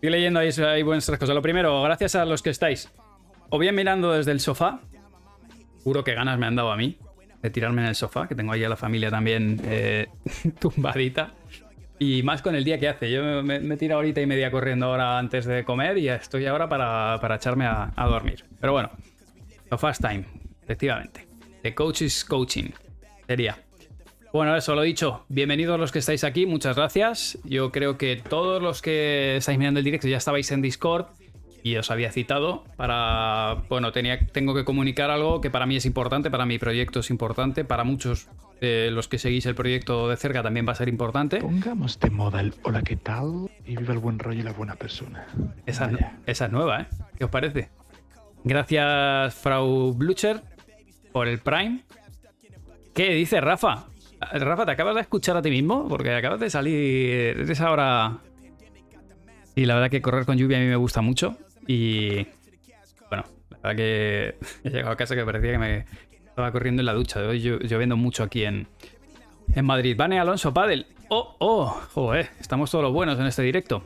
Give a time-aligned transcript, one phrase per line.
[0.00, 1.34] Estoy leyendo ahí, ahí buenas cosas.
[1.34, 2.90] Lo primero, gracias a los que estáis.
[3.50, 4.80] O bien mirando desde el sofá.
[5.84, 6.96] Juro que ganas me han dado a mí
[7.42, 10.06] de tirarme en el sofá, que tengo ahí a la familia también eh,
[10.58, 11.34] tumbadita.
[11.98, 13.10] Y más con el día que hace.
[13.10, 16.46] Yo me, me he tirado ahorita y media corriendo ahora antes de comer y estoy
[16.46, 18.46] ahora para, para echarme a, a dormir.
[18.58, 18.90] Pero bueno,
[19.68, 20.24] sofast time,
[20.62, 21.28] efectivamente.
[21.62, 22.70] The coach is coaching.
[23.26, 23.58] Sería.
[24.32, 25.24] Bueno, eso lo dicho.
[25.28, 27.36] Bienvenidos los que estáis aquí, muchas gracias.
[27.42, 31.06] Yo creo que todos los que estáis mirando el directo ya estabais en Discord
[31.64, 33.64] y os había citado para.
[33.68, 37.10] Bueno, tenía, tengo que comunicar algo que para mí es importante, para mi proyecto es
[37.10, 38.28] importante, para muchos
[38.60, 41.38] de los que seguís el proyecto de cerca también va a ser importante.
[41.38, 43.50] Pongamos de moda el hola, ¿qué tal?
[43.66, 45.26] Y viva el buen rollo y la buena persona.
[45.66, 45.90] Esa,
[46.24, 46.86] es nueva, ¿eh?
[47.18, 47.68] ¿Qué os parece?
[48.44, 50.40] Gracias, Frau Blucher,
[51.10, 51.80] por el Prime.
[52.94, 53.86] ¿Qué dice Rafa?
[54.20, 55.88] Rafa, ¿te acabas de escuchar a ti mismo?
[55.88, 57.38] Porque acabas de salir.
[57.38, 58.18] Eres ahora.
[59.56, 61.36] Y la verdad que correr con lluvia a mí me gusta mucho.
[61.66, 62.26] Y.
[63.08, 65.84] Bueno, la verdad que he llegado a casa que parecía que me
[66.26, 67.20] estaba corriendo en la ducha.
[67.20, 68.68] Hoy llo- lloviendo mucho aquí en,
[69.54, 69.96] en Madrid.
[69.96, 70.86] Vane Alonso Padel.
[71.08, 73.82] Oh, oh, joder, estamos todos los buenos en este directo.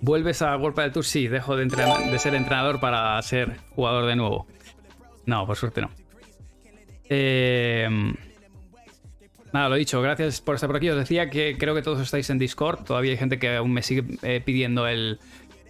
[0.00, 1.04] ¿Vuelves a World del Tour?
[1.04, 4.46] Sí, dejo de, de ser entrenador para ser jugador de nuevo.
[5.26, 5.90] No, por suerte no.
[7.08, 7.88] Eh,
[9.54, 10.90] nada, lo dicho, gracias por estar por aquí.
[10.90, 12.84] Os decía que creo que todos estáis en Discord.
[12.84, 15.20] Todavía hay gente que aún me sigue eh, pidiendo el,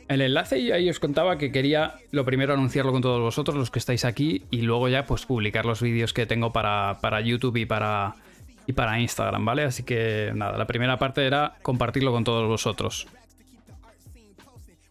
[0.09, 3.71] el enlace y ahí os contaba que quería lo primero anunciarlo con todos vosotros, los
[3.71, 7.57] que estáis aquí, y luego ya pues publicar los vídeos que tengo para, para YouTube
[7.59, 8.15] y para,
[8.67, 9.65] y para Instagram, ¿vale?
[9.65, 13.07] Así que nada, la primera parte era compartirlo con todos vosotros.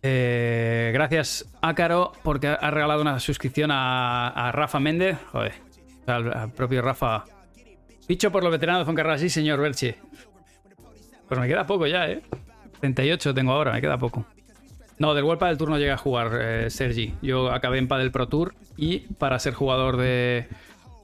[0.05, 5.17] Eh, gracias Ácaro porque ha regalado una suscripción a, a Rafa Méndez.
[5.31, 5.53] Joder,
[6.05, 7.23] al, al propio Rafa.
[8.07, 9.97] Dicho por los veteranos de Foncarrera, sí, señor Berche.
[11.27, 12.21] Pues me queda poco ya, ¿eh?
[12.81, 14.25] 38 tengo ahora, me queda poco.
[14.99, 17.13] No, del World del Tour no llega a jugar, eh, Sergi.
[17.21, 20.47] Yo acabé en Padel Pro Tour y para ser jugador de,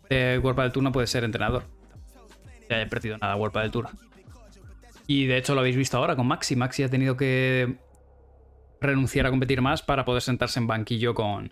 [0.09, 1.63] de del Tour no puedes ser entrenador.
[2.69, 3.89] Ya he perdido nada World del Tour.
[5.07, 6.55] Y de hecho lo habéis visto ahora con Maxi.
[6.55, 7.77] Maxi ha tenido que
[8.79, 11.51] renunciar a competir más para poder sentarse en banquillo con,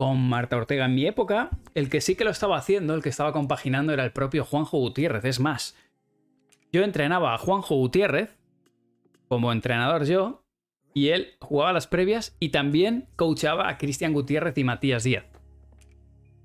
[0.00, 0.86] con Marta Ortega.
[0.86, 4.02] En mi época, el que sí que lo estaba haciendo, el que estaba compaginando, era
[4.02, 5.26] el propio Juanjo Gutiérrez.
[5.26, 5.76] Es más,
[6.72, 8.34] yo entrenaba a Juanjo Gutiérrez
[9.28, 10.42] como entrenador yo,
[10.94, 15.26] y él jugaba las previas y también coachaba a Cristian Gutiérrez y Matías Díaz.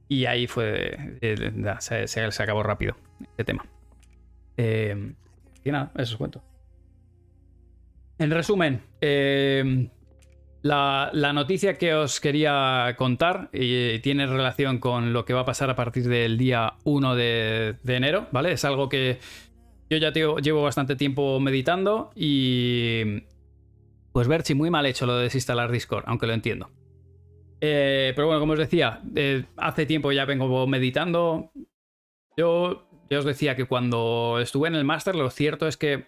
[0.09, 1.17] Y ahí fue.
[1.21, 3.65] eh, se- se acabó rápido este tema.
[4.57, 5.13] Eh,
[5.63, 6.43] y nada, eso os cuento.
[8.19, 9.89] En resumen, eh,
[10.65, 15.69] la, noticia que os quería contar y tiene relación con lo que va a pasar
[15.69, 18.51] a partir del día 1 de, enero, ¿vale?
[18.51, 19.19] Es algo que
[19.91, 23.23] yo ya llevo, llevo bastante tiempo meditando y...
[24.11, 26.71] Pues Berchi, muy mal hecho lo de desinstalar Discord, aunque lo entiendo.
[27.59, 31.51] Eh, pero bueno, como os decía, eh, hace tiempo ya vengo meditando.
[32.37, 36.05] Yo os decía que cuando estuve en el máster, lo cierto es que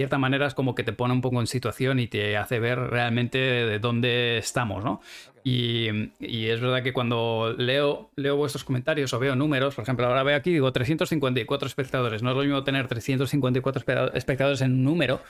[0.00, 2.78] cierta manera es como que te pone un poco en situación y te hace ver
[2.78, 5.00] realmente de dónde estamos, ¿no?
[5.44, 5.88] Y,
[6.18, 10.22] y es verdad que cuando leo, leo vuestros comentarios o veo números, por ejemplo, ahora
[10.22, 12.22] veo aquí, digo 354 espectadores.
[12.22, 15.20] No es lo mismo tener 354 espe- espectadores en un número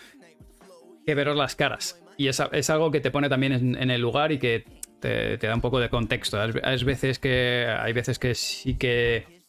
[1.06, 2.00] que veros las caras.
[2.16, 4.64] Y es, es algo que te pone también en, en el lugar y que
[5.00, 6.38] te, te da un poco de contexto.
[6.62, 9.39] Hay veces que, hay veces que sí que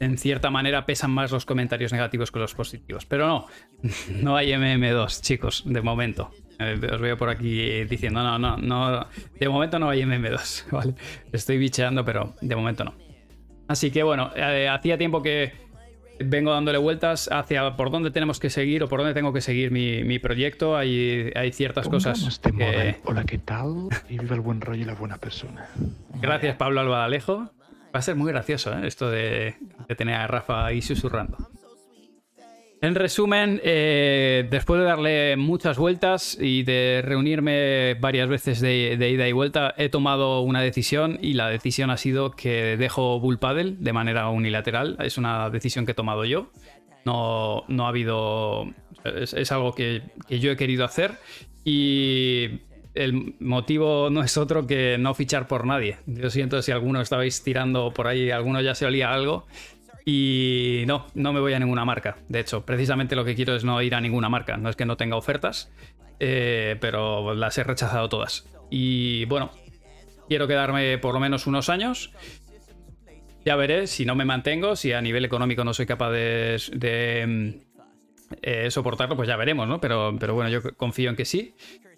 [0.00, 3.06] en cierta manera pesan más los comentarios negativos que los positivos.
[3.06, 3.46] Pero no,
[4.22, 6.30] no hay MM2, chicos, de momento.
[6.58, 9.06] Eh, Os veo por aquí diciendo, no, no, no,
[9.38, 10.94] de momento no hay MM2, ¿vale?
[11.32, 12.94] Estoy bicheando, pero de momento no.
[13.68, 15.52] Así que bueno, eh, hacía tiempo que
[16.18, 19.70] vengo dándole vueltas hacia por dónde tenemos que seguir o por dónde tengo que seguir
[19.70, 20.76] mi, mi proyecto.
[20.76, 22.96] Hay, hay ciertas cosas de que...
[23.04, 23.88] hola, ¿qué tal?
[24.08, 25.68] Y viva el buen rollo y la buena persona.
[26.20, 27.52] Gracias, Pablo Albadalejo.
[27.94, 28.86] Va a ser muy gracioso ¿eh?
[28.86, 29.56] esto de,
[29.96, 31.36] tener a Rafa ahí susurrando.
[32.82, 39.28] En resumen, eh, después de darle muchas vueltas y de reunirme varias veces de, ida
[39.28, 43.76] y vuelta, he tomado una decisión y la decisión ha sido que dejo Bull Paddle
[43.78, 44.96] de manera unilateral.
[45.00, 46.50] Es una decisión que he tomado yo.
[47.04, 48.72] No, no ha habido.
[49.04, 51.18] Es, algo que yo he querido hacer
[51.64, 52.60] y
[52.94, 55.98] el motivo no es otro que no fichar por nadie.
[56.06, 59.46] Yo siento si alguno estabais tirando por ahí, alguno ya se olía algo.
[60.04, 62.16] Y no, no me voy a ninguna marca.
[62.28, 64.56] De hecho, precisamente lo que quiero es no ir a ninguna marca.
[64.56, 65.70] No es que no tenga ofertas,
[66.18, 68.48] eh, pero las he rechazado todas.
[68.70, 69.50] Y bueno,
[70.28, 72.12] quiero quedarme por lo menos unos años.
[73.44, 77.48] Ya veré si no me mantengo, si a nivel económico no soy capaz de, mm,
[78.42, 79.80] eh, soportarlo, pues ya veremos, ¿no?
[79.80, 81.54] Pero, pero bueno, yo confío en que sí.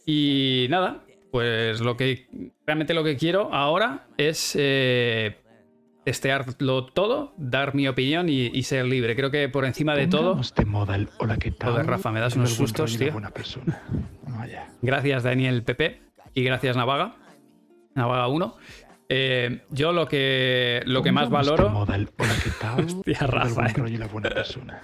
[0.07, 2.29] Y nada, pues lo que
[2.67, 5.37] realmente lo que quiero ahora es eh,
[6.05, 9.15] testearlo todo, dar mi opinión y, ser libre.
[9.17, 10.41] Creo que por encima de todo.
[10.57, 11.73] De moda el hola, ¿qué tal?
[11.73, 13.15] Joder, Rafa, me das unos sustos, tío.
[14.83, 16.03] Gracias, Daniel Pepe.
[16.35, 17.17] Y gracias, Navaga.
[17.95, 18.57] Navaga 1.
[19.15, 21.69] Eh, yo lo que, lo que más valoro.
[21.69, 22.85] Moda el hola, ¿qué tal?
[22.87, 23.67] Hostia, Rafa.
[23.67, 23.99] Eh.
[23.99, 24.83] La buena persona.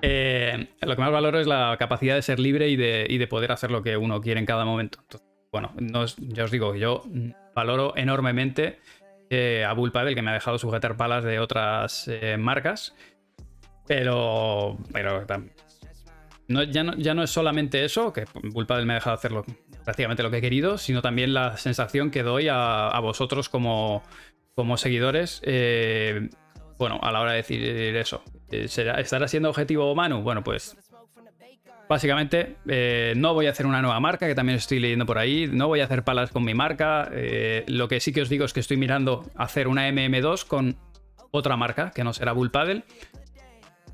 [0.00, 3.26] Eh, lo que más valoro es la capacidad de ser libre y de, y de
[3.26, 5.00] poder hacer lo que uno quiere en cada momento.
[5.50, 7.02] bueno, no ya os digo, yo
[7.52, 8.78] valoro enormemente
[9.28, 12.08] eh, a Bullpadel, que me ha dejado sujetar palas de otras
[12.38, 12.94] marcas.
[13.88, 15.26] Pero, pero
[16.46, 19.32] no, ya, no, ya no es solamente eso, que Bullpadel me ha dejado hacer
[19.84, 24.02] prácticamente lo que he querido, sino también la sensación que doy a, vosotros como,
[24.54, 25.40] como seguidores.
[25.44, 26.28] Eh,
[26.78, 28.22] bueno, a la hora de decir eso.
[28.50, 30.22] ¿Estará siendo objetivo Manu?
[30.22, 30.76] Bueno, pues
[31.92, 35.46] Básicamente, eh, no voy a hacer una nueva marca, que también estoy leyendo por ahí.
[35.46, 37.10] No voy a hacer palas con mi marca.
[37.12, 40.78] Eh, lo que sí que os digo es que estoy mirando hacer una MM2 con
[41.32, 42.84] otra marca, que no será Bull Paddle.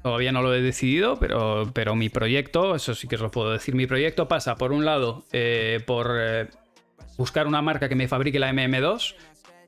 [0.08, 3.52] Todavía no lo he decidido, pero, pero mi proyecto, eso sí que os lo puedo
[3.52, 6.10] decir, mi proyecto pasa por un lado eh, por
[7.18, 9.16] buscar una marca que me fabrique la MM2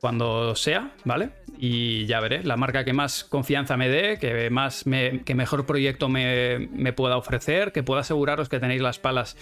[0.01, 1.29] cuando sea, ¿vale?
[1.59, 4.85] Y ya veré, la marca que más confianza me dé, que, más
[5.27, 9.37] que mejor proyecto me, pueda ofrecer, que pueda aseguraros que tenéis las palas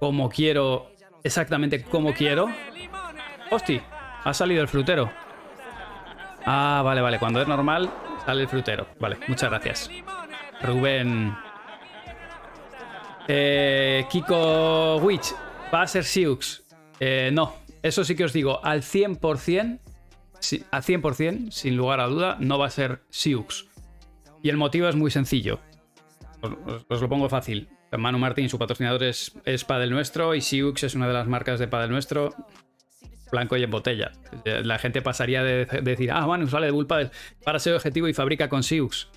[0.00, 0.90] como quiero,
[1.22, 2.48] exactamente como quiero.
[3.52, 3.80] ¡Hosti!
[4.24, 5.08] Ha salido el frutero.
[6.44, 7.20] Ah, vale, vale.
[7.20, 7.88] Cuando es normal,
[8.26, 8.88] sale el frutero.
[9.00, 9.90] Vale, muchas gracias.
[10.62, 11.34] Rubén.
[13.28, 15.34] Eh, Kiko Witch.
[15.72, 16.64] ¿Va a ser Siux?
[17.00, 19.80] Eh, no, eso sí que os digo, al 100%,
[20.70, 23.68] al 100%, sin lugar a duda, no va a ser Siux.
[24.42, 25.60] Y el motivo es muy sencillo.
[26.88, 27.68] Os, lo pongo fácil.
[27.96, 31.58] Manu Martín, su patrocinador es, es Padel Nuestro y Siux es una de las marcas
[31.58, 32.34] de Padel Nuestro
[33.30, 34.12] blanco y en botella.
[34.44, 37.10] La gente pasaría de, decir, ah, Manu sale de Bull Padel
[37.44, 39.08] para ser objetivo y fabrica con Siux.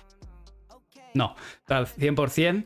[1.14, 1.34] No,
[1.68, 2.64] al 100%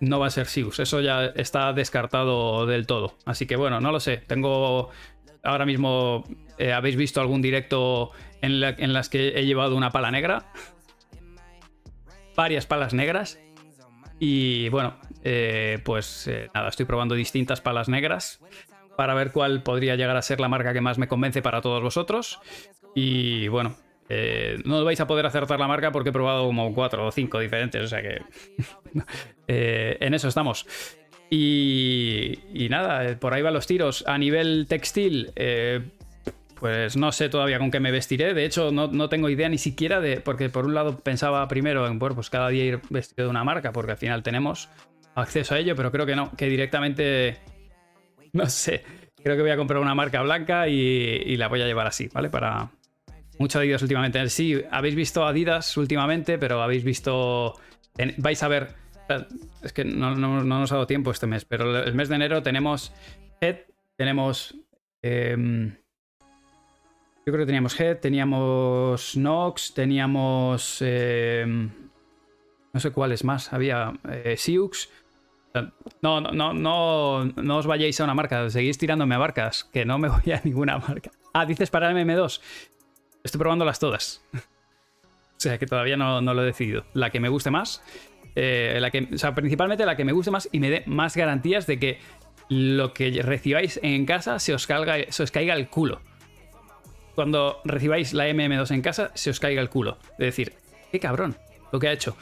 [0.00, 0.78] no va a ser Siux.
[0.78, 3.16] Eso ya está descartado del todo.
[3.24, 4.18] Así que bueno, no lo sé.
[4.18, 4.90] Tengo
[5.42, 6.24] ahora mismo
[6.58, 8.10] eh, habéis visto algún directo
[8.42, 10.52] en, las que he llevado una pala negra.
[12.34, 13.38] Varias palas negras.
[14.18, 18.40] Y bueno, eh, pues eh, nada, estoy probando distintas palas negras
[18.96, 21.82] para ver cuál podría llegar a ser la marca que más me convence para todos
[21.82, 22.40] vosotros.
[22.94, 23.76] Y bueno,
[24.64, 27.82] no vais a poder acertar la marca porque he probado como cuatro o cinco diferentes,
[27.82, 28.22] o sea que
[29.46, 30.66] en eso estamos.
[31.30, 34.04] Y, nada, eh, por ahí van los tiros.
[34.06, 35.80] A nivel textil, eh,
[36.58, 38.34] pues no sé todavía con qué me vestiré.
[38.34, 40.20] De hecho, no, tengo idea ni siquiera de.
[40.20, 43.44] Porque por un lado pensaba primero en, bueno, pues cada día ir vestido de una
[43.44, 44.68] marca, porque al final tenemos
[45.14, 47.38] acceso a ello, pero creo que no, que directamente.
[48.32, 48.82] No sé.
[49.22, 52.30] Creo que voy a comprar una marca blanca y, la voy a llevar así, ¿vale?
[52.30, 52.70] Para.
[53.38, 54.26] Mucho Adidas últimamente.
[54.30, 57.54] Sí, habéis visto Adidas últimamente, pero habéis visto.
[58.18, 58.86] vais a ver
[59.62, 62.92] es que no, nos ha dado tiempo este mes, pero el mes de enero tenemos
[63.40, 63.58] Head,
[63.96, 64.56] tenemos.
[65.02, 65.70] Em,
[67.24, 70.78] yo creo que teníamos Head, teníamos Nox, teníamos.
[70.80, 71.70] Em,
[72.72, 73.52] no sé cuáles más.
[73.52, 74.90] Había eh, Siux.
[76.02, 79.84] No, no, no, no, no os vayáis a una marca, seguís tirándome a barcas, que
[79.84, 81.10] no me voy a ninguna marca.
[81.32, 82.40] Ah, dices para el MM2.
[83.24, 84.22] Estoy probándolas todas.
[84.34, 84.38] o
[85.38, 86.84] sea que todavía no, lo he decidido.
[86.94, 87.82] La que me guste más
[88.36, 91.16] eh, la que, o sea, principalmente la que me guste más y me dé más
[91.16, 91.98] garantías de que
[92.50, 96.00] lo que recibáis en casa se os, caiga, se os caiga el culo.
[97.14, 99.96] Cuando recibáis la MM2 en casa, se os caiga el culo.
[100.18, 100.52] De decir,
[100.92, 101.36] qué cabrón
[101.72, 102.14] lo que ha hecho.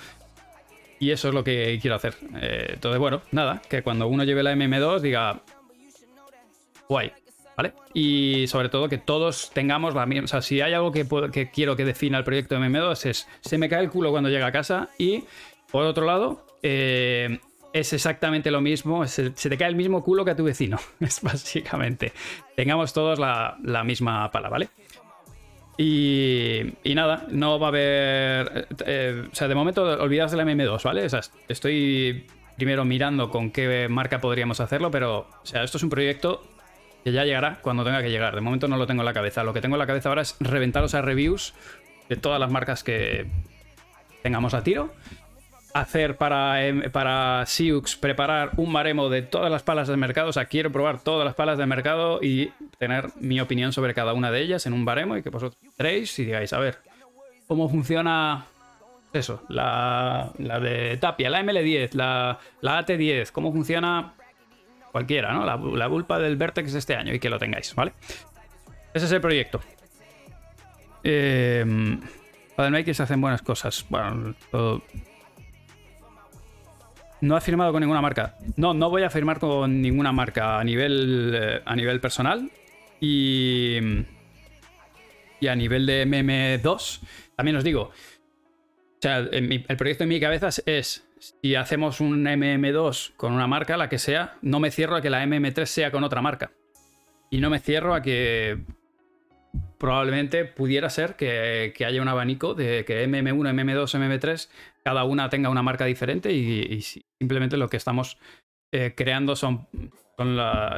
[1.04, 2.14] Y eso es lo que quiero hacer.
[2.40, 5.42] Eh, entonces, bueno, nada, que cuando uno lleve la MM2 diga,
[6.88, 7.12] guay,
[7.58, 7.74] ¿vale?
[7.92, 10.24] Y sobre todo que todos tengamos la misma.
[10.24, 13.28] O sea, si hay algo que, que quiero que defina el proyecto de MM2 es
[13.42, 15.24] se me cae el culo cuando llega a casa y
[15.70, 17.38] por otro lado, eh,
[17.74, 21.20] es exactamente lo mismo, se, te cae el mismo culo que a tu vecino, es
[21.20, 22.14] básicamente.
[22.56, 24.70] Tengamos todos la, misma pala, ¿vale?
[25.76, 28.68] Y, nada, no va a haber...
[28.86, 31.04] Eh, o sea, de momento olvidaos de la MM2, ¿vale?
[31.04, 32.26] O sea, estoy
[32.56, 36.44] primero mirando con qué marca podríamos hacerlo, pero, o sea, esto es un proyecto
[37.02, 38.34] que ya llegará cuando tenga que llegar.
[38.34, 39.42] De momento no lo tengo en la cabeza.
[39.44, 41.54] Lo que tengo en la cabeza ahora es reventaros a reviews
[42.08, 43.26] de todas las marcas que
[44.22, 44.92] tengamos a tiro
[45.74, 50.30] hacer para, em, para Siux, preparar un baremo de todas las palas del mercado.
[50.30, 54.14] O sea, quiero probar todas las palas del mercado y tener mi opinión sobre cada
[54.14, 56.78] una de ellas en un baremo y que vosotros entréis y digáis, a ver,
[57.48, 58.46] ¿cómo funciona
[59.12, 59.42] eso?
[59.48, 64.14] La, de Tapia, la ML10, la, la AT10, ¿cómo funciona
[64.92, 65.44] cualquiera, ¿no?
[65.44, 67.92] La, la Bull Paddle Vertex de este año y que lo tengáis, ¿vale?
[68.94, 69.60] Ese es el proyecto.
[71.02, 71.98] Eh,
[72.56, 73.84] se hacen buenas cosas.
[73.88, 74.82] Bueno, todo...
[77.24, 78.36] No ha firmado con ninguna marca.
[78.56, 82.50] No, no voy a firmar con ninguna marca a nivel, eh, a nivel personal.
[83.00, 83.78] Y,
[85.40, 87.00] y a nivel de MM2,
[87.34, 87.82] también os digo.
[87.84, 93.78] O sea, el proyecto en mi cabeza es si hacemos un MM2 con una marca,
[93.78, 96.52] la que sea, no me cierro a que la MM3 sea con otra marca.
[97.30, 98.58] Y no me cierro a que
[99.78, 104.48] probablemente pudiera ser que, haya un abanico de que MM1, MM2, MM3,
[104.84, 106.82] cada una tenga una marca diferente y,
[107.18, 108.18] simplemente lo que estamos
[108.70, 109.66] eh, creando son,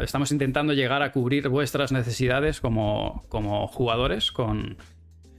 [0.02, 4.76] estamos intentando llegar a cubrir vuestras necesidades como, como jugadores con,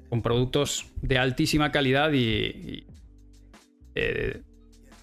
[0.09, 2.85] con, productos de altísima calidad y...
[3.95, 4.43] Eh,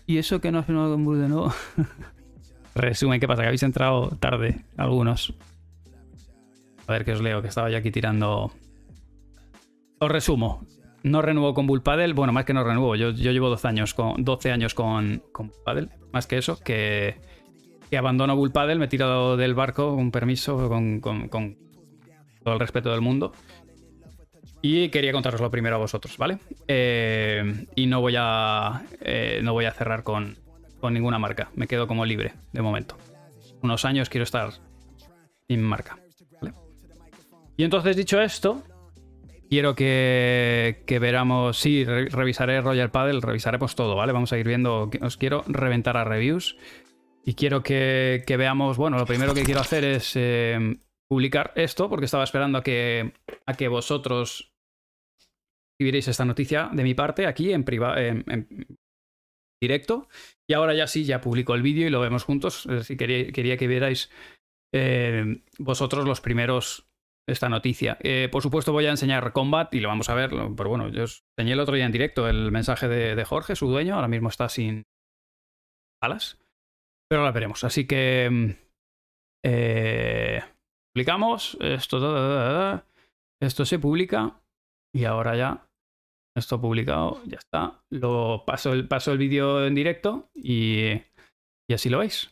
[0.06, 1.52] y, eso que no has firmado con Bull de nuevo.
[2.74, 3.42] Resumen, ¿qué pasa?
[3.42, 5.32] Que habéis entrado tarde algunos.
[6.86, 8.52] A ver qué os leo, que estaba ya aquí tirando.
[10.00, 10.66] Os resumo.
[11.04, 11.82] No renuevo con Bull
[12.14, 12.96] Bueno, más que no renuevo.
[12.96, 15.52] Yo, llevo 12 años con, 12 años con, con
[16.12, 17.16] Más que eso, que,
[17.90, 21.56] que abandono Bull Me he tirado del barco con permiso, con,
[22.42, 23.32] todo el respeto del mundo.
[24.62, 26.38] Y quería contaroslo primero a vosotros, ¿vale?
[26.68, 28.82] Eh, y no voy a.
[29.02, 30.38] Eh, no voy a cerrar con,
[30.80, 31.50] con ninguna marca.
[31.54, 32.96] Me quedo como libre de momento.
[33.60, 34.52] Unos años quiero estar
[35.48, 35.98] sin marca.
[37.58, 38.62] Y entonces, dicho esto,
[39.48, 41.58] quiero que, que veramos.
[41.58, 44.12] Sí, revisaré Royal Paddle, revisaremos todo, ¿vale?
[44.12, 44.90] Vamos a ir viendo.
[45.00, 46.56] Os quiero reventar a reviews.
[47.24, 48.76] Y quiero que, veamos.
[48.76, 53.14] Bueno, lo primero que quiero hacer es eh, publicar esto, porque estaba esperando a que,
[53.46, 54.52] a que vosotros
[55.80, 58.66] vierais esta noticia de mi parte aquí en, en,
[59.60, 60.08] directo.
[60.46, 62.68] Y ahora ya sí, ya publico el vídeo y lo vemos juntos.
[62.82, 64.10] Si quería, quería que vierais
[64.74, 66.86] eh, vosotros los primeros
[67.26, 67.96] esta noticia.
[68.00, 71.02] Eh, por supuesto voy a enseñar Combat y lo vamos a ver, pero bueno, yo
[71.02, 74.48] enseñé el otro día en directo el mensaje de, Jorge, su dueño, ahora mismo está
[74.48, 74.84] sin
[76.02, 76.38] alas,
[77.08, 77.64] pero ahora veremos.
[77.64, 78.50] Así que mm,
[79.44, 80.42] eh,
[80.92, 82.82] publicamos, esto,
[83.40, 84.40] esto se publica
[84.94, 85.66] y ahora ya,
[86.36, 87.82] esto publicado, ya está.
[87.90, 90.92] Lo paso el, paso el vídeo en directo y,
[91.68, 92.28] y así lo veis.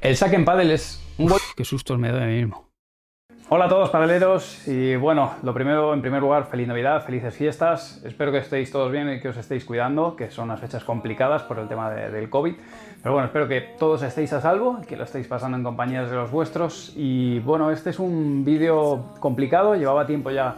[0.00, 2.68] El saque en paddle es un Qué susto me doy a mí mismo.
[3.48, 8.02] Hola a todos padeleros y bueno, lo primero, en primer lugar, feliz Navidad, felices fiestas.
[8.04, 11.44] Espero que estéis todos bien y que os estéis cuidando, que son unas fechas complicadas
[11.44, 12.54] por el tema del COVID.
[13.02, 16.14] Pero bueno, espero que todos estéis a salvo, que lo estéis pasando en compañía de
[16.14, 16.92] los vuestros.
[16.94, 20.56] Y bueno, este es un vídeo complicado, llevaba tiempo ya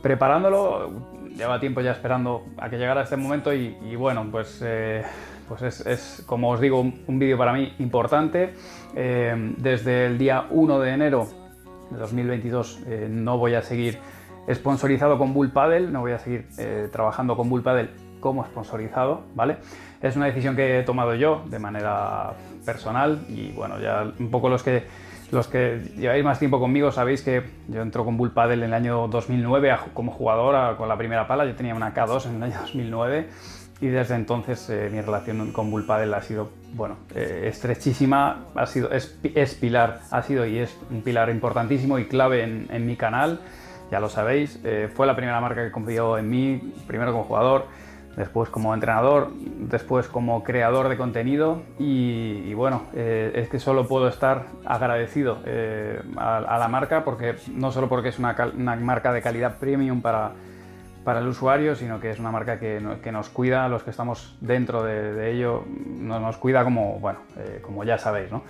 [0.00, 0.92] preparándolo,
[1.34, 4.62] llevaba tiempo ya esperando a que llegara este momento y, bueno, pues...
[4.62, 5.02] Eh,
[5.48, 8.54] pues es, como os digo, un, vídeo para mí importante.
[8.94, 11.28] Eh, desde el día 1 de enero
[11.90, 13.98] de 2022 eh, no voy a seguir
[14.52, 19.22] sponsorizado con Bull Paddle, no voy a seguir eh, trabajando con Bull Paddle como sponsorizado,
[19.34, 19.56] ¿vale?
[20.00, 22.32] Es una decisión que he tomado yo de manera
[22.64, 24.84] personal y bueno, ya un poco los que
[25.30, 28.74] los que lleváis más tiempo conmigo sabéis que yo entro con Bull Paddle en el
[28.74, 32.60] año 2009 como jugador con la primera pala, yo tenía una K2 en el año
[32.60, 33.28] 2009
[33.84, 38.90] y desde entonces eh, mi relación con Bullpadel ha sido, bueno, eh, estrechísima, ha sido,
[38.90, 39.18] es,
[39.60, 43.40] pilar, ha sido y es un pilar importantísimo y clave en, mi canal,
[43.90, 44.58] ya lo sabéis.
[44.64, 47.66] Eh, fue la primera marca que confió en mí, primero como jugador,
[48.16, 54.46] después como entrenador, después como creador de contenido y, bueno, es que solo puedo estar
[54.64, 55.40] agradecido
[56.16, 60.32] a, la marca porque no solo porque es una marca de calidad premium para
[61.04, 64.82] para el usuario, sino que es una marca que, nos cuida los que estamos dentro
[64.82, 68.32] de, ello, nos, cuida como, bueno, eh, como ya sabéis.
[68.32, 68.42] ¿no?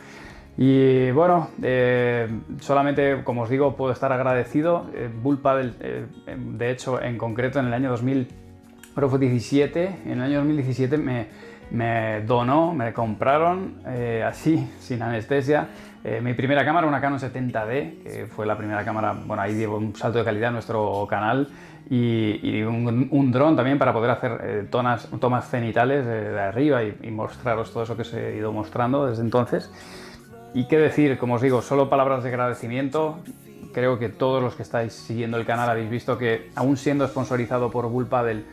[0.56, 2.28] Y bueno, eh,
[2.60, 4.86] solamente, como os digo, puedo estar agradecido.
[4.94, 11.26] Eh, Bull de hecho, en concreto en el año 2017, en el año 2017 me,
[11.72, 13.80] me donó, me compraron
[14.24, 15.66] así, sin anestesia,
[16.22, 19.96] mi primera cámara, una Canon 70D, que fue la primera cámara, bueno, ahí dio un
[19.96, 21.48] salto de calidad en nuestro canal
[21.90, 27.72] y, un, un dron también para poder hacer eh, tomas cenitales de, arriba y, mostraros
[27.72, 29.70] todo eso que os he ido mostrando desde entonces.
[30.54, 33.18] Y qué decir, como os digo, solo palabras de agradecimiento.
[33.72, 37.70] Creo que todos los que estáis siguiendo el canal habéis visto que, aún siendo sponsorizado
[37.70, 38.44] por Bull Paddle,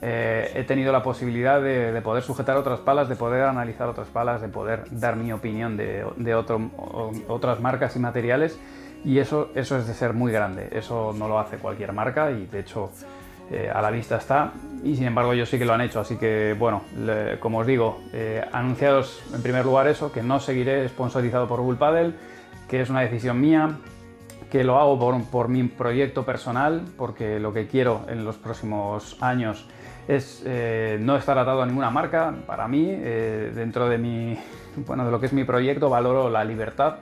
[0.00, 4.40] eh, he tenido la posibilidad de, poder sujetar otras palas, de poder analizar otras palas,
[4.40, 8.58] de poder dar mi opinión de, de otras marcas y materiales
[9.04, 12.46] y eso, eso es de ser muy grande, eso no lo hace cualquier marca y
[12.46, 12.90] de hecho
[13.50, 16.00] eh, a la vista está y sin embargo ellos sí que lo han hecho.
[16.00, 16.82] Así que bueno,
[17.40, 21.76] como os digo, eh, anunciados en primer lugar eso, que no seguiré sponsorizado por Bull
[21.76, 22.14] Paddle,
[22.68, 23.76] que es una decisión mía,
[24.50, 29.18] que lo hago por, por, mi proyecto personal, porque lo que quiero en los próximos
[29.20, 29.66] años
[30.08, 32.34] es eh, no estar atado a ninguna marca.
[32.46, 34.38] Para mí, dentro de, mi,
[34.86, 36.96] bueno, de lo que es mi proyecto, valoro la libertad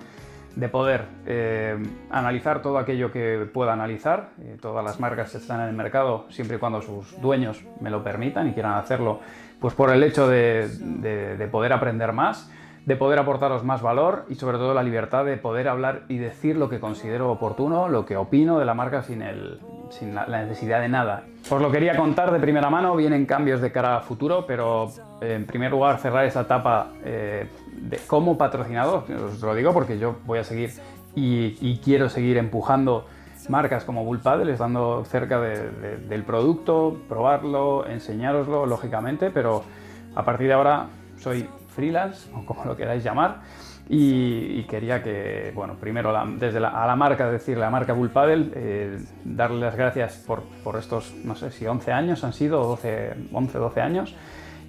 [0.57, 1.77] de poder eh,
[2.11, 4.31] analizar todo aquello que pueda analizar.
[4.43, 8.03] Eh, todas las marcas están en el mercado siempre y cuando sus dueños me lo
[8.03, 9.21] permitan y quieran hacerlo,
[9.61, 12.51] pues por el hecho de, de poder aprender más,
[12.85, 16.57] de poder aportaros más valor y sobre todo la libertad de poder hablar y decir
[16.57, 20.81] lo que considero oportuno, lo que opino de la marca sin, el, sin la, necesidad
[20.81, 21.25] de nada.
[21.49, 24.89] Os lo quería contar de primera mano, vienen cambios de cara a futuro, pero
[25.21, 27.47] eh, en primer lugar cerrar esa etapa eh,
[27.89, 30.71] de, como patrocinador, os lo digo porque yo voy a seguir
[31.15, 33.07] y, quiero seguir empujando
[33.49, 39.65] marcas como Bull Paddle, estando cerca del producto, probarlo, enseñároslo, lógicamente, pero
[40.15, 40.87] a partir de ahora
[41.19, 43.41] soy freelance, o como lo queráis llamar,
[43.89, 48.11] y, quería que, bueno, primero desde la, a la marca, decirle a la marca Bull
[48.11, 52.63] Paddle, eh, darle las gracias por, por, estos, no sé si 11 años han sido,
[52.65, 54.15] 12, 11, 12 años,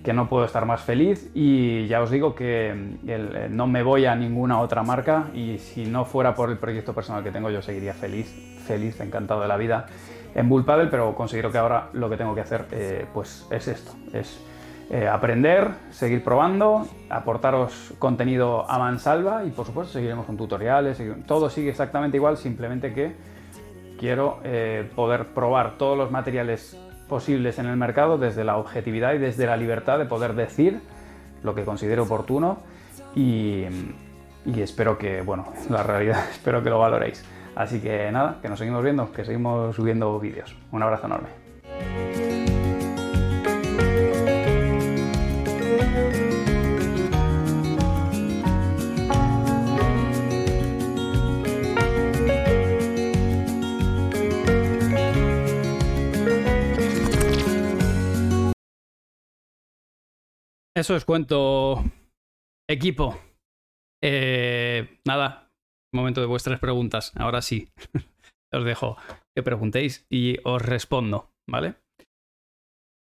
[0.04, 1.32] que no puedo estar más feliz.
[1.34, 5.30] Y ya os digo que eh, no me voy a ninguna otra marca.
[5.34, 8.28] Y si no fuera por el proyecto personal que tengo yo seguiría feliz,
[8.68, 9.88] feliz, encantado de la vida
[10.36, 13.92] en Bull pero considero que ahora lo que tengo que hacer eh, pues es esto,
[14.14, 14.44] es
[14.90, 19.46] eh, aprender, seguir probando, aportaros contenido a mansalva.
[19.46, 23.16] Y por supuesto seguiremos con tutoriales, todo sigue exactamente igual, simplemente que
[23.98, 24.40] quiero
[24.96, 26.78] poder probar todos los materiales
[27.14, 30.82] posibles en el mercado desde la objetividad y desde la libertad de poder decir
[31.44, 32.58] lo que considero oportuno
[33.14, 33.66] y,
[34.48, 37.24] y espero que, bueno, la realidad espero que lo valoréis.
[37.56, 40.56] Así que nada, que nos seguimos viendo, que seguimos subiendo vídeos.
[40.72, 41.43] Un abrazo enorme.
[60.84, 61.82] Eso os cuento,
[62.70, 63.18] equipo.
[64.04, 65.50] Eh, nada,
[65.96, 67.14] momento de vuestras preguntas.
[67.16, 67.70] Ahora sí,
[68.54, 68.98] os dejo
[69.34, 71.76] que preguntéis y os respondo, ¿vale?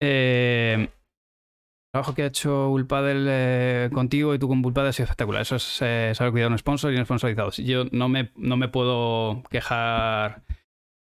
[0.02, 5.04] Eh, el trabajo que ha hecho Bullpadel eh, contigo y tú con Bullpadel ha sido
[5.04, 5.42] espectacular.
[5.42, 7.50] Eso es eh, saber cuidar un sponsor y un sponsorizado.
[7.58, 10.44] Yo no me, no me puedo quejar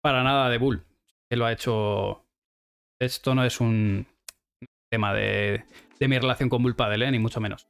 [0.02, 0.86] para nada de Bull,
[1.30, 2.24] que lo ha hecho.
[2.98, 4.08] Esto no es un
[4.90, 5.66] tema de
[6.02, 7.12] de mi relación con Bull Paddle, ¿eh?
[7.12, 7.68] ni mucho menos.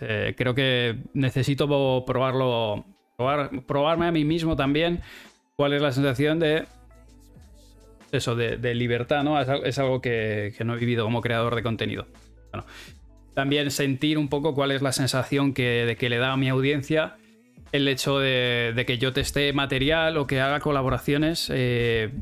[0.00, 2.84] Eh, creo que necesito probarlo,
[3.66, 5.00] probarme a mí mismo también
[5.56, 6.66] cuál es la sensación de
[8.12, 9.40] eso, de, libertad, ¿no?
[9.40, 12.06] Es, algo que, no he vivido como creador de contenido.
[13.34, 16.48] también sentir un poco cuál es la sensación que, de que le da a mi
[16.48, 17.16] audiencia
[17.72, 22.12] el hecho de, que yo teste material o que haga colaboraciones eh,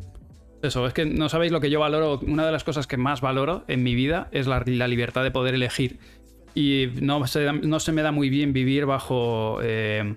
[0.62, 2.20] eso, es que no sabéis lo que yo valoro.
[2.20, 5.54] Una de las cosas que más valoro en mi vida es la, libertad de poder
[5.54, 5.98] elegir.
[6.54, 10.16] Y no se, no se, me da muy bien vivir bajo eh,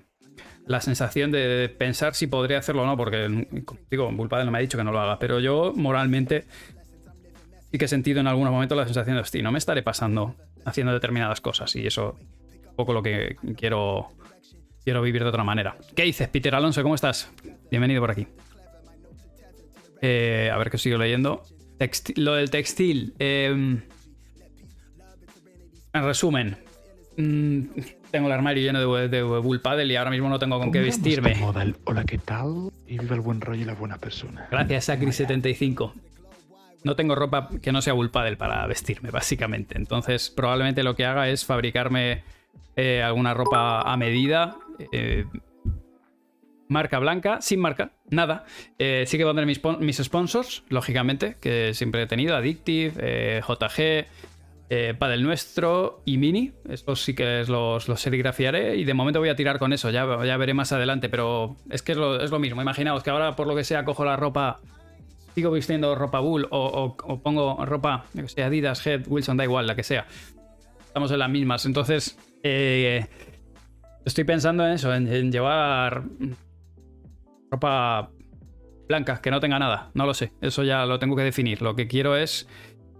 [0.66, 3.46] la sensación de pensar si podría hacerlo o no, porque,
[3.90, 6.46] digo, Bullpadel no me ha dicho que no lo haga, pero yo moralmente
[7.70, 10.34] sí que he sentido en algunos momentos la sensación de, hostia, no me estaré pasando
[10.64, 11.74] haciendo determinadas cosas.
[11.76, 12.16] Y eso
[12.50, 14.08] es un poco lo que quiero,
[14.84, 15.76] quiero vivir de otra manera.
[15.94, 16.82] ¿Qué dices, Peter Alonso?
[16.82, 17.30] ¿Cómo estás?
[17.70, 18.26] Bienvenido por aquí.
[20.02, 21.42] Eh, a ver que sigo leyendo.
[22.16, 23.14] lo del textil.
[23.18, 23.80] Em,
[25.94, 26.56] en resumen,
[27.16, 27.62] mm,
[28.10, 30.80] tengo el armario lleno de, de, Bull Paddle y ahora mismo no tengo con qué
[30.80, 31.36] vestirme.
[31.84, 32.70] Hola, ¿qué tal?
[32.86, 34.48] Y viva el buen rollo y la buena persona.
[34.50, 35.92] Gracias, Sacri75.
[36.84, 39.78] No tengo ropa que no sea Bull Paddle para vestirme, básicamente.
[39.78, 42.24] Entonces, probablemente lo que haga es fabricarme
[42.74, 44.56] eh, alguna ropa a medida.
[44.92, 45.26] Eh,
[46.72, 48.44] marca blanca, sin marca, nada.
[48.78, 54.06] Eh, sí que pondré mis, mis, sponsors, lógicamente, que siempre he tenido, Addictive, eh, JG,
[54.70, 56.52] eh, Padel Nuestro y Mini.
[56.68, 60.24] Estos sí que los, los serigrafiaré y de momento voy a tirar con eso, ya,
[60.24, 62.60] ya veré más adelante, pero es que es lo, mismo.
[62.62, 64.60] Imaginaos que ahora por lo que sea cojo la ropa,
[65.34, 69.82] sigo vistiendo ropa Bull o, pongo ropa, sea Adidas, Head, Wilson, da igual, la que
[69.82, 70.06] sea.
[70.86, 72.18] Estamos en las mismas, entonces...
[74.04, 76.02] Estoy pensando en eso, en llevar
[77.52, 78.10] ropa
[78.88, 79.90] blanca, que no tenga nada.
[79.94, 81.62] No lo sé, eso ya lo tengo que definir.
[81.62, 82.48] Lo que quiero es,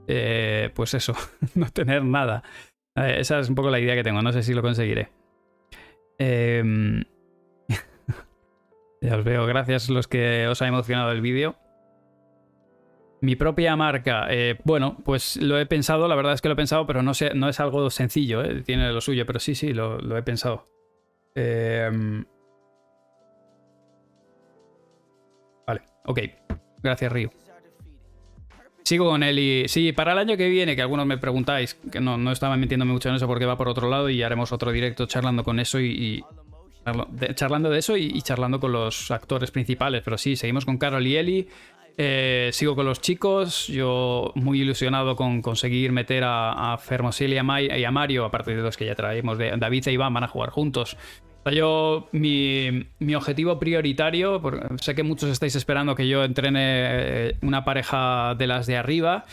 [0.07, 1.15] eh, pues eso,
[1.55, 2.45] no tener nada.
[2.95, 5.11] Eh, esa es un poco la idea que tengo, no sé si lo conseguiré.
[6.19, 7.03] Em,
[9.01, 11.57] ya os veo, gracias los que os ha emocionado el vídeo.
[13.23, 16.57] Mi propia marca, eh, bueno, pues lo he pensado, la verdad es que lo he
[16.57, 18.63] pensado, pero no, sé, no es algo sencillo, ¿eh?
[18.63, 20.65] tiene lo suyo, pero sí, sí, lo, lo he pensado.
[21.37, 22.25] Eh,
[26.05, 26.21] ok.
[26.83, 27.31] Gracias, Río.
[28.85, 29.69] Sigo con él y...
[29.69, 32.93] Sí, para el año que viene, que algunos me preguntáis, que no, no estaba metiéndome
[32.93, 35.79] mucho en eso porque va por otro lado y haremos otro directo charlando con eso
[35.81, 36.25] y...
[37.37, 40.03] charlando de eso y, charlando con los actores principales.
[40.05, 41.49] Pero sí, seguimos con Carol y Eli.
[41.97, 43.69] Eh, sigo con los chicos.
[43.69, 48.57] Yo muy ilusionado con conseguir meter a, a y a, Mai- y a Mario, aparte
[48.57, 49.39] de los que ya traemos.
[49.39, 50.97] De, David e Iván van a jugar juntos.
[51.45, 54.41] O sea, Yo, mi, objetivo prioritario,
[54.81, 59.25] sé que muchos estáis esperando que yo entrene eh, una pareja de las de arriba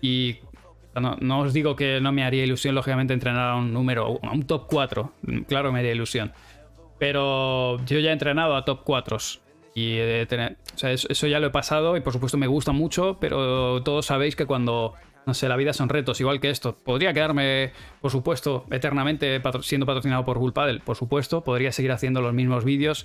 [0.00, 0.36] y
[0.94, 4.44] no, os digo que no me haría ilusión, lógicamente, entrenar a un número, a un
[4.44, 5.12] top 4.
[5.48, 6.32] Claro, me haría ilusión.
[6.98, 9.18] Pero yo ya he entrenado a top 4
[9.74, 10.26] y o
[10.76, 14.06] sea, eso, eso ya lo he pasado y por supuesto me gusta mucho, pero todos
[14.06, 14.94] sabéis que cuando,
[15.26, 16.76] no sé, la vida son retos, igual que esto.
[16.76, 21.42] Podría quedarme, por supuesto, eternamente siendo patrocinado por Bull Paddle, por supuesto.
[21.42, 23.04] Podría seguir haciendo los mismos vídeos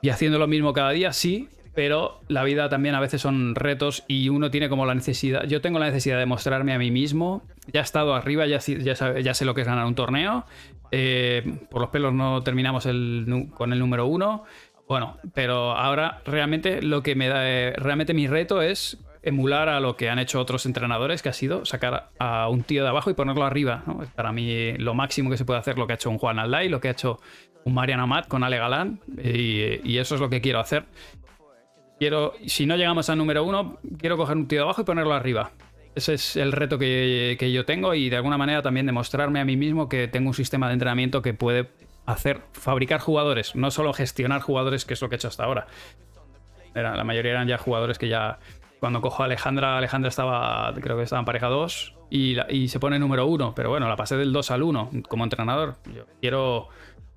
[0.00, 4.04] y haciendo lo mismo cada día, sí, pero la vida también a veces son retos
[4.06, 7.42] y uno tiene como la necesidad, yo tengo la necesidad de mostrarme a mí mismo,
[7.72, 10.44] ya he estado arriba, ya, ya, ya sé lo que es ganar un torneo,
[10.90, 14.44] eh, por los pelos no terminamos con el número uno,
[14.86, 19.80] bueno, pero ahora realmente lo que me da, eh, realmente mi reto es emular a
[19.80, 23.10] lo que han hecho otros entrenadores, que ha sido sacar a un tío de abajo
[23.10, 23.82] y ponerlo arriba.
[24.14, 26.68] Para mí lo máximo que se puede hacer, lo que ha hecho un Juan Aldai,
[26.68, 27.20] lo que ha hecho
[27.64, 30.84] un Mariano Amat con Ale Galán, y, eso es lo que quiero hacer.
[31.98, 35.14] Quiero, si no llegamos al número uno, quiero coger un tío de abajo y ponerlo
[35.14, 35.52] arriba.
[35.94, 39.44] Ese es el reto que, que yo tengo y de alguna manera también demostrarme a
[39.44, 41.68] mí mismo que tengo un sistema de entrenamiento que puede
[42.04, 45.66] hacer, fabricar jugadores, no solo gestionar jugadores, que es lo que he hecho hasta ahora.
[46.74, 48.38] La mayoría eran ya jugadores que ya.
[48.80, 52.68] Cuando cojo a Alejandra, Alejandra estaba, creo que estaba en pareja 2 y, la- y
[52.68, 55.76] se pone número 1, pero bueno, la pasé del 2 al 1 como entrenador.
[55.94, 56.68] Yo quiero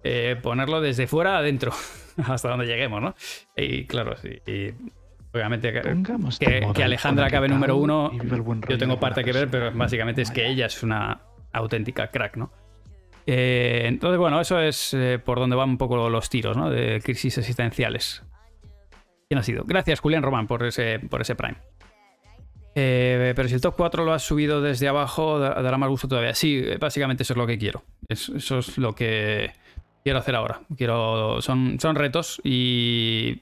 [0.04, 1.72] eh, ponerlo desde fuera adentro,
[2.28, 3.15] hasta donde lleguemos, ¿no?
[3.56, 4.30] Y claro, sí.
[4.46, 4.72] y
[5.34, 9.00] obviamente que, el Alejandra hola, ¿qué acabe número 1, Y viva el buen yo tengo
[9.00, 11.20] parte que ver, pero básicamente es que ella es una
[11.52, 12.52] auténtica crack, ¿no?
[13.26, 16.70] Eh, entonces, bueno, eso es eh, por donde van un poco los tiros, ¿no?
[16.70, 18.24] De crisis existenciales.
[19.30, 19.63] ¿Quién ha sido?
[19.66, 21.58] Gracias, Julián Román, por ese, por ese Prime.
[22.76, 26.08] Eh, pero si el top 4 lo has subido desde abajo, da- dará más gusto
[26.08, 26.34] todavía.
[26.36, 27.84] Sí, eh, básicamente eso es lo que quiero.
[28.08, 29.52] Es- eso es lo que
[30.04, 30.62] quiero hacer ahora.
[30.78, 33.42] Quiero, son, son retos y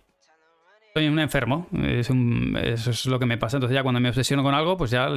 [0.93, 1.67] soy un enfermo.
[1.83, 3.57] Es eso es lo que me pasa.
[3.57, 5.09] Entonces ya cuando me obsesiono con algo, pues ya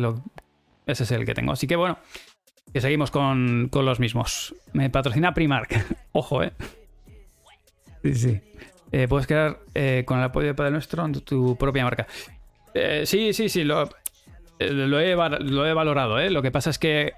[0.86, 1.52] ese es el que tengo.
[1.52, 1.98] Así que bueno,
[2.72, 4.54] que seguimos con, con los mismos.
[4.72, 5.70] Me patrocina Primark.
[6.12, 6.52] Ojo, eh.
[8.02, 8.40] Sí, sí.
[8.92, 12.06] Eh, puedes crear eh, con el apoyo de Padre Nuestro tu, propia marca.
[12.74, 13.64] Eh, sí, sí, sí.
[13.64, 13.88] Lo,
[14.58, 16.18] he, lo he valorado.
[16.30, 17.12] Lo que pasa es que.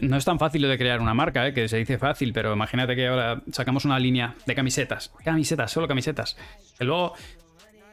[0.00, 2.94] no es tan fácil lo de crear una marca, que se dice fácil, pero imagínate
[2.94, 5.12] que ahora sacamos una línea de camisetas.
[5.24, 6.36] Camisetas, solo camisetas.
[6.78, 7.14] Que luego,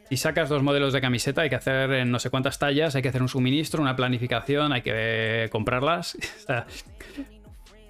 [0.09, 3.01] si sacas dos modelos de camiseta, hay que hacer en no sé cuántas tallas, hay
[3.01, 6.17] que hacer un suministro, una planificación, hay que comprarlas.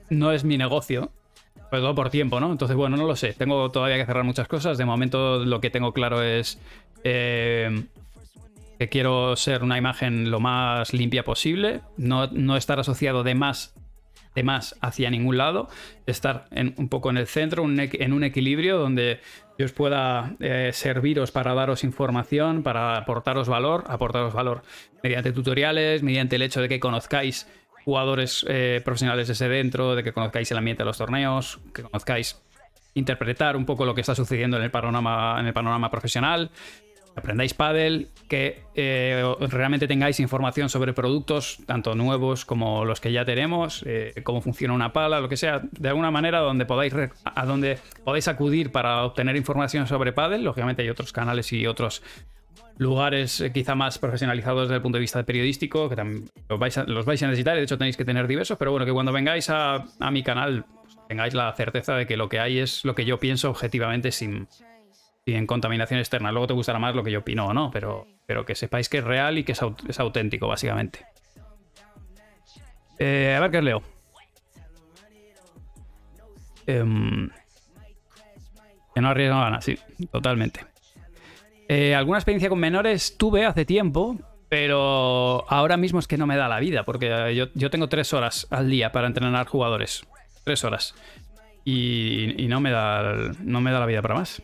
[0.09, 1.11] No es mi negocio.
[1.69, 2.51] Sobre todo por tiempo, ¿no?
[2.51, 3.33] Entonces, bueno, no lo sé.
[3.33, 4.77] Tengo todavía que cerrar muchas cosas.
[4.77, 6.59] De momento, lo que tengo claro es
[7.03, 7.83] eh,
[8.79, 11.81] que quiero ser una imagen lo más limpia posible.
[11.97, 13.75] No, no estar asociado de más,
[14.33, 15.67] de más hacia ningún lado.
[16.05, 19.19] Estar en- un poco en el centro, en un equilibrio donde
[19.59, 24.61] yo os pueda eh, serviros para daros información, para aportaros valor, aportaros valor
[25.03, 27.47] mediante tutoriales, mediante el hecho de que conozcáis
[27.87, 32.37] jugadores eh, profesionales desde dentro, de que conozcáis el ambiente de los torneos, que conozcáis
[32.95, 36.51] interpretar un poco lo que está sucediendo en el panorama, en el panorama profesional,
[37.13, 43.13] que aprendáis pádel, que eh, realmente tengáis información sobre productos, tanto nuevos como los que
[43.13, 46.93] ya tenemos, eh, cómo funciona una pala, lo que sea, de alguna manera donde podáis
[47.23, 50.43] a donde podáis acudir para obtener información sobre pádel.
[50.43, 52.03] Lógicamente hay otros canales y otros
[52.77, 56.77] lugares eh, quizá más profesionalizados desde el punto de vista periodístico, que también los vais,
[56.77, 59.49] a, los vais necesitar, de hecho tenéis que tener diversos, pero bueno, que cuando vengáis
[59.49, 62.93] a, a mi canal pues, tengáis la certeza de que lo que hay es lo
[62.95, 64.47] que yo pienso objetivamente sin,
[65.25, 66.31] sin contaminación externa.
[66.31, 68.99] Luego te gustará más lo que yo opino o no, pero, pero que sepáis que
[68.99, 71.05] es real y que es, aut- es auténtico, básicamente.
[72.99, 73.81] Eh, a ver qué os leo.
[76.65, 77.29] Em,
[78.93, 79.77] que no arriesga no gana, sí,
[80.11, 80.61] totalmente.
[81.69, 84.17] Eh, alguna experiencia con menores tuve hace tiempo,
[84.49, 87.89] pero ahora mismo es que no me da la vida, porque eh, yo, yo tengo
[87.89, 90.05] tres horas al día para entrenar jugadores.
[90.43, 90.95] Tres horas.
[91.69, 94.41] Y, no, me da, no me da la vida para más.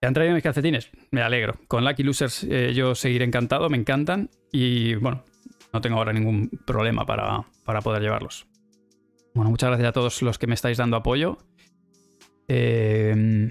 [0.00, 0.92] ¿Te han traído mis calcetines?
[1.10, 1.56] Me alegro.
[1.66, 4.30] Con Lucky Losers eh, yo seguiré encantado, me encantan.
[4.52, 5.24] Y bueno,
[5.72, 8.46] no tengo ahora ningún problema para, para poder llevarlos.
[9.34, 11.38] Bueno, muchas gracias a todos los que me estáis dando apoyo.
[12.46, 13.50] Eh,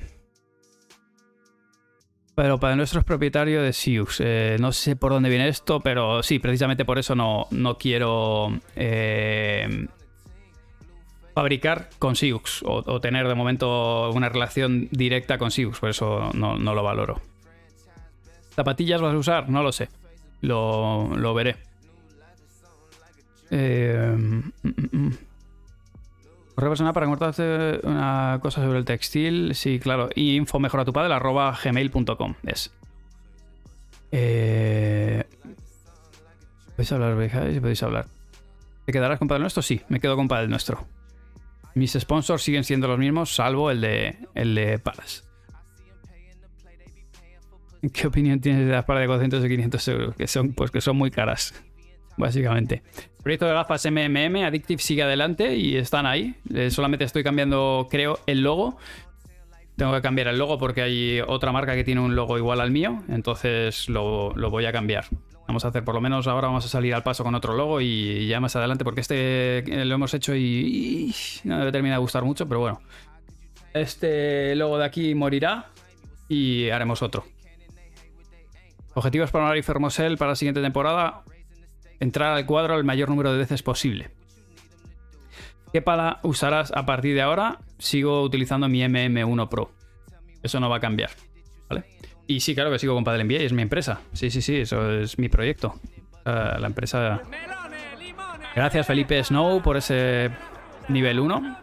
[2.39, 4.21] pero para nuestros propietarios de Siux.
[4.21, 8.58] Eh, no sé por dónde viene esto, pero sí, precisamente por eso no, no quiero
[8.78, 9.88] eh,
[11.36, 16.56] fabricar con Siux o, tener de momento una relación directa con Siux, por eso no,
[16.56, 17.19] lo valoro.
[18.52, 19.49] ¿Zapatillas vas a usar?
[19.49, 19.89] No lo sé.
[20.39, 21.58] Lo, lo veré.
[23.52, 25.17] Eh, mm, mm, mm.
[26.60, 29.56] Correo para contarte una cosa sobre el textil.
[29.56, 30.10] Sí, claro.
[30.13, 32.74] Y info mejora tu padre, arroba gmail.com es.
[34.12, 35.24] Eh...
[36.76, 38.08] ¿Podéis hablar, si podéis hablar?
[38.86, 39.62] ¿Te quedarás con Padre Nuestro?
[39.62, 40.86] Sí, me quedo con Padre Nuestro.
[41.76, 45.30] Mis sponsors siguen siendo los mismos, salvo el de, el de Palas.
[47.93, 50.15] ¿Qué opinión tienes de las palas de 400 y 500 euros?
[50.15, 51.54] Que son, pues que son muy caras
[52.19, 52.84] básicamente.
[53.23, 56.36] Proyecto de gafas MMM, Addictive sigue adelante y están ahí.
[56.53, 58.77] Eh, solamente estoy cambiando, creo, el logo.
[59.75, 62.71] Tengo que cambiar el logo porque hay otra marca que tiene un logo igual al
[62.71, 65.05] mío, entonces lo, voy a cambiar.
[65.47, 67.82] Vamos a hacer, por lo menos ahora vamos a salir al paso con otro logo
[67.82, 72.23] y ya más adelante, porque este lo hemos hecho y, no me termina de gustar
[72.23, 72.82] mucho, pero bueno.
[73.73, 75.67] Este logo de aquí morirá
[76.27, 77.25] y haremos otro.
[78.93, 81.23] Objetivos para Mario Fermosel para la siguiente temporada
[81.99, 84.09] entrar al cuadro el mayor número de veces posible.
[85.71, 87.59] ¿Qué pala usarás a partir de ahora?
[87.77, 89.71] Sigo utilizando mi MM1 Pro.
[90.41, 91.12] Eso no va a cambiar.
[91.69, 91.83] ¿Vale?
[92.27, 94.01] Y sí, claro que sigo con Padel NBA, es mi empresa.
[94.13, 95.79] Sí, sí, sí, eso es mi proyecto.
[96.25, 97.21] la empresa.
[98.55, 100.31] Gracias, Felipe Snow, por ese
[100.88, 101.57] nivel 1.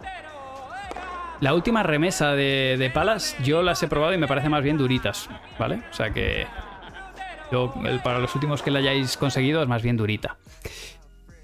[1.40, 5.28] La última remesa de, palas, yo las he probado y me parece más bien duritas,
[5.58, 5.82] ¿vale?
[5.90, 6.46] O sea que
[7.50, 10.36] yo, para los últimos que la hayáis conseguido es más bien durita.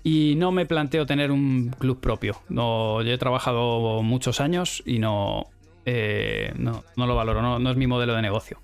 [0.04, 2.40] Y no me planteo tener un club propio.
[2.48, 5.46] No, yo he trabajado muchos años y no,
[5.86, 8.58] eh, no, lo valoro, no, es mi modelo de negocio.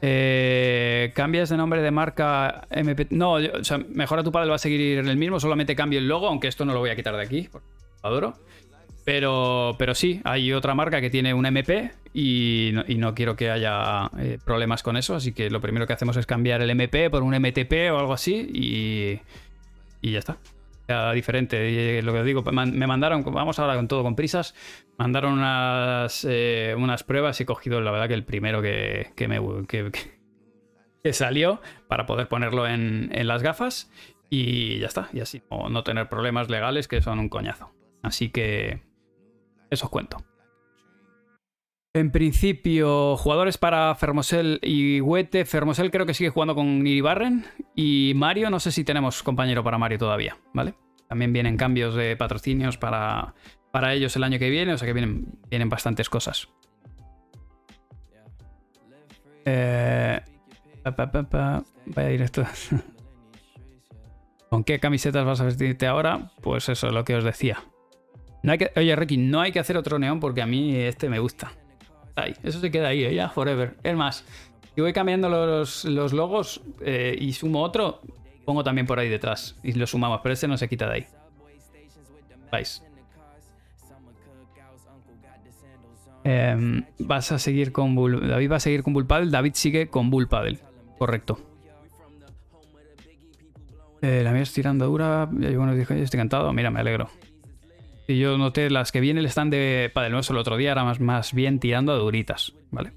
[0.00, 3.08] Eh, ¿Cambias de nombre de marca MP?
[3.10, 6.26] No, o sea, Mejora tu padre va a seguir el mismo, solamente cambio el logo,
[6.26, 7.48] aunque esto no lo voy a quitar de aquí,
[8.02, 8.34] adoro.
[9.04, 14.10] Pero, pero sí, hay otra marca que tiene un MP y no, quiero que haya
[14.18, 17.22] eh, problemas con eso, así que lo primero que hacemos es cambiar el MP por
[17.22, 19.20] un MTP o algo así y,
[20.06, 20.36] y ya está.
[20.88, 24.54] Ya diferente, y lo que digo, me mandaron, vamos ahora con todo con prisas,
[24.98, 29.28] mandaron unas, eh, unas pruebas y he cogido la verdad que el primero que, que
[29.28, 33.90] me salió para poder ponerlo en, en, las gafas
[34.28, 37.70] y ya está, y así no tener problemas legales que son un coñazo.
[38.02, 38.82] Así que
[39.70, 40.18] eso os cuento.
[41.94, 45.44] En principio, jugadores para Fermosel y Huete.
[45.44, 47.44] Fermosel creo que sigue jugando con Iribarren.
[47.74, 50.72] Y Mario, no sé si tenemos compañero para Mario todavía, ¿vale?
[51.06, 53.34] También vienen cambios de patrocinios para,
[53.70, 56.48] para ellos el año que viene, o sea que vienen, vienen bastantes cosas.
[59.44, 60.18] Eh,
[61.84, 62.42] Vaya directo.
[64.48, 66.30] ¿Con qué camisetas vas a vestirte ahora?
[66.40, 67.62] Pues eso es lo que os decía.
[68.42, 71.18] No hay oye, Ricky, no hay que hacer otro neón porque a mí este me
[71.18, 71.52] gusta.
[72.42, 73.14] Eso se queda ahí, ¿eh?
[73.14, 73.76] ya, forever.
[73.82, 74.24] Es más,
[74.74, 78.00] si voy cambiando los, logos eh, y sumo otro,
[78.44, 81.06] pongo también por ahí detrás y lo sumamos, pero este no se quita de ahí.
[82.50, 82.82] ¿Vais?
[86.24, 88.28] Em, vas a seguir con Bull.
[88.28, 89.30] David va a seguir con Bull Paddle.
[89.30, 90.58] David sigue con Bull Paddle.
[90.98, 91.40] Correcto.
[94.02, 95.28] Eh, la mía es tirando dura.
[95.38, 96.52] Ya estoy encantado.
[96.52, 97.08] Mira, me alegro.
[98.12, 100.84] Y yo noté las que vienen el stand de Padel Nuestro el otro día, era
[100.84, 102.92] más, más bien tirando a duritas, ¿vale?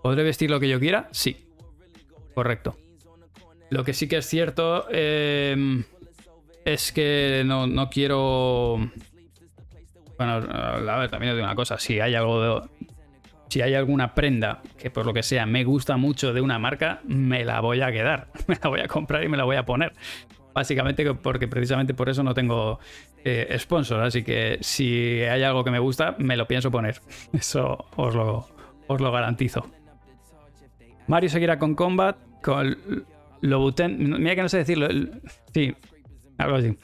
[0.00, 1.08] ¿Podré vestir lo que yo quiera?
[1.10, 1.48] Sí.
[2.34, 2.76] Correcto.
[3.70, 5.82] Lo que sí que es cierto em,
[6.64, 8.78] es que no, quiero...
[10.16, 11.78] Bueno, a ver, también os digo una cosa.
[11.78, 12.68] Si hay algo de,
[13.48, 17.00] si hay alguna prenda que por lo que sea me gusta mucho de una marca,
[17.04, 18.28] me la voy a quedar.
[18.46, 19.94] Me la voy a comprar y me la voy a poner.
[20.58, 22.80] Básicamente porque precisamente por eso no tengo
[23.24, 24.00] eh, sponsor.
[24.00, 27.00] Así que si hay algo que me gusta, me lo pienso poner.
[27.32, 28.48] Eso os lo,
[28.88, 29.70] os lo garantizo.
[31.06, 32.76] Mario seguirá con Combat, con
[33.40, 34.20] Lobuten.
[34.20, 34.88] Mira que no sé decirlo.
[35.54, 35.72] Sí,
[36.38, 36.76] algo así.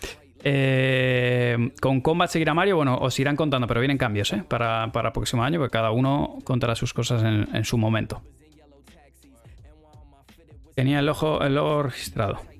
[0.44, 4.44] Eh, con Combat seguirá Mario, bueno, os irán contando, pero vienen cambios ¿eh?
[4.48, 8.22] para, para el próximo año, porque cada uno contará sus cosas en, su momento.
[10.76, 12.53] Tenía el ojo, el logo registrado.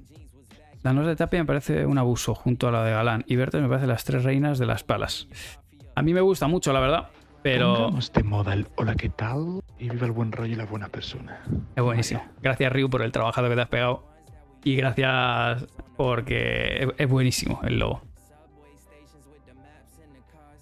[0.85, 3.61] La noz de Tapia me parece un abuso junto a la de Galán y Bertes
[3.61, 5.27] me parece las tres reinas de las palas.
[5.97, 7.09] A mí me gusta mucho, la verdad.
[7.43, 9.61] Pero Pongamos de moda el hola, ¿qué tal?
[9.79, 11.41] Y viva el buen rollo y la buena persona.
[11.75, 12.23] es buenísimo.
[12.41, 14.05] Gracias, Ryu, por el trabajado que te has pegado.
[14.63, 15.67] Y gracias
[15.97, 18.01] porque es- es buenísimo el logo.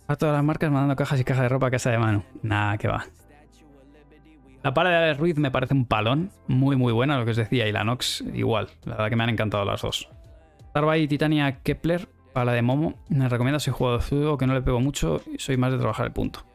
[0.08, 2.24] A todas las marcas mandando cajas y cajas de ropa a casa de mano.
[2.42, 3.06] Nada, que va.
[4.62, 6.30] La pala de Ruiz me parece un palón.
[6.46, 7.66] Muy, muy buena, lo que os decía.
[7.66, 8.68] Y la Nox igual.
[8.84, 10.08] La verdad que me han encantado las dos.
[10.70, 12.94] Starby y Titania Kepler, pala de Momo.
[13.08, 16.06] Me recomienda soy juego fútbol que no le pego mucho y soy más de trabajar
[16.06, 16.46] el punto.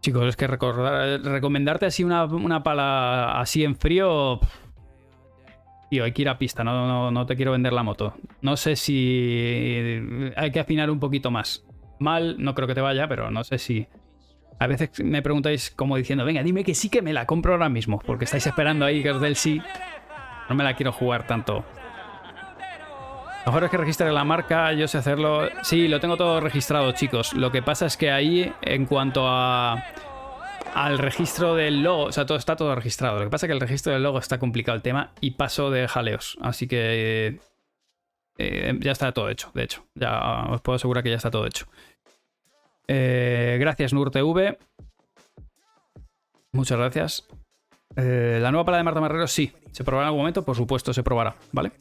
[0.00, 4.38] Chicos, es que recordar, recomendarte así una, una pala así en frío.
[5.90, 8.14] Tío, hay que ir a pista, no, no, no te quiero vender la moto.
[8.42, 11.64] No sé si hay que afinar un poquito más.
[11.98, 13.86] Mal, no creo que te vaya, pero no sé si.
[14.58, 17.68] A veces me preguntáis como diciendo, venga, dime que sí que me la compro ahora
[17.68, 19.60] mismo, porque estáis esperando ahí que os dé el sí.
[20.48, 21.64] No me la quiero jugar tanto.
[23.44, 25.48] Lo mejor es que registre la marca, yo sé hacerlo.
[25.62, 27.34] Sí, lo tengo todo registrado, chicos.
[27.34, 29.84] Lo que pasa es que ahí, en cuanto a
[30.74, 33.18] al registro del logo, o sea, todo está todo registrado.
[33.18, 35.70] Lo que pasa es que el registro del logo está complicado el tema y paso
[35.70, 36.36] de jaleos.
[36.40, 37.38] Así que
[38.38, 39.86] eh, ya está todo hecho, de hecho.
[39.94, 41.66] Ya os puedo asegurar que ya está todo hecho.
[42.88, 44.56] Eh, gracias, NurTV.
[46.52, 47.28] Muchas gracias.
[47.96, 49.52] Eh, la nueva pala de Marta Marrero, sí.
[49.72, 50.44] ¿Se probará en algún momento?
[50.44, 51.72] Por supuesto, se probará, ¿vale?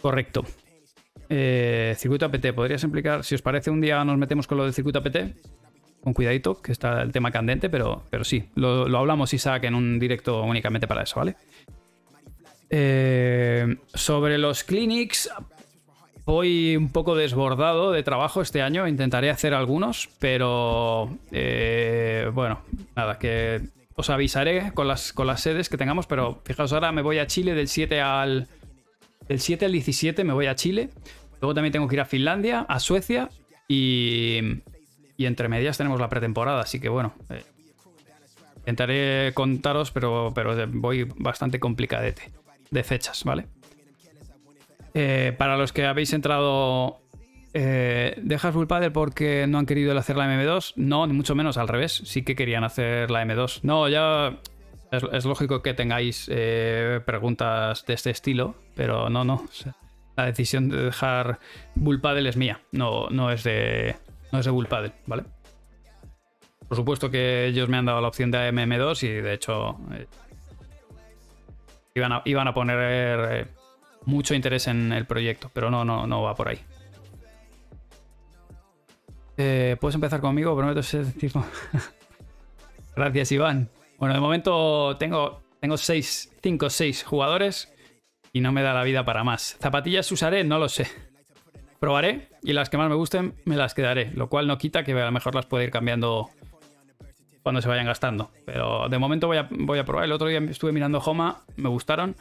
[0.00, 0.44] Correcto.
[1.28, 3.24] Eh, circuito APT, ¿podrías explicar?
[3.24, 5.16] Si os parece, un día nos metemos con lo del circuito APT.
[6.02, 9.74] Con cuidadito, que está el tema candente, pero, pero sí, lo, lo hablamos, Isaac, en
[9.74, 11.34] un directo únicamente para eso, ¿vale?
[12.70, 15.30] Eh, sobre los clinics,
[16.26, 18.86] voy un poco desbordado de trabajo este año.
[18.86, 22.60] Intentaré hacer algunos, pero eh, bueno,
[22.94, 23.62] nada, que
[23.94, 26.06] os avisaré con las, con las sedes que tengamos.
[26.06, 28.48] Pero fijaos, ahora me voy a Chile del 7 al.
[29.28, 30.90] Del 7 al 17 me voy a Chile.
[31.40, 33.30] Luego también tengo que ir a Finlandia, a Suecia
[33.68, 34.40] y.
[35.18, 37.14] Y entre medias tenemos la pretemporada, así que bueno.
[37.30, 37.42] eh,
[38.58, 42.32] intentaré contaros, pero, pero voy bastante complicadete
[42.70, 43.46] de fechas, ¿vale?
[44.98, 47.02] Eh, para los que habéis entrado.
[47.52, 50.72] Eh, ¿Dejas Bull Paddle porque no han querido hacer la M2?
[50.76, 52.00] No, ni mucho menos, al revés.
[52.06, 53.60] Sí que querían hacer la M2.
[53.62, 54.38] No, ya.
[54.90, 59.44] Es, lógico que tengáis eh, preguntas de este estilo, pero no, no.
[60.16, 61.40] la decisión de dejar
[61.74, 63.96] Bull Paddle es mía, no, no es de.
[64.32, 65.24] No es de Bull Paddle, ¿vale?
[66.68, 69.78] Por supuesto que ellos me han dado la opción de MM2 y de hecho.
[69.92, 70.06] eh,
[71.94, 73.48] iban, a, iban a poner
[74.06, 76.60] mucho interés en el proyecto, pero no, no, no va por ahí.
[79.36, 81.44] Eh, Puedes empezar conmigo, prometo ser tipo.
[82.94, 83.68] Gracias, Iván.
[83.98, 87.72] Bueno, de momento tengo, tengo 5 o 6 jugadores
[88.32, 89.56] y no me da la vida para más.
[89.60, 90.44] ¿Zapatillas usaré?
[90.44, 90.86] No lo sé.
[91.78, 94.92] Probaré y las que más me gusten me las quedaré, lo cual no quita que
[94.92, 96.30] a lo mejor las pueda ir cambiando
[97.42, 98.30] cuando se vayan gastando.
[98.44, 100.04] Pero de momento voy a, voy a probar.
[100.04, 102.16] El otro día estuve mirando Homa, me gustaron.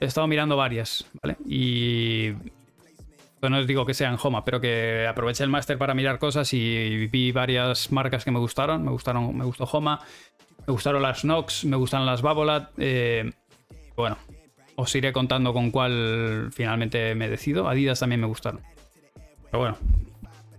[0.00, 1.36] He estado mirando varias, ¿vale?
[1.46, 2.32] Y
[3.40, 6.52] pues no os digo que sean Homa, pero que aproveché el máster para mirar cosas
[6.52, 8.84] y vi varias marcas que me gustaron.
[8.84, 10.00] Me gustaron, me gustó Homa,
[10.66, 12.70] me gustaron las Nox, me gustan las Babolat.
[12.78, 13.30] eh,
[13.96, 14.16] bueno,
[14.76, 17.68] os iré contando con cuál finalmente me decido.
[17.68, 18.60] Adidas también me gustaron.
[19.50, 19.76] Pero bueno,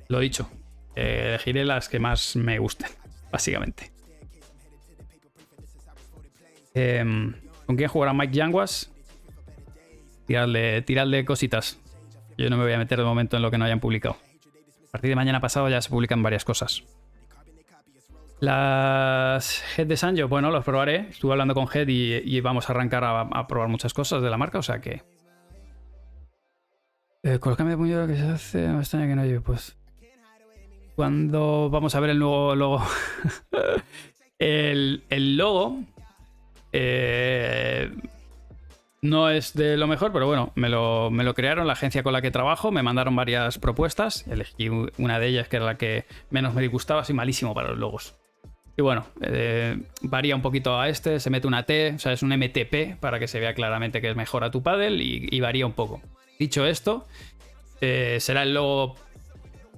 [0.09, 0.49] lo dicho,
[0.95, 2.89] eh, elegiré las que más me gusten,
[3.31, 3.91] básicamente.
[6.73, 7.33] Em,
[7.65, 8.91] ¿Con quién jugará Mike Yanguas?
[10.29, 11.79] Tiradle, tiradle cositas.
[12.37, 14.15] Yo no me voy a meter de momento en lo que no hayan publicado.
[14.87, 16.83] A partir de mañana pasado ya se publican varias cosas.
[18.39, 21.07] Las Head de Sanjo, bueno, los probaré.
[21.09, 24.59] Estuve hablando con Head y, vamos a arrancar a, probar muchas cosas de la marca,
[24.59, 25.01] o sea que.
[27.23, 29.77] Eh, con los cambios de puño que se hace, me extraña que no lleve, pues.
[30.95, 32.85] Cuando vamos a ver el nuevo logo.
[34.37, 35.79] el, el logo.
[36.71, 37.91] eh,
[39.01, 42.31] no es de lo mejor, pero bueno, me lo, crearon la agencia con la que
[42.31, 46.61] trabajo, me mandaron varias propuestas, elegí una de ellas que era la que menos me
[46.61, 48.15] disgustaba, soy malísimo para los logos.
[48.77, 52.23] Y bueno, eh, varía un poquito a este, se mete una T, o sea, es
[52.23, 55.39] un MTP para que se vea claramente que es mejor a tu paddle y, y
[55.41, 56.01] varía un poco.
[56.37, 57.05] Dicho esto,
[57.81, 58.95] eh, será el logo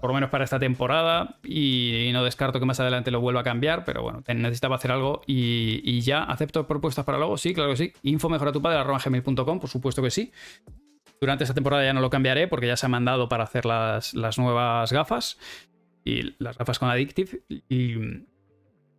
[0.02, 3.44] por lo menos para esta temporada y no descarto que más adelante lo vuelva a
[3.44, 7.78] cambiar, pero bueno, necesitaba hacer algo y, ya acepto propuestas para luego, sí, claro que
[7.78, 7.94] sí.
[8.02, 10.32] Info mejora tu padre gmail.com, por supuesto que sí.
[11.22, 14.16] Durante esta temporada ya no lo cambiaré porque ya se han mandado para hacer las,
[14.16, 15.38] las nuevas gafas
[16.04, 17.96] y las gafas con Addictive y,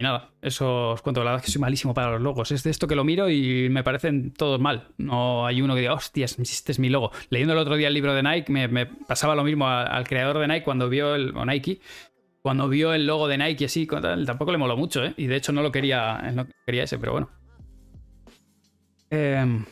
[0.03, 1.23] nada, eso os cuento.
[1.25, 2.51] La verdad es que soy malísimo para los logos.
[2.51, 4.89] Es de esto que lo miro y me parecen todos mal.
[4.99, 7.11] No hay uno que diga, hostias, este es mi logo.
[7.31, 10.49] Leyendo el otro día el libro de Nike, me, pasaba lo mismo al creador de
[10.49, 11.81] Nike cuando vio el Nike.
[12.43, 15.15] cuando vio el logo de Nike así, tampoco le moló mucho, ¿eh?
[15.17, 17.31] Y de hecho no lo quería, no quería ese, pero bueno.
[19.11, 19.65] Em,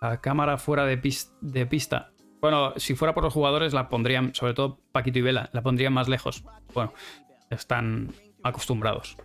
[0.00, 1.00] la cámara fuera de,
[1.40, 2.12] de pista.
[2.40, 5.92] Bueno, si fuera por los jugadores la pondrían, sobre todo Paquito y Vela, la pondrían
[5.92, 6.42] más lejos.
[6.74, 6.92] Bueno,
[7.50, 9.16] están acostumbrados.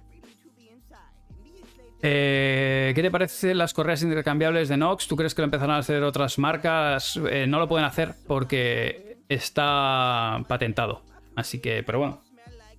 [2.04, 5.08] Eh, ¿Qué te parecen las correas intercambiables de Nox?
[5.08, 7.20] ¿Tú crees que lo empezarán a hacer otras marcas?
[7.28, 11.02] Eh, no lo pueden hacer porque está patentado.
[11.36, 12.22] Así que, pero bueno,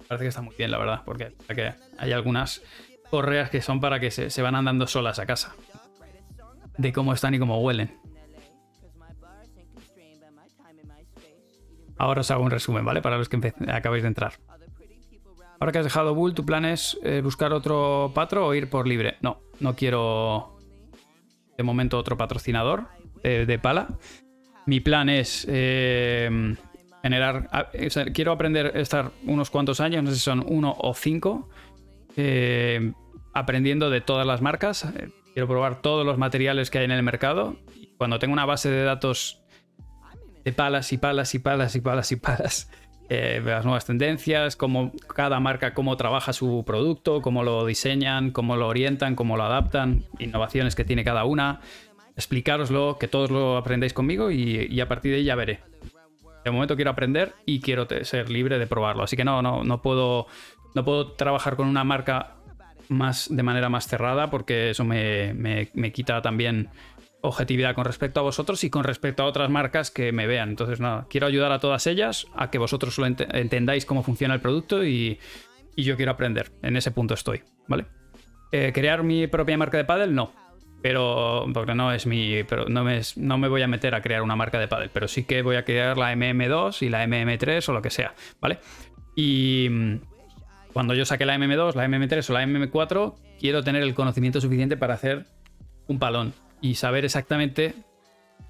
[0.06, 1.32] parece que está muy bien, la verdad, porque
[1.98, 2.62] hay algunas
[3.10, 5.56] correas que son para que se, se van andando solas a casa.
[6.78, 8.03] De cómo están y cómo huelen.
[11.96, 13.02] Ahora os hago un resumen, ¿vale?
[13.02, 14.34] Para los que acabáis de entrar.
[15.60, 18.86] Ahora que has dejado Bull, ¿tu plan es eh, buscar otro patro o ir por
[18.86, 19.16] libre?
[19.22, 20.58] No, no quiero
[21.56, 22.88] de momento otro patrocinador
[23.22, 23.88] de, pala.
[24.66, 26.56] Mi plan es eh,
[27.02, 27.50] generar.
[28.12, 31.50] quiero aprender a estar unos cuantos años, no sé si son uno o cinco,
[32.16, 32.92] eh,
[33.34, 34.86] aprendiendo de todas las marcas.
[35.34, 37.56] Quiero probar todos los materiales que hay en el mercado.
[37.98, 39.43] Cuando tengo una base de datos
[40.44, 42.70] de palas y palas y palas y palas y palas.
[43.10, 48.56] Eh, las nuevas tendencias, cómo cada marca, cómo trabaja su producto, cómo lo diseñan, cómo
[48.56, 51.60] lo orientan, cómo lo adaptan, innovaciones que tiene cada una,
[52.16, 55.60] explicaroslo, que todos lo aprendáis conmigo y, a partir de ahí ya veré.
[56.46, 59.82] De momento quiero aprender y quiero ser libre de probarlo, así que no, no, no
[59.82, 60.26] puedo,
[60.74, 62.36] no puedo trabajar con una marca
[62.88, 66.70] más de manera más cerrada porque eso me, me, me quita también
[67.24, 70.50] objetividad con respecto a vosotros y con respecto a otras marcas que me vean.
[70.50, 74.40] Entonces, nada, quiero ayudar a todas ellas a que vosotros lo entendáis cómo funciona el
[74.40, 75.18] producto y,
[75.76, 76.52] yo quiero aprender.
[76.62, 77.86] En ese punto estoy, ¿vale?
[78.52, 80.12] Eh, ¿Crear mi propia marca de paddle?
[80.12, 80.32] No.
[80.82, 82.44] Pero, porque no es mi.
[82.44, 85.08] Pero no me, no me voy a meter a crear una marca de paddle, pero
[85.08, 88.58] sí que voy a crear la MM2 y la MM3 o lo que sea, ¿vale?
[89.16, 89.96] Y mm,
[90.74, 94.76] cuando yo saque la MM2, la MM3 o la MM4, quiero tener el conocimiento suficiente
[94.76, 95.24] para hacer
[95.88, 97.74] un palón y saber exactamente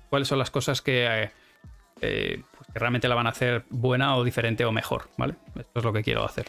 [0.09, 1.31] cuáles son las cosas que, eh,
[2.01, 5.35] eh, pues que, realmente la van a hacer buena o diferente o mejor, ¿vale?
[5.57, 6.47] Esto es lo que quiero hacer.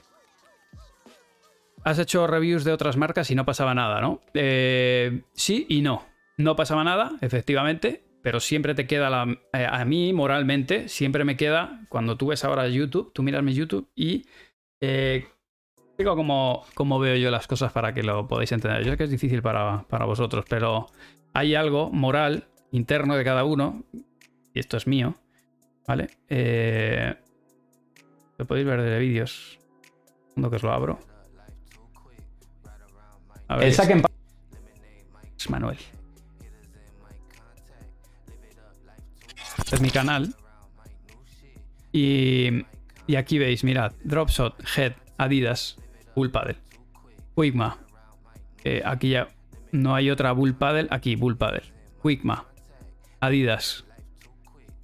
[1.84, 4.22] Has hecho reviews de otras marcas y no pasaba nada, ¿no?
[4.36, 6.06] Eh, sí y no.
[6.38, 11.82] No pasaba nada, efectivamente, pero siempre te queda la, a mí moralmente, siempre me queda,
[11.90, 14.28] cuando tú ves ahora YouTube, tú miras mi YouTube y
[15.98, 18.84] digo cómo, veo yo las cosas para que lo podáis entender.
[18.84, 20.92] Yo sé que es difícil para vosotros, pero
[21.36, 23.84] hay algo moral interno de cada uno,
[24.54, 25.16] y esto es mío,
[25.86, 26.08] ¿vale?
[26.30, 27.14] Eh,
[28.38, 29.60] lo podéis ver de vídeos.
[30.34, 30.98] Cuando que os lo abro.
[33.50, 34.02] A ver, El saque
[35.38, 35.78] es Manuel.
[39.58, 40.34] Este es mi canal.
[41.92, 42.66] Y,
[43.08, 45.78] y aquí veis, mirad, Dropshot, Head, Adidas,
[46.16, 46.58] Bull Paddle,
[47.36, 47.78] Wigma.
[48.64, 49.28] Eh, aquí ya
[49.76, 50.88] no hay otra Bull Paddle.
[50.92, 51.64] Aquí, Bull Paddle.
[52.04, 52.46] Wigma.
[53.20, 53.86] Adidas.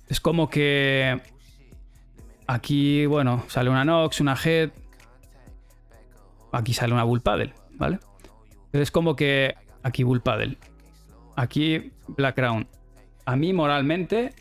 [0.08, 1.22] Es como que.
[2.48, 4.72] Aquí, bueno, sale una Nox, una Head.
[6.52, 8.00] Aquí sale una Bull Paddle, ¿vale?
[8.74, 9.56] Es como que.
[9.84, 10.58] Aquí Bull Paddle.
[11.36, 12.68] Aquí Black Crown.
[13.26, 14.34] A mí moralmente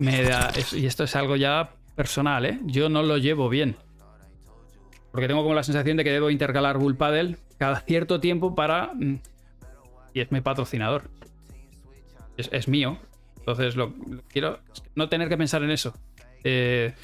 [0.00, 0.50] me da.
[0.72, 2.60] Y esto es algo ya personal, ¿eh?
[2.64, 3.76] Yo no lo llevo bien.
[5.12, 8.92] Porque tengo como la sensación de que debo intercalar Bull Paddle cada cierto tiempo para
[8.94, 9.20] mm,
[10.14, 11.10] y es mi patrocinador.
[12.36, 12.98] Es, mío.
[13.38, 13.92] Entonces lo,
[14.28, 14.60] quiero
[14.94, 15.92] no tener que pensar en eso.
[16.44, 16.94] Eh,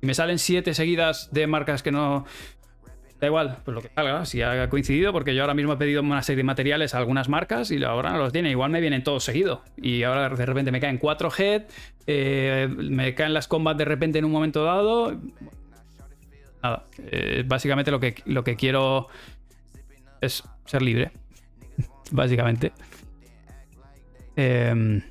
[0.00, 2.24] me salen siete seguidas de marcas que no.
[3.20, 6.02] Da igual, pues lo que salga, si ha coincidido, porque yo ahora mismo he pedido
[6.02, 8.50] una serie de materiales a algunas marcas y ahora no los tienen.
[8.50, 9.60] Igual me vienen todos seguidos.
[9.76, 11.62] Y ahora de repente me caen cuatro head,
[12.06, 15.20] eh, me caen las combats de repente en un momento dado.
[16.62, 19.08] Nada, eh, básicamente lo que, lo que quiero
[20.20, 21.12] es ser libre
[22.10, 22.72] básicamente.
[24.36, 25.02] Eh,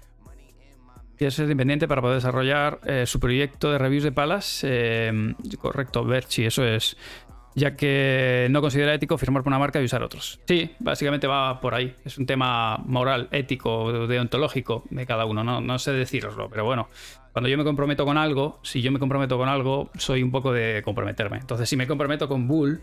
[1.31, 4.63] ser independiente para poder desarrollar eh, su proyecto de reviews de palas.
[4.63, 6.97] Em, correcto, Berchi, eso es.
[7.55, 10.39] Ya que no considera ético firmar por una marca y usar otros.
[10.47, 11.95] Sí, básicamente va por ahí.
[12.03, 15.43] Es un tema moral, ético, deontológico de cada uno.
[15.43, 16.89] No, no sé deciroslo, pero bueno.
[17.31, 20.51] Cuando yo me comprometo con algo, si yo me comprometo con algo, soy un poco
[20.51, 21.37] de comprometerme.
[21.37, 22.81] Entonces, si me comprometo con Bull,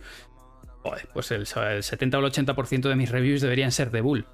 [1.13, 4.27] pues el, 70 o el 80% de mis reviews deberían ser de Bull.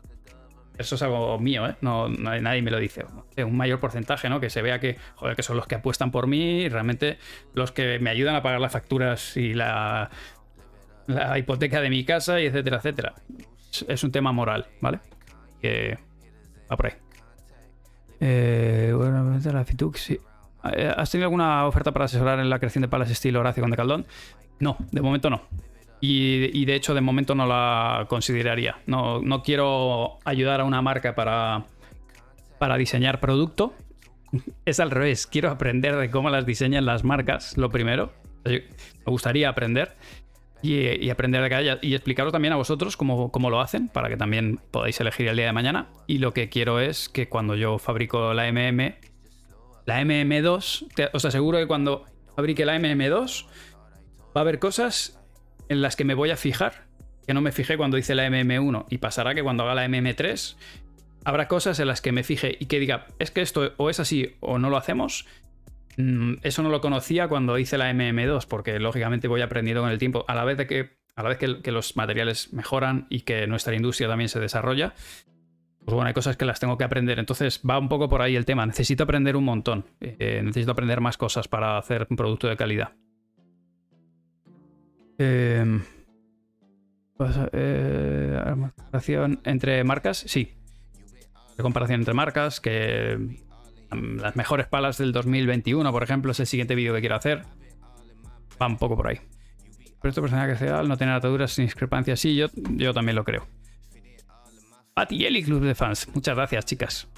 [0.78, 1.76] Eso es algo mío, ¿eh?
[1.80, 3.06] No, nadie me lo dice.
[3.38, 4.40] Un mayor porcentaje, ¿no?
[4.40, 7.18] Que se vea que, joder, que son los que apuestan por mí y realmente
[7.54, 10.10] los que me ayudan a pagar las facturas y la,
[11.38, 13.14] hipoteca de mi casa y etcétera, etcétera.
[13.88, 15.00] Es, un tema moral, ¿vale?
[15.62, 15.98] Que
[16.70, 16.92] va por ahí.
[18.20, 20.20] Eh, bueno, la Fitux, eh,
[20.94, 23.76] ¿has tenido alguna oferta para asesorar en la creación de palas estilo Horacio con de
[23.76, 24.06] Caldón?
[24.58, 25.42] No, de momento no.
[26.00, 28.76] Y, de hecho, de momento no la consideraría.
[28.86, 31.64] No, no quiero ayudar a una marca para,
[32.58, 33.74] para diseñar producto.
[34.64, 35.26] Es al revés.
[35.26, 38.12] Quiero aprender de cómo las diseñan las marcas, lo primero.
[38.44, 38.62] Me
[39.06, 39.96] gustaría aprender
[40.62, 44.16] y, aprender de cada y explicaros también a vosotros cómo, cómo, lo hacen para que
[44.16, 45.88] también podáis elegir el día de mañana.
[46.06, 48.94] Y lo que quiero es que cuando yo fabrico la MM,
[49.84, 53.46] la MM2, os aseguro que cuando fabrique la MM2
[54.36, 55.20] va a haber cosas
[55.68, 56.86] en las que me voy a fijar,
[57.26, 60.56] que no me fijé cuando hice la MM1 y pasará que cuando haga la MM3
[61.24, 63.98] habrá cosas en las que me fije y que diga, es que esto o es
[63.98, 65.26] así o no lo hacemos
[65.96, 69.98] Mm, eso no lo conocía cuando hice la MM2, porque lógicamente voy aprendiendo con el
[69.98, 73.74] tiempo, a la vez que, a la vez que, los materiales mejoran y que nuestra
[73.74, 74.94] industria también se desarrolla.
[75.84, 77.18] Pues bueno, hay cosas que las tengo que aprender.
[77.18, 78.66] Entonces va un poco por ahí el tema.
[78.66, 79.86] Necesito aprender un montón.
[80.00, 82.92] Eh, necesito aprender más cosas para hacer un producto de calidad.
[85.18, 85.80] Eh,
[88.74, 90.52] comparación entre marcas, sí.
[91.56, 93.40] Comparación entre marcas, que
[93.90, 97.42] las mejores palas del 2021, por ejemplo, es el siguiente vídeo que quiero hacer.
[98.60, 99.20] Va un poco por ahí.
[100.00, 103.46] Pero esto personal que no tener ataduras sin discrepancias, sí, yo, yo también lo creo.
[104.94, 107.08] Pati Eli Club de Fans, muchas gracias, chicas.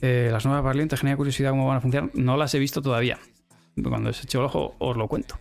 [0.00, 2.10] Eh, las nuevas valientes genera curiosidad cómo van a funcionar.
[2.14, 3.18] No las he visto todavía.
[3.82, 5.36] Cuando se eche el ojo, os lo cuento.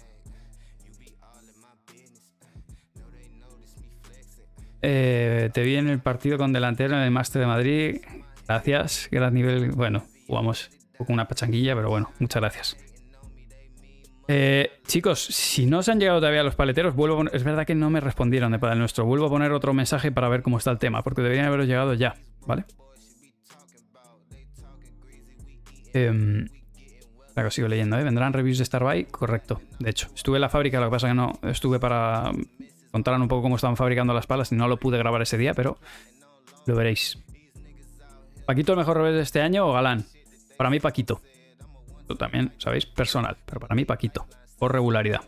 [4.81, 8.01] Eh, te vi en el partido con delantero en el Máster de Madrid.
[8.47, 9.71] Gracias, gran nivel.
[9.71, 12.77] Bueno, jugamos con una pachanguilla, pero bueno, muchas gracias.
[14.29, 17.89] Eh, chicos, si no se han llegado todavía los paleteros, vuelvo es verdad que no
[17.89, 19.05] me respondieron de Padre Nuestro.
[19.05, 21.93] Vuelvo a poner otro mensaje para ver cómo está el tema, porque deberían haberos llegado
[21.93, 22.15] ya,
[22.45, 22.65] ¿vale?
[25.93, 26.45] Eh,
[27.43, 28.03] la sigo leyendo, ¿eh?
[28.03, 29.05] ¿Vendrán reviews de Starbuy?
[29.05, 29.61] Correcto.
[29.79, 32.31] De hecho, estuve en la fábrica, lo que pasa que no estuve para
[32.91, 35.53] contaran un poco cómo estaban fabricando las palas y no lo pude grabar ese día,
[35.53, 35.77] pero
[36.65, 37.17] lo veréis.
[38.45, 40.05] ¿Paquito el mejor revés de este año o Galán?
[40.57, 41.21] Para mí Paquito.
[41.99, 42.85] Esto también, ¿sabéis?
[42.85, 44.25] Personal, pero para mí Paquito.
[44.57, 45.21] Por regularidad.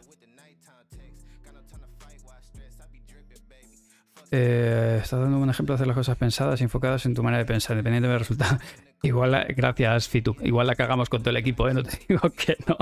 [4.31, 7.39] Eh, estás dando un ejemplo de hacer las cosas pensadas y enfocadas en tu manera
[7.39, 8.57] de pensar, independientemente del resultado.
[9.01, 10.35] Igual, gracias, Fitu.
[10.41, 11.73] Igual la cagamos con todo el equipo, ¿eh?
[11.73, 12.77] No te digo que no.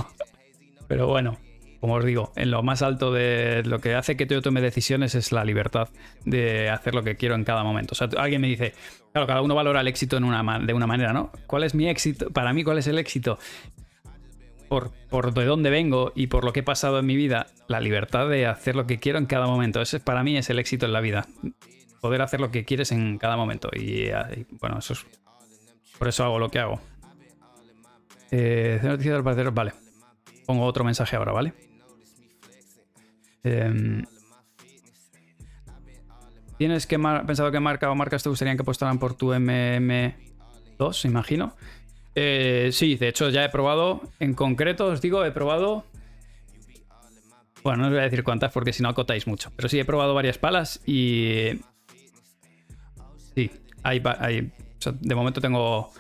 [0.88, 1.38] Pero bueno,
[1.80, 5.15] como os digo, en lo más alto de lo que hace que yo tome decisiones
[5.15, 5.89] es la libertad
[6.26, 7.91] de hacer lo que quiero en cada momento.
[7.91, 8.74] O sea, alguien me dice,
[9.11, 11.32] claro, cada uno valora el éxito de una manera, ¿no?
[11.45, 12.32] ¿Cuál es mi éxito?
[12.32, 13.38] Para mí, ¿cuál es el éxito?
[14.70, 17.80] Por, por de dónde vengo y por lo que he pasado en mi vida, la
[17.80, 19.82] libertad de hacer lo que quiero en cada momento.
[19.82, 21.28] Ese para mí es el éxito en la vida.
[22.01, 23.70] Poder hacer lo que quieres en cada momento.
[23.74, 24.09] Y,
[24.59, 25.05] bueno, eso es.
[25.98, 26.80] Por eso hago lo que hago.
[28.32, 29.74] Eh, noticias de los vale.
[30.45, 31.54] Pongo otro mensaje ahora, ¿vale?
[33.43, 34.04] Em,
[36.58, 41.56] ¿Tienes pensado qué marca o marcas te gustarían que apostaran por tu MM2, imagino?
[42.16, 45.86] Eh, sí, de hecho ya he probado, en concreto os digo, he probado...
[47.64, 49.86] Bueno, no os voy a decir cuántas porque si no acotáis mucho, pero sí he
[49.86, 51.60] probado varias palas y...
[53.36, 53.52] Sí,
[53.84, 54.02] hay,
[54.80, 55.91] de momento tengo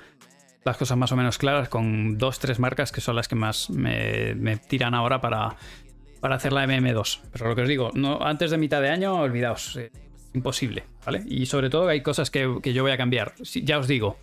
[0.63, 3.69] las cosas más o menos claras con dos, tres marcas que son las que más
[3.69, 5.55] me tiran ahora para
[6.19, 7.21] para hacer la MM2.
[7.31, 9.77] Pero lo que os digo, antes de mitad de año, olvidaos.
[9.77, 9.91] Eh,
[10.33, 11.23] imposible, ¿vale?
[11.25, 13.33] Y sobre todo hay cosas que, yo voy a cambiar.
[13.39, 14.17] ya os digo.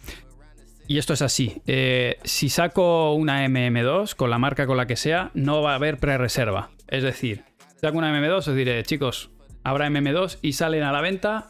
[0.86, 1.62] Y esto es así.
[1.66, 5.74] Eh, si saco una MM2 con la marca con la que sea, no va a
[5.76, 6.70] haber pre-reserva.
[6.88, 7.42] Es decir,
[7.80, 9.30] saco una MM2, os diré, chicos,
[9.64, 11.48] habrá MM2 y salen a la venta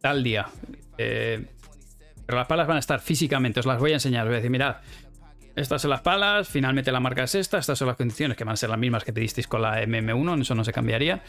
[0.00, 0.46] tal día.
[0.98, 1.46] Eh,
[2.28, 4.24] pero las palas van a estar físicamente, os las voy a enseñar.
[4.24, 4.76] Os voy a decir, mirad,
[5.56, 8.52] estas son las palas, finalmente la marca es esta, estas son las condiciones que van
[8.52, 11.22] a ser las mismas que pedisteis con la MM1, eso no se cambiaría.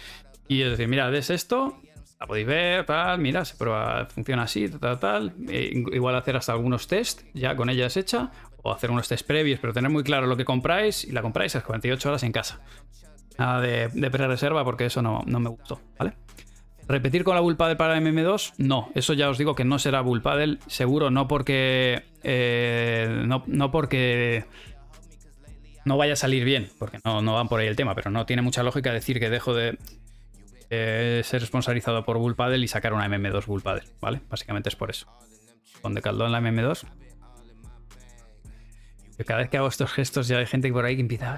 [0.49, 1.81] Y es decir, mirad, es esto,
[2.19, 5.33] la podéis ver, tal, mira, se prueba, funciona así, tal, tal.
[5.47, 8.31] Eh, igual hacer hasta algunos test ya con ella es hecha,
[8.61, 11.55] o hacer unos test previos, pero tener muy claro lo que compráis y la compráis
[11.55, 12.59] a 48 horas en casa.
[13.37, 16.11] Nada de, de pre-reserva porque eso no, no me gustó, ¿vale?
[16.89, 18.53] ¿Repetir con la Bull Paddle para MM2?
[18.57, 22.01] No, eso ya os digo que no será Bull Paddle, seguro, no porque.
[22.23, 24.45] Eh, no, porque.
[25.85, 28.25] No vaya a salir bien, porque no, no van por ahí el tema, pero no
[28.25, 29.77] tiene mucha lógica decir que dejo de
[30.69, 34.21] ser responsabilizado por Bull Paddle y sacar una MM2 Bull Paddle, ¿vale?
[34.27, 35.07] Básicamente es por eso.
[35.83, 36.85] Con Decaldón en la MM2.
[39.27, 41.37] cada vez que hago estos gestos ya hay gente por ahí que empieza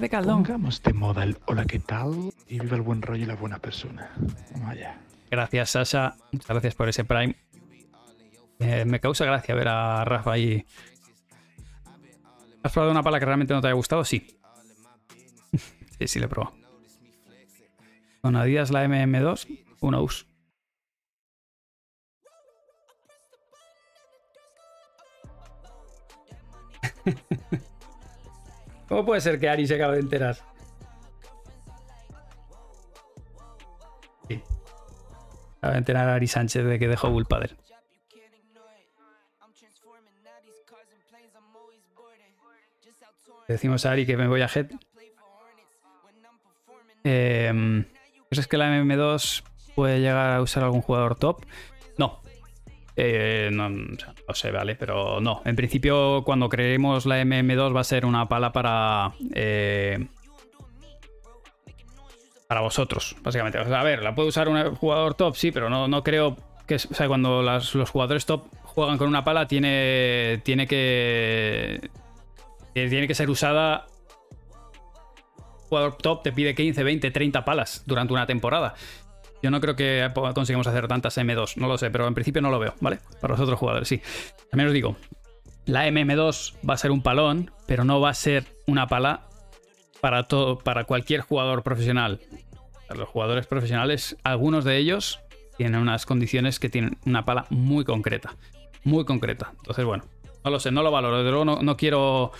[0.00, 0.42] de Caldón.
[0.42, 2.32] Pongamos de moda el hola, ¿qué tal?
[2.48, 4.10] Y viva el buen rollo y la buena persona.
[4.64, 4.98] Vaya.
[5.30, 6.16] Gracias, Sasha.
[6.32, 7.36] Muchas gracias por ese Prime.
[8.58, 10.64] Eh, me causa gracia ver a Rafa ahí.
[12.62, 14.04] ¿Has probado una pala que realmente no te haya gustado?
[14.04, 14.38] Sí.
[15.98, 16.54] sí, sí, le he probado.
[18.20, 20.26] Con Adidas la MM2, una US.
[28.92, 30.36] ¿Cómo puede ser que Ari se acabe de enterar?
[34.28, 34.42] Sí.
[35.56, 37.56] Acaba de enterar a Ari Sánchez de que dejó Bullpadel.
[43.48, 44.72] Decimos a Ari que me voy a Head.
[47.04, 47.84] Eh,
[48.28, 49.42] ¿Crees que la MM2
[49.74, 51.46] puede llegar a usar algún jugador top?
[52.96, 55.42] Eh, no, no, sé, vale, pero no.
[55.44, 59.12] En principio, cuando creemos la MM2 va a ser una pala para.
[59.34, 60.06] Eh,
[62.48, 63.58] para vosotros, básicamente.
[63.58, 66.36] a ver, la puede usar un jugador top, sí, pero no, no creo
[66.66, 66.76] que.
[66.76, 70.40] O sea, cuando los jugadores top juegan con una pala, tiene.
[70.44, 71.90] Tiene que.
[72.74, 73.86] Tiene que ser usada
[75.72, 78.74] jugador top te pide 15, 20, 30 palas durante una temporada.
[79.42, 82.50] Yo no creo que consigamos hacer tantas M2, no lo sé, pero en principio no
[82.50, 83.00] lo veo, ¿vale?
[83.20, 84.00] Para los otros jugadores, sí.
[84.50, 84.96] También os digo,
[85.66, 89.28] la MM2 va a ser un palón, pero no va a ser una pala
[90.00, 92.20] para, todo, para cualquier jugador profesional.
[92.94, 95.20] Los jugadores profesionales, algunos de ellos
[95.56, 98.36] tienen unas condiciones que tienen una pala muy concreta.
[98.84, 99.52] Muy concreta.
[99.58, 100.04] Entonces, bueno,
[100.44, 101.22] no lo sé, no lo valoro.
[101.22, 102.32] De luego no, no quiero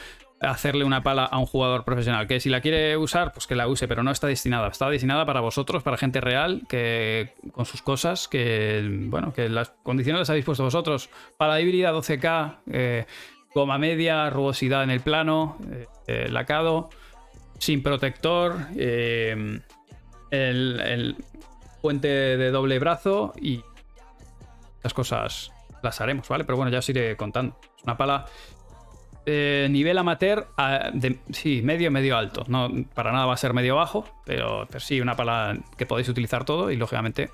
[0.42, 2.26] hacerle una pala a un jugador profesional.
[2.26, 4.68] Que si la quiere usar, pues que la use, pero no está destinada.
[4.68, 9.70] Está destinada para vosotros, para gente real, que con sus cosas, que bueno, que las
[9.82, 11.10] condiciones las habéis puesto vosotros.
[11.36, 13.06] Para híbrida 12K, eh,
[13.54, 16.90] goma media, rugosidad en el plano, eh, eh, lacado,
[17.58, 19.62] sin protector, el,
[20.30, 21.16] el
[21.80, 23.62] puente de doble brazo y
[24.82, 26.44] las cosas las haremos, ¿vale?
[26.44, 27.58] Pero bueno, ya os iré contando.
[27.76, 28.26] Es una pala
[29.24, 30.48] eh, nivel amateur,
[31.30, 32.44] sí, medio, medio alto.
[32.48, 36.44] No, para nada va a ser medio bajo, pero, sí, una pala que podéis utilizar
[36.44, 37.30] todo y lógicamente.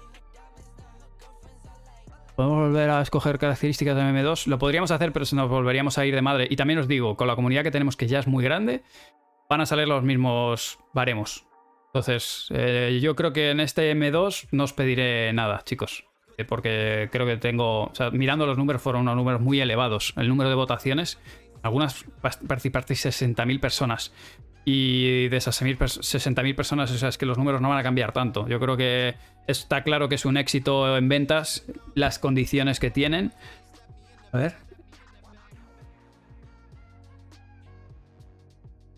[2.36, 4.47] Podemos volver a escoger características de M2.
[4.47, 6.47] Lo podríamos hacer, pero se nos volveríamos a ir de madre.
[6.49, 8.82] Y también os digo, con la comunidad que tenemos, que ya es muy grande,
[9.49, 11.47] van a salir los mismos baremos.
[11.86, 16.05] Entonces, eh, yo creo que en este M2 no os pediré nada, chicos.
[16.36, 17.84] Eh, porque creo que tengo.
[17.84, 20.14] O sea, mirando los números, fueron unos números muy elevados.
[20.16, 21.18] El número de votaciones
[21.62, 24.12] algunas participasteis 60.000 personas.
[24.64, 28.12] Y de esas 60.000 personas, o sea, es que los números no van a cambiar
[28.12, 28.46] tanto.
[28.48, 29.14] Yo creo que
[29.46, 33.32] está claro que es un éxito en ventas, las condiciones que tienen.
[34.32, 34.56] A ver.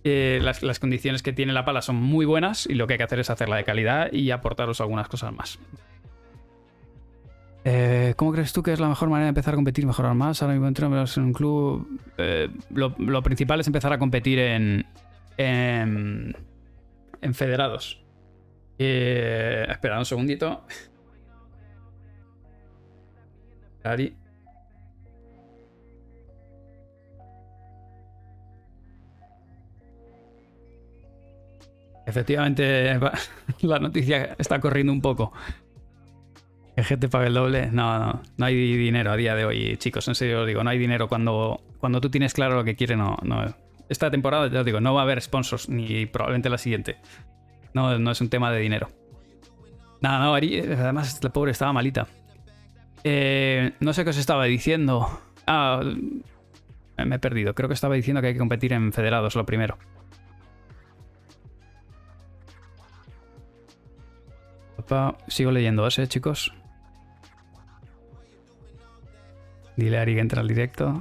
[0.02, 2.98] Eh, las, las, condiciones que tiene la pala son muy buenas y lo que hay
[2.98, 5.58] que hacer es hacerla de calidad y aportaros algunas cosas más.
[7.64, 10.42] Eh, ¿Cómo crees tú que es la mejor manera de empezar a competir, mejorar más?
[10.42, 12.00] Ahora mismo entramos en un club.
[12.16, 14.86] Eh, lo, principal es empezar a competir en.
[15.36, 16.34] en,
[17.34, 18.02] federados.
[18.78, 20.64] Eh, espera un segundito.
[23.84, 24.16] Ari.
[32.06, 32.98] Efectivamente,
[33.61, 35.32] la noticia está corriendo un poco.
[36.80, 37.66] ¿Que gente pague el doble?
[37.70, 40.08] No, no, no hay dinero a día de hoy, chicos.
[40.08, 42.96] En serio os digo, no hay dinero cuando, cuando tú tienes claro lo que quieres.
[42.96, 43.54] No, no.
[43.90, 46.96] Esta temporada, ya os digo, no va a haber sponsors, ni probablemente la siguiente.
[47.74, 48.88] No, no es un tema de dinero.
[50.00, 52.06] Nada, no, además la pobre estaba malita.
[53.04, 55.06] Eh, no sé qué os estaba diciendo.
[55.46, 55.82] Ah,
[56.96, 57.54] me he perdido.
[57.54, 59.76] Creo que estaba diciendo que hay que competir en federados lo primero.
[65.28, 66.54] Sigo leyendo ese, chicos.
[69.80, 71.00] Dile a que entra al directo.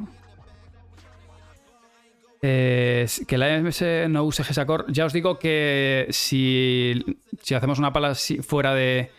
[2.41, 4.85] Eh, que la MS no use GESACOR.
[4.89, 7.03] Ya os digo que si,
[7.41, 9.11] si hacemos una pala fuera de,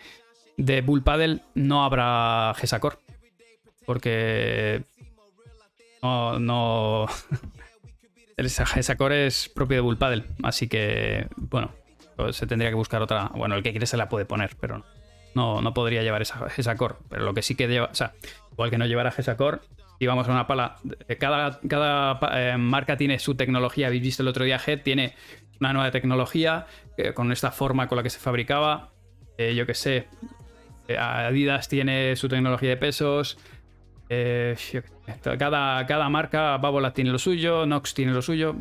[0.56, 2.98] de Bull Paddle, no habrá GESACOR.
[3.84, 4.82] Porque
[6.02, 6.38] no.
[6.38, 7.06] no
[8.38, 10.24] el GESACOR es propio de Bull Paddle.
[10.42, 11.70] Así que, bueno,
[12.16, 13.30] pues se tendría que buscar otra.
[13.34, 14.84] Bueno, el que quiere se la puede poner, pero no,
[15.34, 16.98] no podría llevar esa GESACOR.
[17.08, 17.88] Pero lo que sí que lleva.
[17.90, 18.14] O sea,
[18.52, 19.62] igual que no llevara GESACOR,
[20.00, 20.76] y vamos a una pala.
[21.18, 23.88] Cada, cada eh, marca tiene su tecnología.
[23.88, 25.14] Habéis visto el otro día Head tiene
[25.60, 26.66] una nueva tecnología
[26.96, 28.92] eh, con esta forma con la que se fabricaba.
[29.36, 30.08] Eh, yo que sé.
[30.98, 33.38] Adidas tiene su tecnología de pesos.
[35.38, 38.56] cada, cada marca, Babolat tiene lo suyo, Nox tiene lo suyo.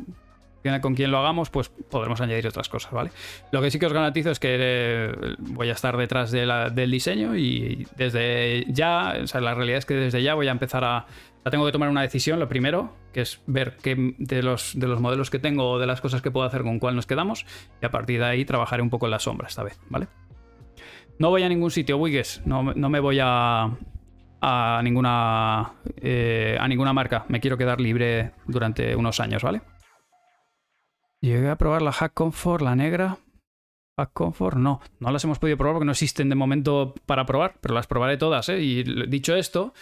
[0.82, 3.12] Con quien lo hagamos, pues podremos añadir otras cosas, ¿vale?
[3.52, 7.36] Lo que sí que os garantizo es que eh, voy a estar detrás del diseño
[7.36, 11.06] y desde ya, o sea, la realidad es que desde ya voy a empezar a...
[11.46, 14.88] Ya tengo que tomar una decisión, lo primero, que es ver qué de los, de
[14.88, 17.46] los modelos que tengo o de las cosas que puedo hacer con cuál nos quedamos
[17.82, 20.08] y a partir de ahí trabajaré un poco en la sombra esta vez, ¿vale?
[21.18, 23.70] No voy a ningún sitio, Wigges, no, no me voy a,
[24.42, 27.26] a ninguna eh, a ninguna marca.
[27.28, 29.62] Me quiero quedar libre durante unos años, ¿vale?
[31.22, 33.18] Llegué a probar la Hack Comfort, la negra.
[33.98, 34.80] Hack Comfort, no.
[35.00, 38.18] No las hemos podido probar porque no existen de momento para probar, pero las probaré
[38.18, 38.62] todas, ¿eh?
[38.62, 39.74] Y dicho esto,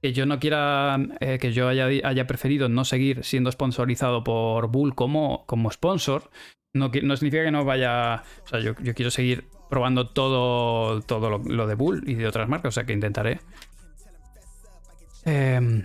[0.00, 4.68] que yo no quiera, eh, que yo haya, haya, preferido no seguir siendo sponsorizado por
[4.68, 6.30] Bull como, como sponsor,
[6.72, 8.22] no, no significa que no vaya.
[8.44, 12.70] O sea, yo, quiero seguir probando todo, todo lo, de Bull y de otras marcas,
[12.70, 13.40] o sea que intentaré.
[15.26, 15.84] Eh,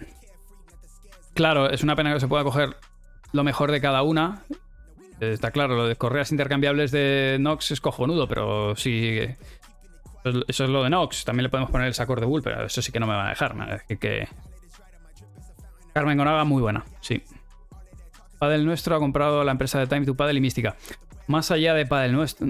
[1.33, 2.77] claro, es una pena que se pueda coger
[3.33, 4.43] lo mejor de cada una
[5.21, 9.19] Está claro, lo de correas intercambiables de Nox es cojonudo, pero sí.
[10.23, 11.25] Eso es lo de Nox.
[11.25, 13.27] También le podemos poner el Sacor de Bull, pero eso sí que no me va
[13.27, 13.85] a dejar.
[13.99, 14.27] Que.
[15.93, 17.21] Carmen Gonaga, muy buena, sí.
[18.39, 20.75] Padel Nuestro ha comprado la empresa de Time to Padel y Mística.
[21.27, 22.47] Más allá de Padel Nuestro,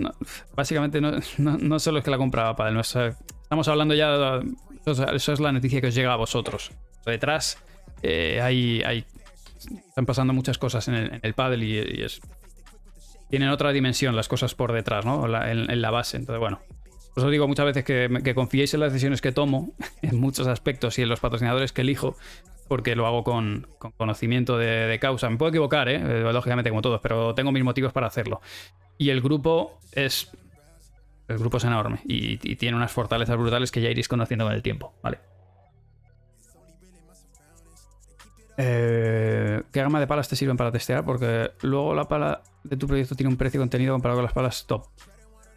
[0.56, 3.08] básicamente no, no, solo es que la compraba Padel Nuestro.
[3.44, 4.40] Estamos hablando ya.
[4.86, 6.72] Eso es la noticia que os llega a vosotros.
[7.06, 7.62] Detrás
[8.02, 9.06] eh, hay, hay,
[9.90, 12.22] están pasando muchas cosas en el, Padel y es
[13.32, 15.26] tienen otra dimensión las cosas por detrás, ¿no?
[15.26, 16.18] en, la base.
[16.18, 16.60] Entonces, bueno.
[17.14, 21.00] Por eso digo muchas veces que, confiéis en las decisiones que tomo, en muchos aspectos,
[21.00, 22.16] y en los patrocinadores que elijo,
[22.68, 23.68] porque lo hago con,
[23.98, 25.30] conocimiento de, causa.
[25.30, 25.96] Me puedo equivocar, ¿eh?
[25.96, 26.32] ¿eh?
[26.32, 28.42] Lógicamente, como todos, pero tengo mis motivos para hacerlo.
[28.98, 30.30] Y el grupo es.
[31.28, 34.54] El grupo es enorme y, y tiene unas fortalezas brutales que ya iréis conociendo con
[34.54, 35.20] el tiempo, ¿vale?
[38.64, 41.04] Eh, ¿Qué gama de palas te sirven para testear?
[41.04, 44.66] Porque luego la pala de tu proyecto tiene un precio contenido comparado con las palas
[44.68, 44.86] top.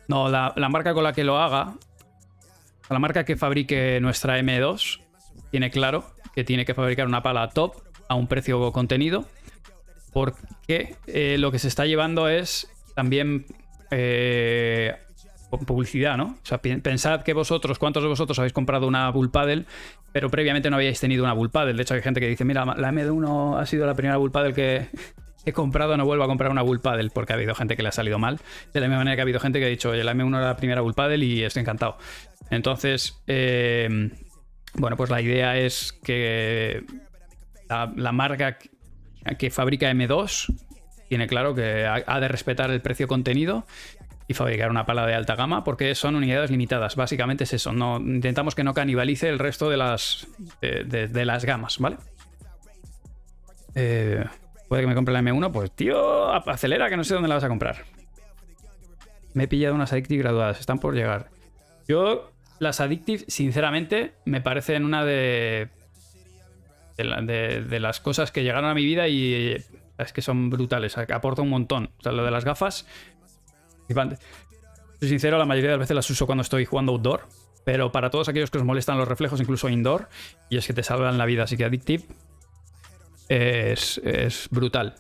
[0.09, 1.75] No, la, marca con la que lo haga,
[2.89, 5.01] la marca que fabrique nuestra M2,
[5.51, 7.75] tiene claro que tiene que fabricar una pala top
[8.09, 9.27] a un precio contenido.
[10.15, 13.45] Porque eh, lo que se está llevando es también
[13.91, 14.97] eh,
[15.59, 16.37] publicidad, ¿no?
[16.43, 19.65] O sea, pensad que vosotros, ¿cuántos de vosotros habéis comprado una Bull Paddle,
[20.13, 21.75] pero previamente no habíais tenido una Bull Paddle?
[21.75, 24.55] De hecho, hay gente que dice, mira, la MD1 ha sido la primera Bull Paddle
[24.55, 24.89] que
[25.45, 27.89] he comprado, no vuelvo a comprar una Bull Paddle, porque ha habido gente que le
[27.89, 28.41] ha salido mal.
[28.73, 30.47] De la misma manera que ha habido gente que ha dicho, oye, la M1 era
[30.47, 31.99] la primera Bull Paddle y estoy encantado.
[32.51, 34.11] Entonces, eh,
[34.75, 36.85] bueno, pues la idea es que
[37.69, 38.59] la, la marca
[39.39, 40.55] que fabrica M2
[41.09, 43.67] tiene claro que ha de respetar el precio contenido
[44.27, 46.97] y fabricar una pala de alta gama porque son unidades limitadas.
[46.97, 47.73] Básicamente es eso.
[47.73, 50.27] No, intentamos que no canibalice el resto de las,
[50.61, 51.97] de, las gamas, ¿vale?
[53.75, 54.25] Eh,
[54.69, 57.45] puede que me compre la M1, pues tío, acelera que no sé dónde la vas
[57.45, 57.85] a comprar.
[59.35, 61.29] Me he pillado unas Addictive graduadas, están por llegar.
[61.89, 65.69] Yo, las Addictive, sinceramente, me parecen una de,
[66.97, 69.57] de, las cosas que llegaron a mi vida y
[69.99, 71.91] es que son brutales, aporta un montón.
[71.99, 72.87] O sea, lo de las gafas
[75.01, 77.29] soy sincero, la mayoría de las veces las uso cuando estoy jugando outdoor.
[77.65, 80.09] Pero para todos aquellos que os molestan los reflejos, incluso indoor,
[80.51, 82.05] y es que te salvan la vida, así que Addictive
[83.29, 84.97] es, es brutal.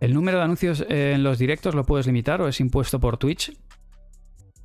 [0.00, 3.52] ¿El número de anuncios en los directos lo puedes limitar o es impuesto por Twitch?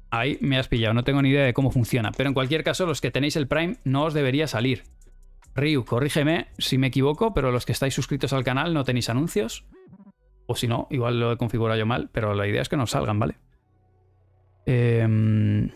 [0.09, 2.11] Ahí me has pillado, no tengo ni idea de cómo funciona.
[2.15, 4.83] Pero en cualquier caso, los que tenéis el Prime no os debería salir.
[5.55, 9.65] Ryu, corrígeme si me equivoco, pero los que estáis suscritos al canal no tenéis anuncios.
[10.47, 12.87] O si no, igual lo he configurado yo mal, pero la idea es que no
[12.87, 13.35] salgan, ¿vale?
[14.65, 15.69] Em,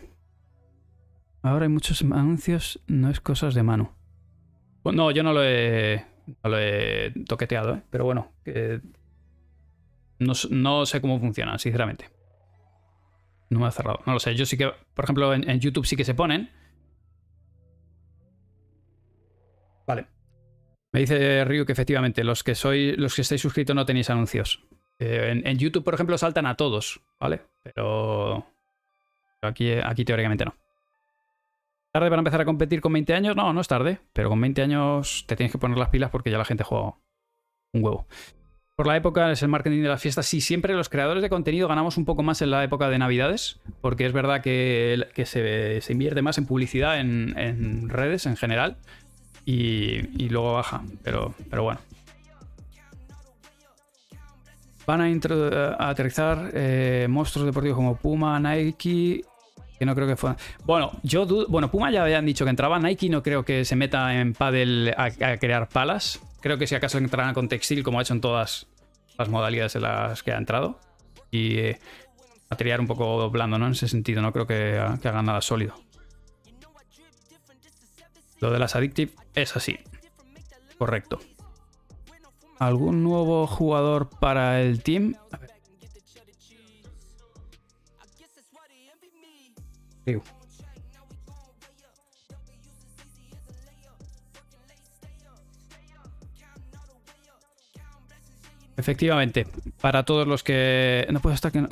[1.42, 3.96] ahora hay muchos anuncios, no es cosas de mano.
[4.84, 6.04] no, yo no lo he,
[6.44, 7.82] lo he toqueteado, ¿eh?
[7.90, 8.32] pero bueno,
[10.18, 12.08] no, sé cómo funciona, sinceramente.
[13.48, 14.34] No me ha cerrado, no lo sé.
[14.36, 16.50] Yo sí que, por ejemplo, en YouTube sí que se ponen.
[19.86, 20.19] Vale.
[20.92, 24.64] Me dice Ryu que efectivamente los que sois, los que estáis suscritos no tenéis anuncios.
[24.98, 27.42] Eh, en, YouTube, por ejemplo, saltan a todos, ¿vale?
[27.62, 28.44] Pero
[29.40, 30.54] aquí, aquí teóricamente no.
[31.92, 33.36] ¿Tarde para empezar a competir con 20 años?
[33.36, 36.30] No, no es tarde, pero con 20 años te tienes que poner las pilas porque
[36.30, 36.94] ya la gente juega
[37.72, 38.06] un huevo.
[38.76, 40.26] Por la época es el marketing de las fiestas.
[40.26, 43.60] Sí, siempre los creadores de contenido ganamos un poco más en la época de Navidades,
[43.80, 48.78] porque es verdad que, se, invierte más en publicidad en redes en general
[49.44, 50.82] y, luego baja.
[51.02, 51.80] Pero, pero bueno.
[54.86, 59.24] Van a, aterrizar eh, monstruos deportivos como Puma, Nike.
[59.78, 60.38] Que no creo que fueran.
[60.64, 62.78] Bueno, yo Bueno, Puma ya habían dicho que entraba.
[62.78, 66.20] Nike no creo que se meta en paddle a, crear palas.
[66.40, 68.66] Creo que si acaso entrarán con textil, como ha hecho en todas
[69.18, 70.78] las modalidades en las que ha entrado.
[71.30, 71.78] Y eh,
[72.50, 73.66] material un poco blando, ¿no?
[73.66, 75.74] En ese sentido, no creo que hagan nada sólido.
[78.40, 79.78] Lo de las Addictive es así.
[80.78, 81.20] Correcto.
[82.58, 85.14] ¿Algún nuevo jugador para el team?
[85.32, 85.38] A.
[98.76, 99.46] Efectivamente,
[99.80, 101.06] para todos los que...
[101.10, 101.68] No puedo estar que...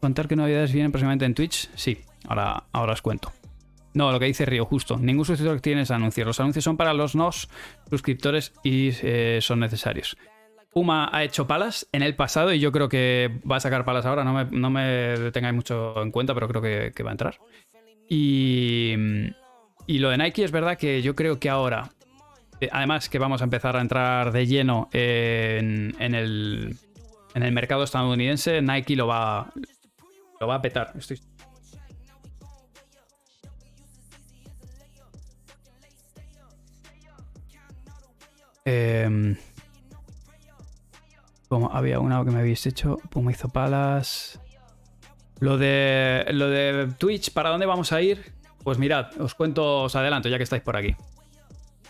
[0.00, 1.68] contar qué novedades vienen próximamente en Twitch.
[1.74, 3.32] Sí, ahora, ahora os cuento.
[3.92, 4.96] No, lo que dice Río, justo.
[4.98, 6.26] Ningún suscriptor tiene anuncios.
[6.26, 7.30] Los anuncios son para los no
[7.88, 10.16] suscriptores y eh, son necesarios.
[10.72, 14.06] Puma ha hecho palas en el pasado y yo creo que va a sacar palas
[14.06, 14.22] ahora.
[14.22, 17.38] No me, no me tengáis mucho en cuenta, pero creo que, que va a entrar.
[18.08, 18.94] Y,
[19.86, 21.90] y lo de Nike es verdad que yo creo que ahora,
[22.60, 26.76] eh, además que vamos a empezar a entrar de lleno en, en el,
[27.34, 29.52] en el mercado estadounidense, Nike lo va,
[30.40, 30.92] lo va a petar.
[30.96, 31.20] Estoy
[41.48, 42.98] Como había una que me habéis hecho.
[43.10, 44.40] Puma hizo palas.
[45.40, 48.32] Lo de, lo de Twitch, ¿para dónde vamos a ir?
[48.62, 50.94] Pues mirad, os cuento, os adelanto ya que estáis por aquí.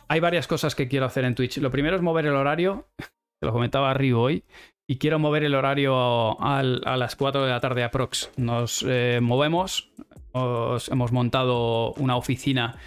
[0.09, 1.59] Hay varias cosas que quiero hacer en Twitch.
[1.59, 4.45] Lo primero es mover el horario, que lo comentaba Ryu hoy,
[4.87, 8.31] y quiero mover el horario al, a las 4 de la tarde aprox.
[8.37, 9.93] Nos eh, movemos,
[10.33, 12.78] os, hemos montado una oficina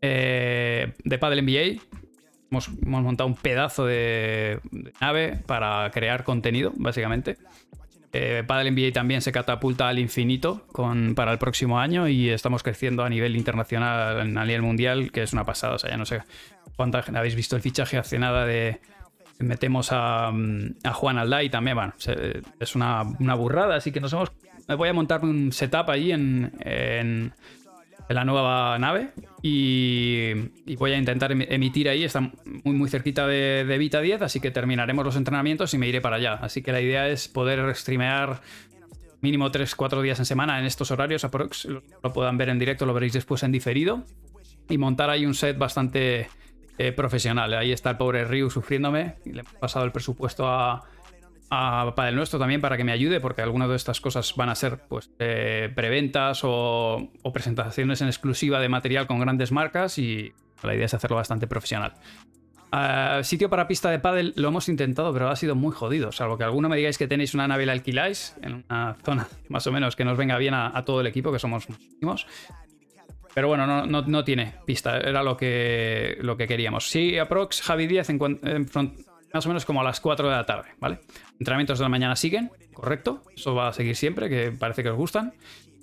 [0.00, 1.82] eh, de Paddle NBA,
[2.54, 4.60] Hemos, montado un pedazo de,
[5.00, 7.36] nave para crear contenido, básicamente.
[8.12, 10.64] Eh, Paddle NBA también se catapulta al infinito
[11.16, 15.32] para el próximo año y estamos creciendo a nivel internacional, a nivel mundial, que es
[15.32, 15.74] una pasada.
[15.74, 16.22] O sea, ya no sé
[16.76, 18.80] cuánta habéis visto el fichaje hace nada de.
[19.40, 21.92] Metemos a, a Juan Alday también, bueno,
[22.60, 24.30] es una, una, burrada, así que nos hemos.
[24.68, 27.32] Voy a montar un setup allí en
[28.08, 29.10] en la nueva nave
[29.42, 30.30] y,
[30.66, 32.04] y, voy a intentar emitir ahí.
[32.04, 35.88] Está muy, muy cerquita de, de, Vita 10, así que terminaremos los entrenamientos y me
[35.88, 36.34] iré para allá.
[36.34, 38.40] Así que la idea es poder streamear
[39.20, 41.24] mínimo 3-4 días en semana en estos horarios.
[41.24, 44.04] Aprox, lo puedan ver en directo, lo veréis después en diferido.
[44.68, 46.28] Y montar ahí un set bastante
[46.78, 47.54] eh, profesional.
[47.54, 49.14] Ahí está el pobre Ryu sufriéndome.
[49.24, 50.82] Le hemos pasado el presupuesto a,
[51.50, 54.48] a, para el nuestro también para que me ayude, porque algunas de estas cosas van
[54.48, 60.32] a ser pues eh, preventas o, presentaciones en exclusiva de material con grandes marcas y
[60.62, 61.94] la idea es hacerlo bastante profesional.
[62.72, 66.10] Uh, sitio para pista de pádel lo hemos intentado, pero ha sido muy jodido.
[66.10, 69.64] Salvo que alguno me digáis que tenéis una nave la alquiláis en una zona más
[69.68, 72.26] o menos que nos venga bien a, todo el equipo, que somos muchísimos.
[73.32, 76.88] Pero bueno, no, no, no, tiene pista, era lo que, lo que queríamos.
[76.88, 78.94] Sí, aprox Javi 10 en, en front,
[79.34, 81.00] más o menos como a las 4 de la tarde, ¿vale?
[81.38, 83.24] Entrenamientos de la mañana siguen, correcto.
[83.36, 85.34] Eso va a seguir siempre, que parece que os gustan.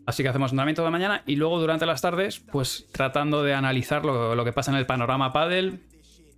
[0.06, 3.54] Así que hacemos entrenamiento de la mañana y luego durante las tardes, pues tratando de
[3.54, 5.80] analizar lo, que pasa en el panorama paddle,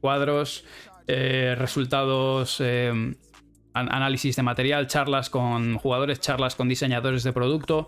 [0.01, 0.65] cuadros,
[1.07, 7.87] eh, resultados, eh, an análisis de material, charlas con jugadores, charlas con diseñadores de producto,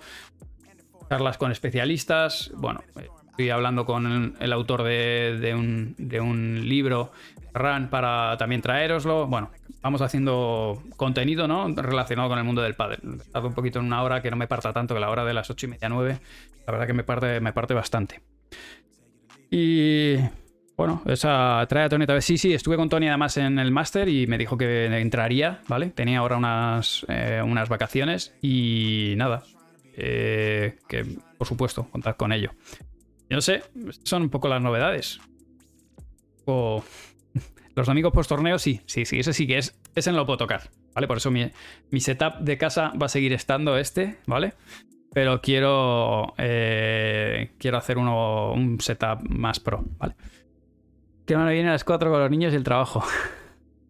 [1.09, 2.51] charlas con especialistas.
[2.55, 2.83] Bueno,
[3.35, 7.11] estoy hablando con el, autor de, un, libro,
[7.55, 9.27] Run, para también traeroslo.
[9.27, 9.49] Bueno,
[9.81, 11.67] vamos haciendo contenido ¿no?
[11.67, 12.99] relacionado con el mundo del padre.
[13.03, 15.25] He estado un poquito en una hora que no me parta tanto que la hora
[15.25, 16.19] de las 8 y media 9.
[16.67, 18.21] La verdad que me parte, me parte bastante.
[19.49, 20.17] Y
[20.75, 22.25] bueno, esa trae a Tony vez.
[22.25, 25.89] Sí, sí, estuve con Tony además en el máster y me dijo que entraría, ¿vale?
[25.89, 29.43] Tenía ahora unas, eh, unas vacaciones y nada.
[29.97, 31.05] Eh, que
[31.37, 32.51] por supuesto, contad con ello.
[33.29, 33.63] Yo no sé,
[34.03, 35.19] son un poco las novedades.
[36.45, 36.83] O...
[37.75, 39.77] Los domingos post torneo, sí, sí, sí, ese sí que es.
[39.95, 41.07] Ese no lo puedo tocar, ¿vale?
[41.07, 41.51] Por eso mi,
[41.99, 44.53] setup de casa va a seguir estando este, ¿vale?
[45.13, 46.33] Pero quiero.
[46.37, 50.15] Eh, quiero hacer uno, un setup más pro, ¿vale?
[51.25, 53.03] Que me viene a las 4 con los niños y el trabajo.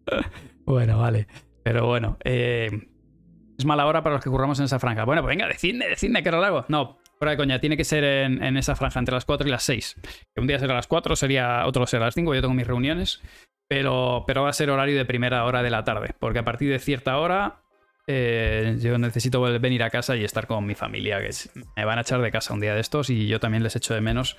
[0.64, 1.28] bueno, vale.
[1.62, 2.88] Pero bueno, eh,
[3.58, 5.04] es mala hora para los que curramos en esa franja.
[5.04, 6.64] Bueno, pues venga, decidme, decidme que lo hago.
[6.68, 9.50] No, fuera de coña, tiene que ser en, en, esa franja entre las 4 y
[9.50, 9.96] las 6.
[10.34, 12.54] Que un día será a las 4, sería otro será a las 5, yo tengo
[12.54, 13.20] mis reuniones.
[13.68, 16.70] Pero, pero va a ser horario de primera hora de la tarde, porque a partir
[16.70, 17.65] de cierta hora
[18.08, 21.30] eh, yo necesito venir a casa y estar con mi familia, que
[21.74, 23.94] me van a echar de casa un día de estos y yo también les echo
[23.94, 24.36] de menos.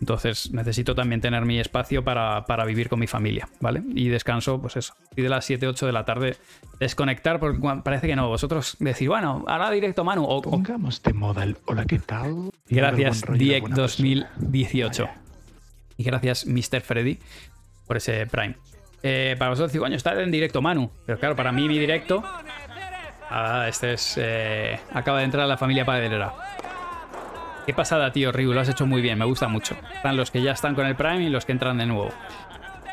[0.00, 3.82] Entonces necesito también tener mi espacio para, para vivir con mi familia, ¿vale?
[3.94, 6.36] Y descanso, pues eso, y de las 7, 8 de la tarde
[6.80, 8.28] desconectar, porque parece que no.
[8.28, 10.24] Vosotros decís, bueno, ahora directo Manu.
[10.24, 12.50] O, Pongamos de moda el hola, ¿qué tal?
[12.68, 15.04] Gracias, Diek 2018.
[15.04, 15.20] Vaya.
[15.96, 16.80] Y gracias, Mr.
[16.80, 17.20] Freddy,
[17.86, 18.56] por ese Prime.
[19.04, 20.90] Eh, para vosotros digo, coño, está en directo Manu.
[21.06, 22.24] Pero claro, para mí mi directo
[23.36, 24.14] Ah, este es.
[24.16, 26.32] eh, acaba de entrar la familia padelera.
[27.66, 28.52] Qué pasada, tío, Ryu.
[28.52, 29.18] Lo has hecho muy bien.
[29.18, 29.74] Me gusta mucho.
[29.92, 32.10] Están los que ya están con el Prime y los que entran de nuevo.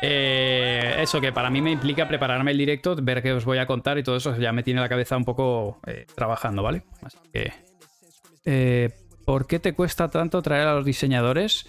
[0.02, 3.66] Eh, eso que para mí me implica prepararme el directo, ver qué os voy a
[3.66, 6.82] contar y todo eso ya me tiene la cabeza un poco eh, trabajando, ¿vale?
[7.04, 7.52] Así que.
[8.44, 8.90] eh,
[9.24, 11.68] ¿Por qué te cuesta tanto traer a los diseñadores?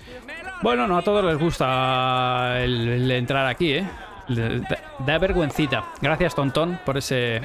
[0.63, 3.87] Bueno, no a todos les gusta el, entrar aquí, ¿eh?
[4.29, 5.83] Da, da vergüencita.
[6.01, 7.41] Gracias, Tontón, por ese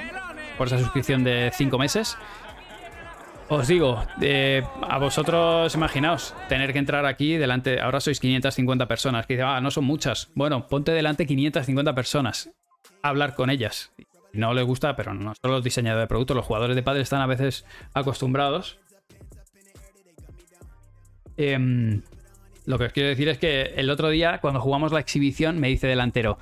[0.59, 2.19] por esa suscripción de 5 meses.
[3.51, 7.81] Os digo, eh, a vosotros, imaginaos, tener que entrar aquí delante.
[7.81, 9.27] Ahora sois 550 personas.
[9.27, 10.31] Que dice, ah, no son muchas.
[10.35, 12.51] Bueno, ponte delante 550 personas.
[13.03, 13.91] Hablar con ellas.
[14.35, 17.23] No les gusta, pero no solo los diseñadores de productos, los jugadores de padre están
[17.23, 18.79] a veces acostumbrados.
[21.39, 22.03] Em,
[22.67, 25.69] lo que os quiero decir es que el otro día, cuando jugamos la exhibición, me
[25.69, 26.39] dice delantero: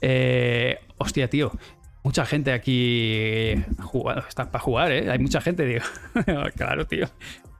[0.00, 1.52] eh, Hostia, tío,
[2.02, 5.10] mucha gente aquí jugando, está para jugar, ¿eh?
[5.10, 5.84] Hay mucha gente, digo.
[6.56, 7.06] claro, tío.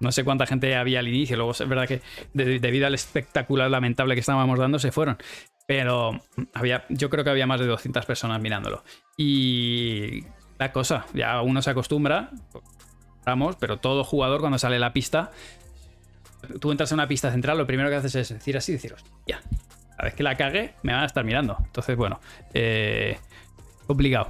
[0.01, 1.37] No sé cuánta gente había al inicio.
[1.37, 2.01] Luego es verdad que
[2.33, 5.19] de- debido al espectacular lamentable que estábamos dando, se fueron.
[5.67, 6.21] Pero
[6.55, 8.83] había, yo creo que había más de 200 personas mirándolo.
[9.17, 10.25] Y
[10.59, 12.31] la cosa, ya uno se acostumbra,
[13.25, 15.31] vamos, pero todo jugador cuando sale a la pista,
[16.61, 18.95] tú entras en una pista central, lo primero que haces es decir así, decir,
[19.27, 19.41] ya,
[19.99, 21.57] a vez que la cague, me van a estar mirando.
[21.65, 22.21] Entonces, bueno,
[22.55, 23.19] eh,
[23.91, 24.29] complicado.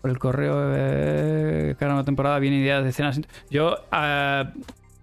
[0.00, 3.20] Por el correo, eh, cada una temporada viene ideas de escenas.
[3.50, 4.52] Yo, ah,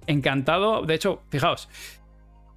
[0.07, 0.83] encantado.
[0.83, 1.67] De hecho, fijaos,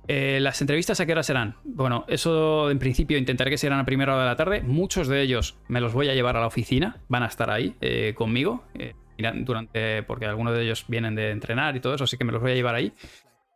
[0.07, 1.57] eh, las entrevistas a qué hora serán.
[1.64, 4.62] Bueno, eso en principio intentaré que sean a primera hora de la tarde.
[4.62, 7.74] Muchos de ellos me los voy a llevar a la oficina, van a estar ahí
[7.80, 8.64] eh, conmigo.
[9.41, 12.43] durante, porque algunos de ellos vienen de entrenar y todo eso, así que me los
[12.43, 12.93] voy a llevar ahí.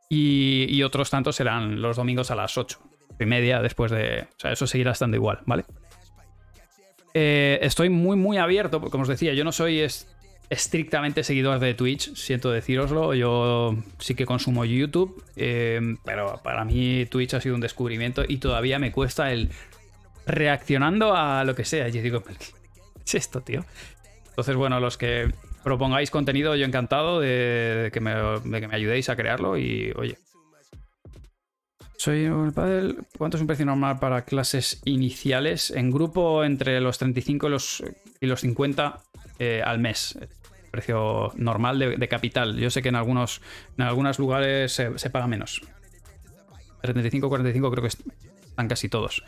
[0.08, 2.80] Y, y otros tantos serán los domingos a las 8
[3.20, 4.22] y media después de.
[4.22, 5.64] O sea, eso seguirá estando igual, ¿vale?
[7.14, 10.06] Eh, estoy muy, muy abierto, como os decía, yo no soy es-
[10.48, 13.14] estrictamente seguidor de Twitch, siento decíroslo.
[13.14, 18.38] Yo sí que consumo YouTube, eh, pero para mí Twitch ha sido un descubrimiento y
[18.38, 19.50] todavía me cuesta el
[20.26, 21.88] reaccionando a lo que sea.
[21.88, 22.32] Yo digo, ¿qué
[23.04, 23.64] es esto, tío?
[24.28, 25.32] Entonces, bueno, los que
[25.64, 30.16] propongáis contenido, yo encantado de que, me, de que me ayudéis a crearlo y, oye.
[32.00, 32.94] Soy un padre.
[33.18, 35.70] ¿Cuánto es un precio normal para clases iniciales?
[35.70, 37.84] En grupo entre los 35 y los,
[38.22, 39.02] y los 50
[39.38, 40.18] eh, al mes.
[40.70, 42.56] Precio normal de, capital.
[42.56, 43.42] Yo sé que en algunos
[43.76, 45.60] en algunos lugares se, paga menos.
[46.80, 49.22] 35 45 creo que están casi todos.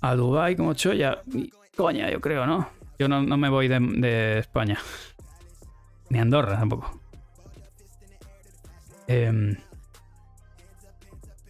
[0.00, 1.22] A Dubai como choya.
[1.76, 2.70] Coña, yo creo, ¿no?
[3.00, 4.78] Yo no, no me voy de, España.
[6.08, 7.00] Ni Andorra tampoco.
[9.08, 9.56] Em,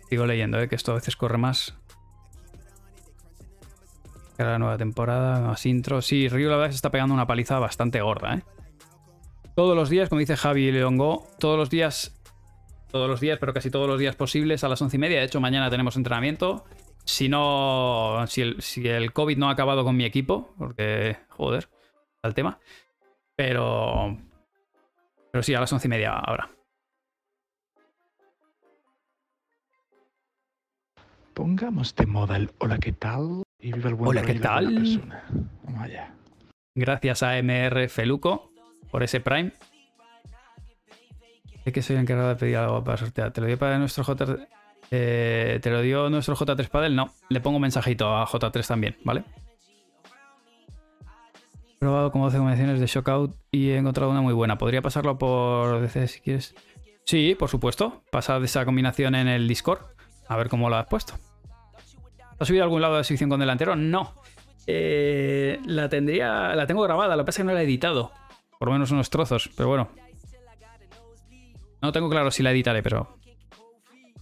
[0.08, 0.68] sigo leyendo, ¿eh?
[0.68, 1.76] que esto a veces corre más.
[4.38, 6.00] Era la nueva temporada, más intro.
[6.00, 8.42] Sí, Río la verdad se está pegando una paliza bastante gorda, ¿eh?
[9.56, 12.16] Todos los días, como dice Javi Leongo, todos los días,
[12.92, 15.18] todos los días, pero casi todos los días posibles a las once y media.
[15.18, 16.64] De hecho, mañana tenemos entrenamiento.
[17.04, 21.68] Si no, si el COVID no ha acabado con mi equipo, porque, joder,
[22.14, 22.60] está el tema.
[23.34, 24.16] Pero,
[25.32, 26.48] pero sí, a las once y media ahora.
[31.38, 33.44] Pongamos de moda el hola, ¿qué tal?
[33.60, 34.74] Y viva el buen Hola, ¿qué tal?
[34.74, 35.22] persona.
[35.62, 36.12] Vamos allá.
[36.74, 38.50] Gracias a MR Feluco
[38.90, 39.52] por ese Prime.
[41.62, 43.32] Sé que soy encargado de pedir algo para sortear.
[43.32, 44.48] ¿Te lo dio para nuestro J3?
[44.90, 46.96] eh, ¿Te lo dio nuestro J3 Padel?
[46.96, 47.14] No.
[47.28, 49.22] Le pongo un mensajito a J3 también, ¿vale?
[51.68, 54.58] He probado como 12 combinaciones de Shockout y he encontrado una muy buena.
[54.58, 56.56] ¿Podría pasarlo por DC si quieres?
[57.04, 58.02] Sí, por supuesto.
[58.10, 59.82] Pasa de esa combinación en el Discord.
[60.26, 61.14] A ver cómo la has puesto.
[62.38, 63.74] ¿Has subido a algún lado de la sección con delantero?
[63.74, 64.14] No.
[64.66, 66.54] Eh, la tendría.
[66.54, 68.12] La tengo grabada, lo que pasa es que no la he editado.
[68.58, 69.88] Por lo menos unos trozos, pero bueno.
[71.80, 73.18] No tengo claro si la editaré, pero.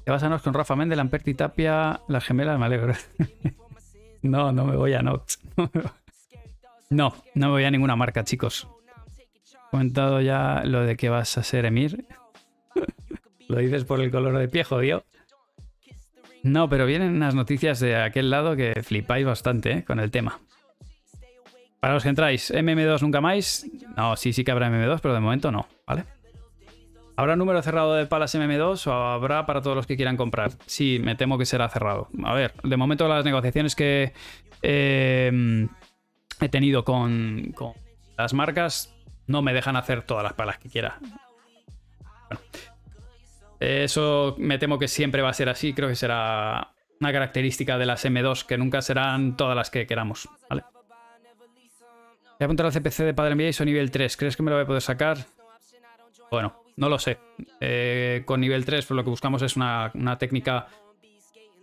[0.04, 2.94] Te vas a Nox con Rafa Méndez, Lamperti Tapia, la gemela, me alegro.
[4.22, 5.40] no, no me voy a Nox.
[6.90, 8.68] no, no me voy a ninguna marca, chicos.
[9.48, 12.06] He comentado ya lo de que vas a ser Emir.
[13.48, 15.04] lo dices por el color de pie, jodido.
[16.42, 19.84] No, pero vienen unas noticias de aquel lado que flipáis bastante ¿eh?
[19.84, 20.40] con el tema.
[21.80, 23.66] Para los que entráis, MM2 nunca más.
[23.96, 26.04] No, sí, sí que habrá MM2, pero de momento no, ¿vale?
[27.16, 30.52] ¿Habrá número cerrado de palas MM2 o habrá para todos los que quieran comprar?
[30.66, 32.08] Sí, me temo que será cerrado.
[32.24, 34.12] A ver, de momento las negociaciones que
[34.62, 35.66] eh,
[36.40, 37.72] he tenido con, con
[38.18, 38.94] las marcas
[39.26, 40.98] no me dejan hacer todas las palas que quiera.
[41.00, 42.44] Bueno,
[43.66, 45.72] eso me temo que siempre va a ser así.
[45.72, 50.28] Creo que será una característica de las M2 que nunca serán todas las que queramos.
[50.50, 50.60] Voy
[52.40, 54.16] a apuntar al CPC de Padre MBA y soy nivel 3.
[54.16, 55.18] ¿Crees que me lo voy a poder sacar?
[56.30, 57.18] Bueno, no lo sé.
[57.60, 60.66] Eh, con nivel 3 pues lo que buscamos es una, una técnica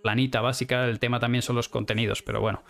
[0.01, 0.85] planita, básica.
[0.85, 2.63] El tema también son los contenidos, pero bueno.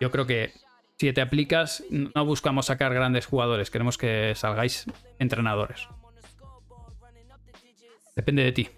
[0.00, 0.52] Yo creo que
[0.98, 4.86] si te aplicas, no buscamos sacar grandes jugadores, queremos que salgáis
[5.18, 5.88] entrenadores.
[8.16, 8.68] Depende de ti.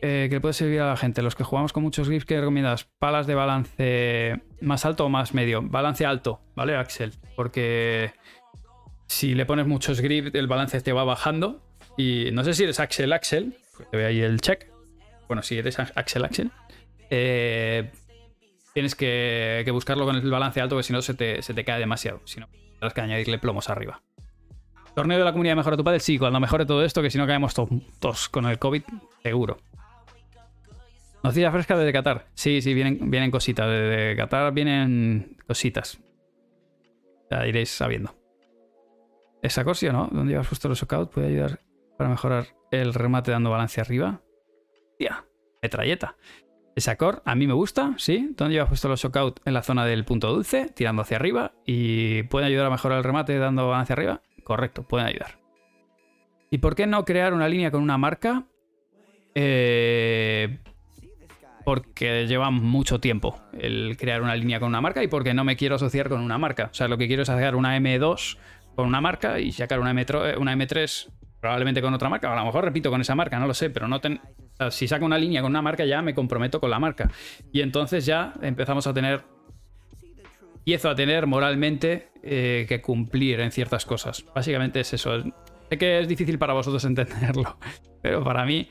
[0.00, 1.22] Eh, ¿Qué puede servir a la gente?
[1.22, 2.84] Los que jugamos con muchos grips, ¿qué recomiendas?
[2.98, 5.60] ¿Palas de balance más alto o más medio?
[5.62, 7.12] Balance alto, ¿vale, Axel?
[7.36, 8.12] Porque
[9.06, 11.62] si le pones muchos grips, el balance te va bajando.
[11.96, 13.56] Y no sé si eres Axel Axel,
[13.90, 14.70] te veo ahí el check.
[15.26, 16.50] Bueno, si eres Axel Axel,
[17.10, 17.90] eh,
[18.72, 22.22] tienes que, buscarlo con el balance alto, porque si no se te, cae demasiado.
[22.24, 24.00] Si no, tendrás que añadirle plomos arriba.
[24.98, 26.00] ¿Torneo de la comunidad mejora tu padre?
[26.00, 28.82] Sí, cuando mejore todo esto, que si no caemos todos con el COVID,
[29.22, 29.58] seguro.
[31.22, 32.26] Nocilla fresca desde Qatar.
[32.34, 33.68] Sí, sí, vienen, vienen cositas.
[33.68, 36.00] Desde Qatar vienen cositas.
[37.30, 38.12] Ya iréis sabiendo.
[39.40, 40.08] ¿Esa cosa o no?
[40.10, 41.12] ¿Dónde llevas puesto los shockout?
[41.12, 41.60] ¿Puede ayudar
[41.96, 44.20] para mejorar el remate dando balance arriba?
[44.98, 45.26] Tía,
[45.62, 46.16] metralleta.
[46.74, 48.34] Esa core a mí me gusta, sí.
[48.36, 49.42] ¿Dónde llevas puesto los shockout?
[49.44, 51.52] En la zona del punto dulce, tirando hacia arriba.
[51.64, 54.22] ¿Y puede ayudar a mejorar el remate dando balance arriba?
[54.48, 55.38] Correcto, pueden ayudar.
[56.50, 58.44] ¿Y por qué no crear una línea con una marca?
[59.34, 60.56] Eh,
[61.66, 65.54] porque lleva mucho tiempo el crear una línea con una marca y porque no me
[65.58, 66.70] quiero asociar con una marca.
[66.72, 68.38] O sea, lo que quiero es hacer una M2
[68.74, 70.06] con una marca y sacar una, M
[70.38, 71.10] una M3
[71.42, 72.32] probablemente con otra marca.
[72.32, 74.00] A lo mejor repito con esa marca, no lo sé, pero no
[74.70, 77.10] si saco una línea con una marca ya me comprometo con la marca.
[77.52, 79.24] Y entonces ya empezamos a tener...
[80.60, 84.24] Empiezo a tener moralmente eh, que cumplir en ciertas cosas.
[84.34, 85.22] Básicamente es eso.
[85.68, 87.58] Sé que es difícil para vosotros entenderlo,
[88.02, 88.68] pero para mí...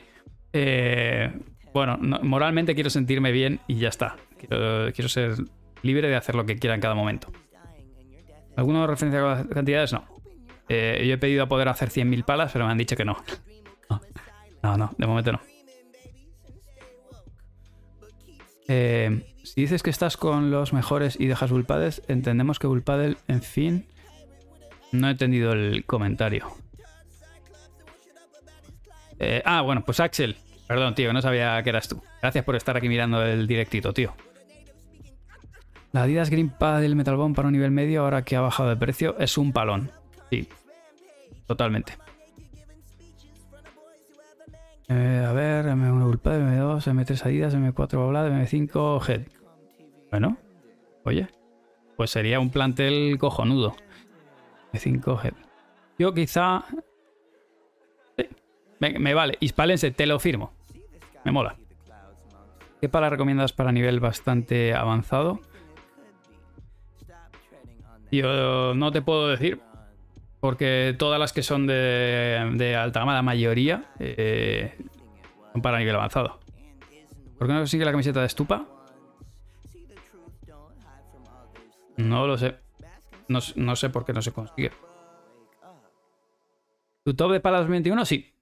[0.52, 1.30] Eh,
[1.72, 4.16] bueno, moralmente quiero sentirme bien y ya está.
[4.38, 5.34] Quiero, ser
[5.82, 7.30] libre de hacer lo que quiera en cada momento.
[8.56, 9.92] ¿Alguna referencia a cantidades?
[9.92, 10.04] No.
[10.68, 13.22] Eh, yo he pedido a poder hacer 100.000 palas, pero me han dicho que no.
[14.60, 15.40] No, no, de momento no.
[18.66, 23.42] Eh, si dices que estás con los mejores y dejas Bullpadel, entendemos que Bullpadel, en
[23.42, 23.86] fin.
[24.92, 26.46] No he entendido el comentario.
[29.18, 30.36] Eh, ah, bueno, pues Axel,
[30.68, 32.02] Perdón, tío, no sabía que eras tú.
[32.20, 34.14] Gracias por estar aquí mirando el directito, tío.
[35.92, 38.76] La Adidas Green del Metal Bomb para un nivel medio, ahora que ha bajado de
[38.76, 39.90] precio, es un palón.
[40.30, 40.46] Sí,
[41.46, 41.94] totalmente.
[44.88, 49.22] Eh, a ver, M1 Ulpa, M2, M3 Adidas, M4 Bablad, M5 Head.
[50.10, 50.36] Bueno,
[51.04, 51.28] oye,
[51.96, 53.76] pues sería un plantel cojonudo.
[54.72, 55.34] M5 Head.
[55.98, 56.64] Yo quizá...
[58.78, 60.52] me, me vale, Hispalense, te lo firmo.
[61.24, 61.56] Me mola.
[62.80, 65.40] ¿Qué pala recomiendas para nivel bastante avanzado?
[68.10, 69.60] Yo no te puedo decir,
[70.40, 74.78] porque todas las que son de, alta gama, la mayoría, eh,
[75.52, 76.38] son para nivel avanzado.
[77.38, 78.66] ¿Por qué no consigue la camiseta de Stupa?
[81.98, 82.56] No lo sé.
[83.28, 84.72] No, no, sé por qué no se consigue.
[87.04, 88.04] ¿Tu top de palas 21?
[88.06, 88.32] Sí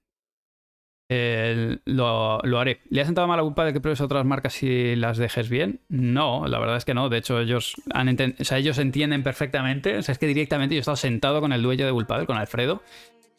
[1.09, 2.81] lo, haré.
[2.89, 5.81] ¿Le has sentado mala culpa de que pruebes otras marcas y las dejes bien?
[5.87, 7.09] No, la verdad es que no.
[7.09, 9.97] De hecho, ellos han ellos entienden perfectamente.
[9.97, 12.37] O sea, es que directamente yo he estado sentado con el dueño de Bullpadel, con
[12.37, 12.81] Alfredo.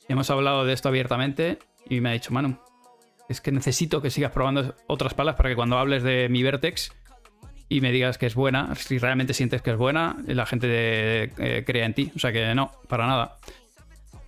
[0.09, 1.59] hemos hablado de esto abiertamente
[1.89, 2.59] y me ha dicho, Manu,
[3.29, 6.93] es que necesito que sigas probando otras palas para que cuando hables de mi Vertex
[7.69, 11.65] y me digas que es buena, si realmente sientes que es buena, la gente eh,
[11.67, 12.13] crea en ti.
[12.17, 13.37] O sea que no, para nada.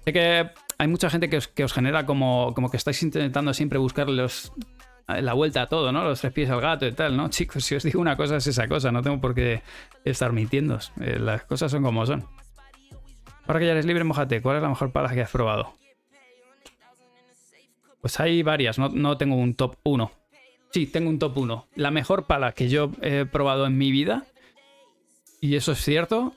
[0.05, 4.09] Sé que hay mucha gente que os, genera como, como que estáis intentando siempre buscar
[4.09, 6.05] la vuelta a todo, ¿no?
[6.05, 7.29] Los tres pies al gato y tal, ¿no?
[7.31, 9.63] Chicos, si os digo una cosa es esa cosa, no tengo por qué
[10.05, 10.79] estar mintiendo.
[11.01, 12.27] Eh, las cosas son como son.
[13.47, 14.43] Ahora que ya eres libre, mojate.
[14.43, 15.75] ¿Cuál es la mejor pala que has probado?
[18.01, 20.20] Pues hay varias, no, no tengo un top 1.
[20.73, 21.69] Sí, tengo un top 1.
[21.75, 24.25] La mejor pala que yo he probado en mi vida,
[25.41, 26.35] y eso es cierto,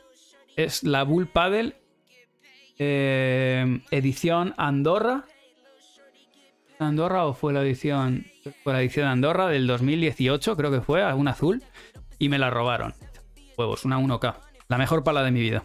[0.55, 1.75] es la Bull Paddle
[2.79, 5.25] eh, edición Andorra.
[6.79, 8.25] ¿Andorra o fue la edición?
[8.63, 11.63] Fue la edición Andorra del 2018, creo que fue, un azul.
[12.17, 12.93] Y me la robaron.
[13.57, 14.35] Huevos, una 1K.
[14.67, 15.63] La mejor pala de mi vida.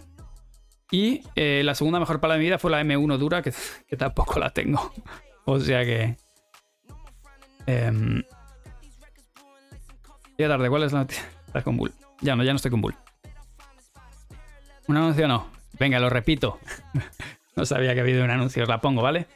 [0.90, 3.52] Y eh, la segunda mejor pala de mi vida fue la M1 dura, que,
[3.96, 4.92] tampoco la tengo.
[5.44, 6.16] o sea que.
[7.66, 8.22] Eh,
[10.46, 11.28] tarde, ¿cuál es la noticia?
[11.46, 11.92] Estás con Bull.
[12.20, 12.94] Ya no, ya no estoy con Bull.
[14.86, 15.50] ¿Un anuncio no?
[15.78, 16.60] Venga, lo repito.
[17.56, 18.62] no sabía que había un anuncio.
[18.62, 19.26] Os la pongo, ¿vale?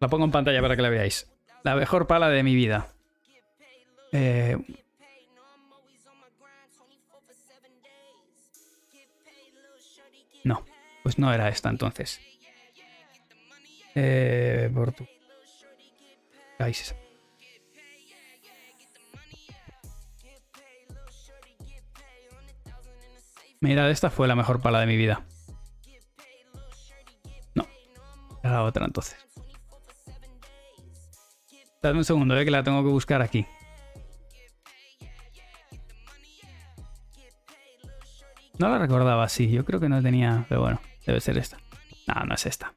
[0.00, 1.30] La pongo en pantalla para que la veáis.
[1.62, 2.88] La mejor pala de mi vida.
[4.12, 4.56] Eh...
[10.42, 10.64] No.
[11.02, 12.20] Pues no era esta entonces.
[13.94, 15.06] Eh, Portu.
[16.58, 16.94] Países.
[23.60, 25.26] Mira, esta fue la mejor pala de mi vida.
[27.54, 27.66] No.
[28.42, 29.18] Era la otra entonces.
[31.82, 33.46] Dame un segundo, eh, que la tengo que buscar aquí.
[38.58, 39.50] No la recordaba así.
[39.50, 40.44] Yo creo que no tenía.
[40.48, 41.58] Pero bueno, debe ser esta.
[42.06, 42.74] No, no es esta.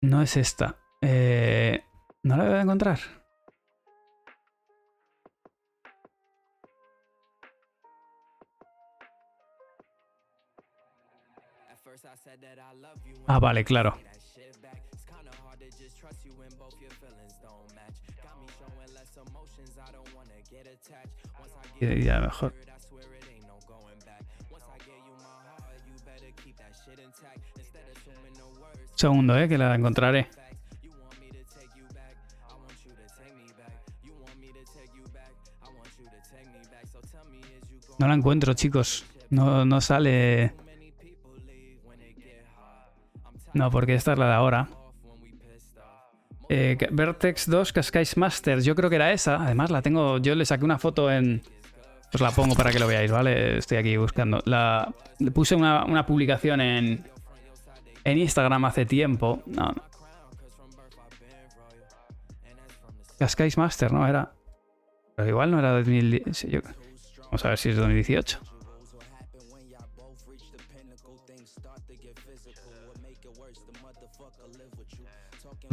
[0.00, 0.76] No es esta.
[1.00, 1.82] Eh,
[2.22, 3.23] no la voy a encontrar.
[13.26, 13.96] Ah, vale, claro.
[21.80, 22.54] Y ya mejor.
[28.94, 30.28] Segundo, eh, que la encontraré.
[37.98, 39.04] No la encuentro, chicos.
[39.30, 40.54] No, no sale.
[43.54, 44.68] No, porque esta es la de ahora.
[46.48, 48.64] Eh, Vertex 2 Cascais Masters.
[48.64, 49.36] Yo creo que era esa.
[49.42, 50.18] Además, la tengo.
[50.18, 51.42] Yo le saqué una foto en.
[52.12, 53.58] Os la pongo para que lo veáis, ¿vale?
[53.58, 54.40] Estoy aquí buscando.
[54.44, 57.04] La, le puse una, una publicación en,
[58.04, 59.42] en Instagram hace tiempo.
[59.46, 59.74] No.
[63.18, 64.06] Cascais Master, ¿no?
[64.06, 64.32] Era.
[65.16, 66.62] Pero igual no era 2018.
[67.24, 68.40] Vamos a ver si es 2018.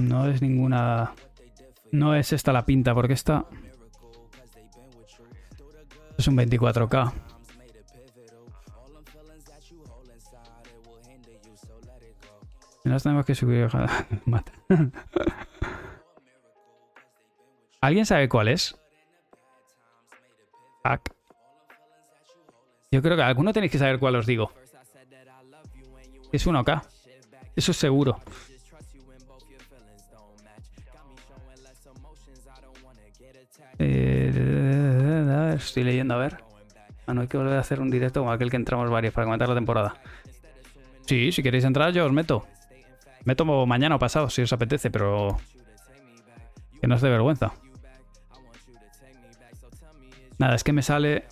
[0.01, 1.13] No es ninguna.
[1.91, 3.45] No es esta la pinta, porque esta.
[6.17, 7.13] Es un 24K.
[12.83, 13.69] Nos tenemos que subir.
[17.81, 18.75] ¿Alguien sabe cuál es?
[20.83, 21.09] Fuck.
[22.91, 24.51] Yo creo que alguno tenéis que saber cuál os digo.
[26.31, 26.81] Es 1K.
[27.55, 28.19] Eso es seguro.
[33.83, 36.37] Eh, estoy leyendo, a ver.
[37.07, 39.25] Ah, no hay que volver a hacer un directo como aquel que entramos varios para
[39.25, 39.95] comentar la temporada.
[41.05, 42.45] Sí, si queréis entrar yo os meto.
[43.25, 45.37] Me tomo mañana o pasado si os apetece, pero
[46.79, 47.53] que no os dé vergüenza.
[50.37, 51.25] Nada, es que me sale...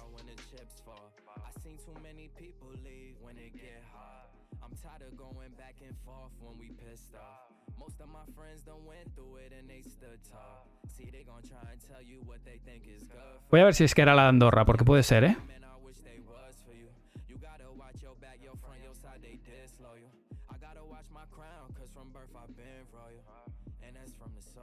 [13.50, 15.38] Voy a ver si es que era la de Andorra, porque puede ser, ¿eh?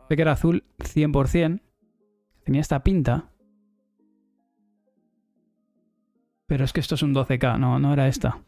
[0.09, 1.61] Sé que era azul 100%.
[2.45, 3.33] Tenía esta pinta.
[6.47, 7.59] Pero es que esto es un 12K.
[7.59, 8.41] No, no era esta.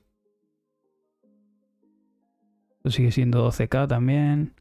[2.77, 4.55] Esto sigue siendo 12K también.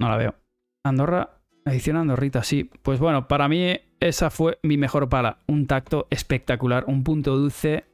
[0.00, 0.34] No, la veo.
[0.82, 2.70] Andorra, edición Andorrita, sí.
[2.82, 5.40] Pues bueno, para mí esa fue mi mejor pala.
[5.46, 7.84] Un tacto espectacular, un punto dulce.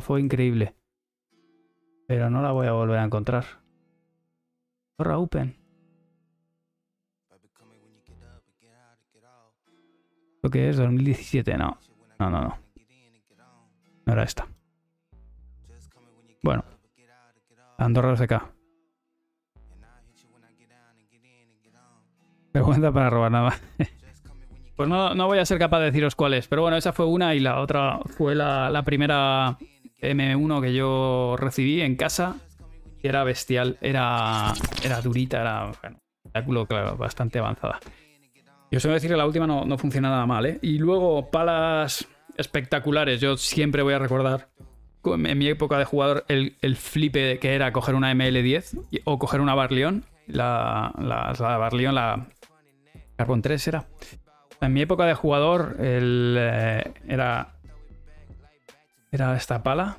[0.00, 0.74] fue increíble.
[2.08, 3.44] Pero no la voy a volver a encontrar.
[4.98, 5.56] Andorra Open.
[10.42, 10.76] ¿Lo que es?
[10.76, 11.78] 2017, no.
[12.18, 12.58] No, no, no.
[14.04, 14.48] No era esta.
[16.42, 16.64] Bueno.
[17.78, 18.55] Andorra SK.
[22.56, 23.58] Vergüenza para robar nada.
[24.76, 26.48] pues no, no, voy a ser capaz de deciros cuál es.
[26.48, 29.58] Pero bueno, esa fue una y la otra fue la, la primera
[30.00, 32.36] M1 que yo recibí en casa.
[33.02, 33.76] Y era bestial.
[33.82, 35.70] Era, era durita, era
[36.46, 37.78] bueno, claro, bastante avanzada.
[38.70, 40.58] Yo suelo decir que la última no, funciona nada mal, ¿eh?
[40.62, 42.08] Y luego, palas
[42.38, 43.20] espectaculares.
[43.20, 44.48] Yo siempre voy a recordar
[45.04, 49.42] en mi época de jugador el, el flipe que era coger una ML10 o coger
[49.42, 50.04] una Barleón.
[50.26, 52.26] La, la, la la
[53.16, 53.86] Carbon 3 era.
[54.60, 57.56] En mi época de jugador el, eh, era,
[59.10, 59.96] era esta pala.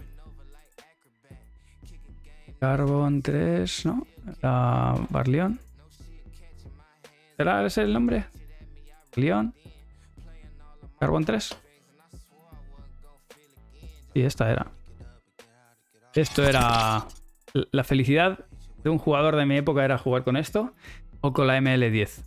[2.59, 4.07] Carbon 3, ¿no?
[4.41, 5.59] La Barleón.
[7.37, 8.25] ¿Era ese el nombre?
[9.15, 9.53] León.
[10.99, 11.55] Carbon 3.
[14.15, 14.67] Y esta era.
[16.13, 17.05] Esto era.
[17.53, 18.45] La felicidad
[18.83, 20.73] de un jugador de mi época era jugar con esto
[21.21, 22.26] o con la ML10.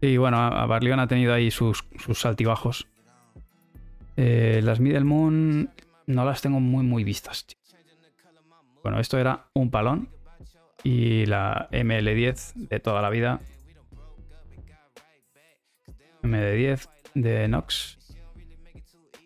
[0.00, 2.86] Y bueno, a ha tenido ahí sus, sus altibajos.
[4.16, 5.70] Eh, las Middle Moon
[6.06, 7.46] no las tengo muy, muy vistas.
[8.82, 10.08] Bueno, esto era un palón.
[10.82, 13.40] Y la ML10 de toda la vida.
[16.22, 17.98] MD10 de Nox.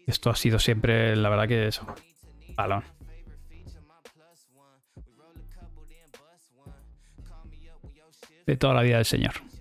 [0.06, 1.86] Esto ha sido siempre, la verdad que eso.
[2.56, 2.82] Palón.
[8.46, 9.53] De toda la vida del señor.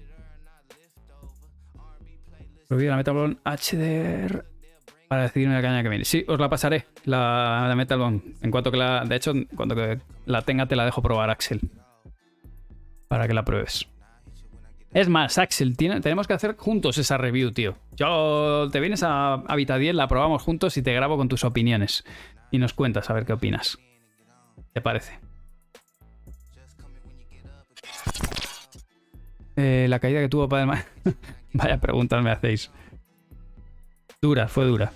[2.73, 4.45] Prohibida la Metalbone HDR
[5.07, 6.05] para decidirme la caña que viene.
[6.05, 8.19] Sí, os la pasaré, la, la Metalbone.
[8.41, 9.05] En cuanto que la.
[9.05, 11.61] De hecho, en cuanto que la tenga, te la dejo probar, Axel.
[13.07, 13.87] Para que la pruebes.
[14.91, 17.77] Es más, Axel, tenemos que hacer juntos esa review, tío.
[17.95, 22.03] Yo te vienes a Habitadiel, la probamos juntos y te grabo con tus opiniones.
[22.49, 23.77] Y nos cuentas a ver qué opinas.
[24.73, 25.19] ¿Te parece?
[29.57, 30.83] Eh, la caída que tuvo Padre
[31.57, 32.71] Vaya preguntas me hacéis.
[34.21, 34.91] Dura, fue dura.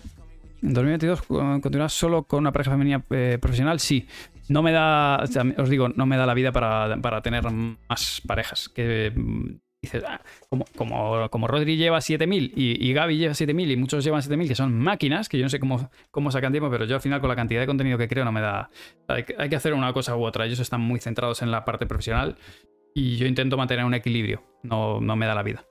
[0.63, 4.07] En 2022 cu- continúas solo con una pareja femenina eh, profesional, sí.
[4.49, 7.43] No me da, o sea, os digo, no me da la vida para, para tener
[7.51, 8.69] más parejas.
[8.69, 13.71] Que mm, dices, ah, como, como, como Rodri lleva 7000 y, y Gaby lleva 7000
[13.71, 16.69] y muchos llevan 7000, que son máquinas, que yo no sé cómo, cómo sacan tiempo,
[16.71, 18.69] pero yo al final con la cantidad de contenido que creo no me da.
[19.09, 20.45] Hay que hacer una cosa u otra.
[20.45, 22.37] Ellos están muy centrados en la parte profesional
[22.95, 24.41] y yo intento mantener un equilibrio.
[24.63, 25.65] No, no me da la vida.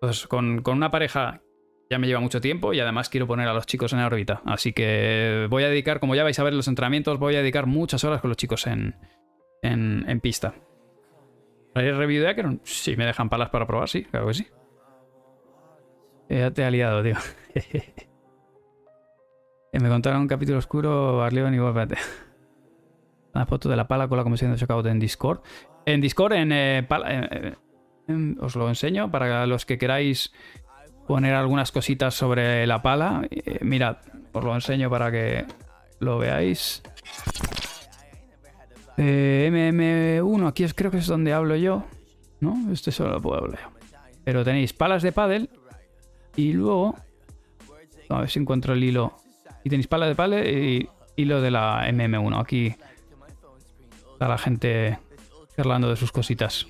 [0.00, 1.42] Entonces, con, con una pareja
[1.90, 4.40] ya me lleva mucho tiempo y además quiero poner a los chicos en órbita.
[4.46, 7.40] Así que voy a dedicar, como ya vais a ver en los entrenamientos, voy a
[7.40, 8.94] dedicar muchas horas con los chicos en,
[9.62, 10.54] en, en pista.
[11.74, 12.60] ¿Hay review de Akeron?
[12.64, 14.46] Sí, me dejan palas para probar, sí, claro que sí.
[16.28, 17.16] Eh, Ya te he aliado, tío.
[19.72, 21.96] Me contaron un capítulo oscuro, Barleon y espérate.
[23.34, 25.40] Una foto de la pala con la comisión de checkout en Discord.
[25.86, 27.54] En Discord, en, eh, pala- eh, eh,
[28.40, 30.32] os lo enseño para los que queráis
[31.06, 33.26] poner algunas cositas sobre la pala.
[33.30, 33.98] Eh, mirad,
[34.32, 35.44] os lo enseño para que
[35.98, 36.82] lo veáis.
[38.96, 41.84] Eh, MM1, aquí es, creo que es donde hablo yo.
[42.40, 42.72] ¿No?
[42.72, 43.70] Este solo lo puedo hablar.
[44.24, 45.50] Pero tenéis palas de pádel
[46.36, 46.94] y luego...
[48.08, 49.16] A ver si encuentro el hilo.
[49.64, 52.40] Y tenéis pala de pádel y hilo de la MM1.
[52.40, 52.74] Aquí
[54.12, 54.98] está la gente
[55.56, 56.66] hablando de sus cositas.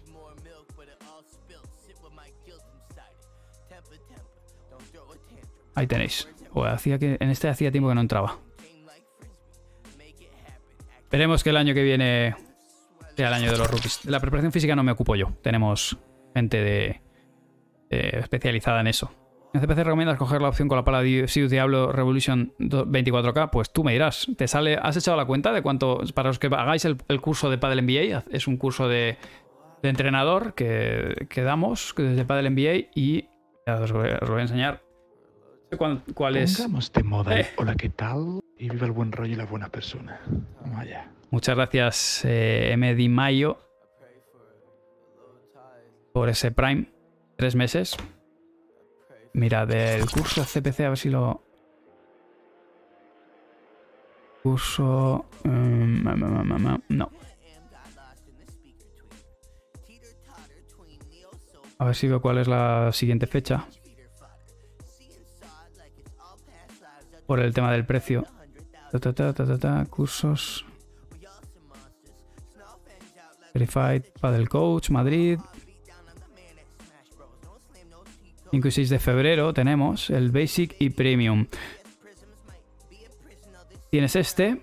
[5.80, 6.28] Ahí tenéis.
[6.50, 8.36] Joder, hacía que, en este hacía tiempo que no entraba.
[10.98, 12.36] Esperemos que el año que viene
[13.16, 14.04] sea el año de los rookies.
[14.04, 15.32] La preparación física no me ocupo yo.
[15.40, 15.96] Tenemos
[16.34, 17.00] gente de,
[17.88, 19.10] especializada en eso.
[19.54, 23.48] En CPC recomiendas coger la opción con la pala Sius Diablo Revolution 24K.
[23.48, 24.26] Pues tú me dirás.
[24.36, 26.02] ¿Te sale, ¿Has echado la cuenta de cuánto?
[26.14, 29.16] Para los que hagáis el, curso de Padel MBA, es un curso de,
[29.82, 33.30] de entrenador que, damos desde Padel MBA y
[33.66, 34.89] os, os voy a enseñar
[35.76, 36.66] cuál, cuál es.
[36.92, 37.48] De moda Eh.
[37.56, 38.40] hola, ¿qué tal?
[38.56, 40.20] Y viva el buen rollo y la buena persona.
[40.60, 41.10] Vamos allá.
[41.30, 42.94] Muchas gracias, eh, M.
[42.94, 43.58] Di Mayo,
[46.12, 46.86] por ese Prime.
[47.36, 47.96] Tres meses.
[49.32, 51.42] Mira, del curso CPC, a ver si lo.
[54.42, 55.26] Curso.
[55.44, 57.10] ma, no.
[61.78, 63.66] A ver si veo cuál es la siguiente fecha.
[67.30, 68.26] Por el tema del precio.
[68.90, 70.66] Ta, ta, ta, cursos.
[73.54, 75.38] Verified Padel Coach, Madrid.
[78.50, 81.46] 5 y 6 de febrero tenemos el Basic y Premium.
[83.92, 84.62] Tienes este.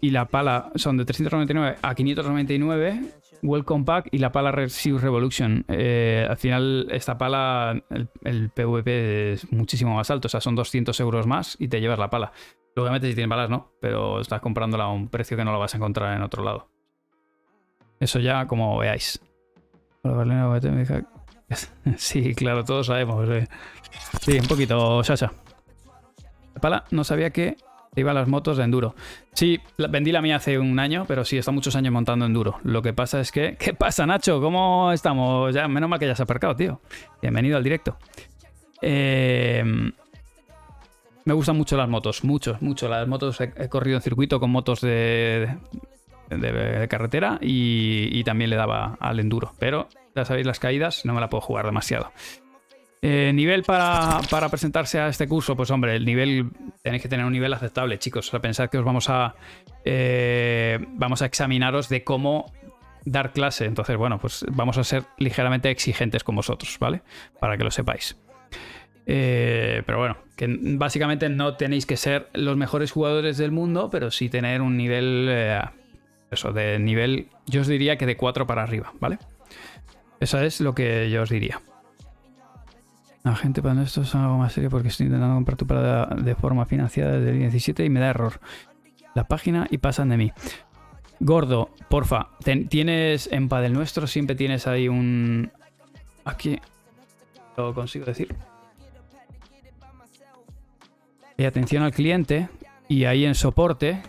[0.00, 3.19] Y la pala son de 399 a 599.
[3.42, 5.64] Welcome Pack y la pala Reduce Revolution.
[5.68, 7.82] Eh, al final, esta pala,
[8.24, 10.26] el, PvP es muchísimo más alto.
[10.26, 12.32] O sea, son 200 euros más y te llevas la pala.
[12.76, 13.72] Obviamente, si tienes balas, no.
[13.80, 16.68] Pero estás comprándola a un precio que no lo vas a encontrar en otro lado.
[17.98, 19.20] Eso ya como veáis.
[21.96, 23.28] Sí, claro, todos sabemos.
[23.28, 23.48] eh.
[24.20, 25.32] Sí, un poquito, Sasha.
[26.54, 27.56] La pala no sabía que
[27.92, 28.94] te iba a las motos de enduro.
[29.32, 32.60] Sí, vendí la mía hace un año, pero sí, está muchos años montando enduro.
[32.62, 33.56] Lo que pasa es que...
[33.58, 34.40] ¿Qué pasa, Nacho?
[34.40, 35.54] ¿Cómo estamos?
[35.54, 36.80] Ya, menos mal que ya se ha aparcado, tío.
[37.20, 37.96] Bienvenido al directo.
[38.80, 39.64] Eh,
[41.24, 42.88] me gustan mucho las motos, mucho, mucho.
[42.88, 45.56] Las motos he, he corrido en circuito con motos de,
[46.28, 49.52] de, de carretera y, y también le daba al enduro.
[49.58, 52.12] Pero ya sabéis, las caídas no me la puedo jugar demasiado.
[53.02, 56.50] Eh, nivel para, para presentarse a este curso, pues hombre, el nivel
[56.82, 58.28] tenéis que tener un nivel aceptable, chicos.
[58.28, 59.34] O sea, pensad que os vamos a
[59.84, 62.52] eh, vamos a examinaros de cómo
[63.06, 63.64] dar clase.
[63.64, 67.00] Entonces, bueno, pues vamos a ser ligeramente exigentes con vosotros, ¿vale?
[67.38, 68.16] Para que lo sepáis.
[69.06, 74.10] Eh, pero bueno, que básicamente no tenéis que ser los mejores jugadores del mundo, pero
[74.10, 75.26] sí tener un nivel.
[76.30, 77.28] eso, de nivel.
[77.46, 79.18] Yo os diría que de 4 para arriba, ¿vale?
[80.20, 81.62] Eso es lo que yo os diría.
[83.22, 86.34] La gente para esto es algo más serio porque estoy intentando comprar tu parada de
[86.34, 88.40] forma financiada desde el 17 y me da error
[89.14, 90.32] la página y pasan de mí.
[91.20, 92.30] Gordo, porfa,
[92.68, 95.52] tienes en Padel Nuestro, siempre tienes ahí un...
[96.24, 96.58] Aquí
[97.56, 98.34] lo consigo decir.
[101.36, 102.48] Y atención al cliente
[102.88, 104.02] y ahí en soporte...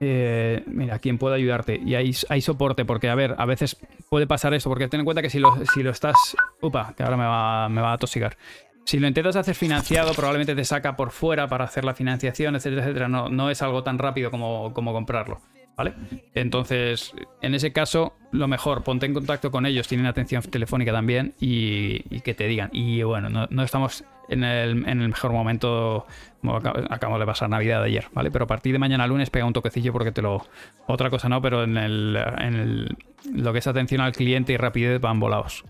[0.00, 1.78] eh, mira, ¿quién puede ayudarte?
[1.84, 3.76] Y ahí hay soporte, porque a ver, a veces
[4.08, 6.16] puede pasar esto, porque ten en cuenta que si lo, si lo estás...
[6.62, 8.36] Upa, que ahora me va, me va a tosigar.
[8.84, 12.82] Si lo intentas hacer financiado, probablemente te saca por fuera para hacer la financiación, etcétera,
[12.82, 13.08] etcétera.
[13.08, 15.40] No, no es algo tan rápido como, como comprarlo.
[15.80, 15.94] ¿Vale?
[16.34, 21.32] Entonces, en ese caso, lo mejor, ponte en contacto con ellos, tienen atención telefónica también
[21.40, 22.68] y, que te digan.
[22.70, 24.74] Y bueno, no, estamos en el,
[25.08, 26.04] mejor momento,
[26.42, 28.30] como acab- acabamos de pasar Navidad de ayer, ¿vale?
[28.30, 30.46] Pero a partir de mañana lunes pega un toquecillo porque te lo...
[30.86, 32.96] Otra cosa no, pero en, el, en el-
[33.32, 35.64] lo que es atención al cliente y rapidez van volados.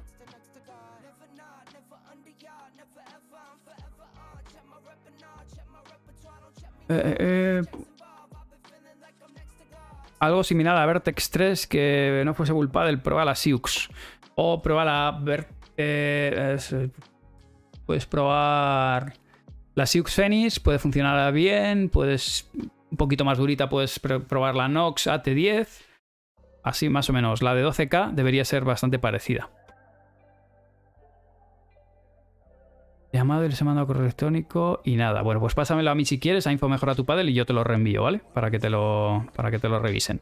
[6.89, 7.62] Eh, eh,
[10.20, 13.88] algo similar a Vertex 3 que no fuese culpa del prueba la Siux.
[14.36, 16.74] O prueba la Ver- eh, es,
[17.86, 19.14] puedes probar
[19.74, 22.48] la Siux Phoenix, puede funcionar bien, puedes
[22.90, 25.66] un poquito más durita, puedes pr- probar la Nox AT10.
[26.62, 27.40] Así más o menos.
[27.42, 29.48] La de 12K debería ser bastante parecida.
[33.12, 35.23] Llamado y les he mandado correo electrónico y nada.
[35.23, 37.53] Bueno, pues pásamelo a mí si quieres, a Info Mejora tu Padel y yo te
[37.53, 38.20] lo reenvío, ¿vale?
[38.35, 40.20] Para que te lo, para que te lo revisen.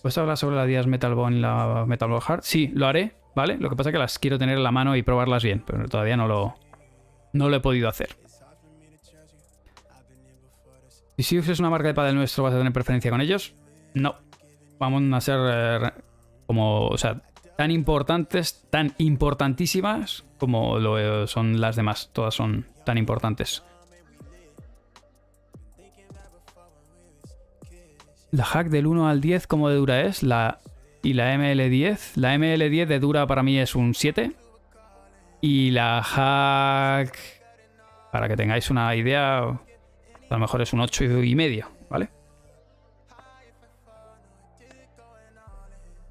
[0.00, 2.42] ¿Puedes hablar sobre la Díaz Metal Bone y la Metal Bone Hard?
[2.42, 3.58] Sí, lo haré, ¿vale?
[3.58, 5.86] Lo que pasa es que las quiero tener en la mano y probarlas bien, pero
[5.88, 6.54] todavía no lo,
[7.32, 8.08] no lo he podido hacer.
[11.16, 13.54] ¿Y si es una marca de padel nuestro, vas a tener preferencia con ellos?
[13.94, 14.16] No.
[14.78, 15.92] Vamos a ser eh,
[16.46, 17.22] como, o sea,
[17.56, 22.10] tan importantes, tan importantísimas como lo eh, son las demás.
[22.12, 23.62] Todas son tan importantes.
[28.30, 30.24] La hack del 1 al 10, ¿cómo de dura es?
[30.24, 30.58] La,
[31.02, 32.16] y la ML10.
[32.16, 34.32] La ML10 de dura para mí es un 7.
[35.40, 37.16] Y la hack,
[38.10, 39.58] para que tengáis una idea, a
[40.30, 42.08] lo mejor es un 8 y medio, ¿vale?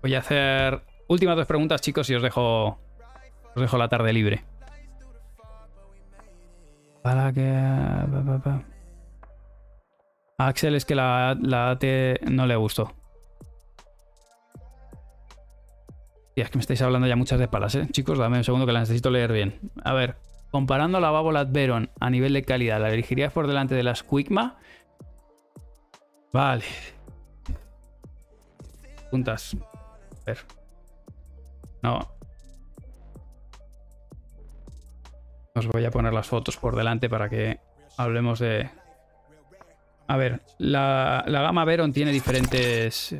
[0.01, 0.81] Voy a hacer
[1.13, 2.79] últimas dos preguntas, chicos, y os dejo,
[3.55, 4.43] os dejo la tarde libre.
[7.01, 7.43] Para que...
[10.37, 11.83] Axel es que la, la AT
[12.29, 12.93] no le gustó.
[16.35, 17.87] Y es que me estáis hablando ya muchas de palas, ¿eh?
[17.91, 19.59] Chicos, dame un segundo que la necesito leer bien.
[19.83, 20.15] A ver,
[20.49, 24.57] comparando la Babolat Veron a nivel de calidad, ¿la elegirías por delante de las Quickma?
[26.31, 26.63] Vale.
[29.11, 29.55] Puntas.
[29.55, 30.62] A ver.
[31.83, 31.99] No.
[35.55, 37.59] Os voy a poner las fotos por delante para que
[37.97, 38.69] hablemos de...
[40.07, 43.15] A ver, la, la gama Veron tiene diferentes...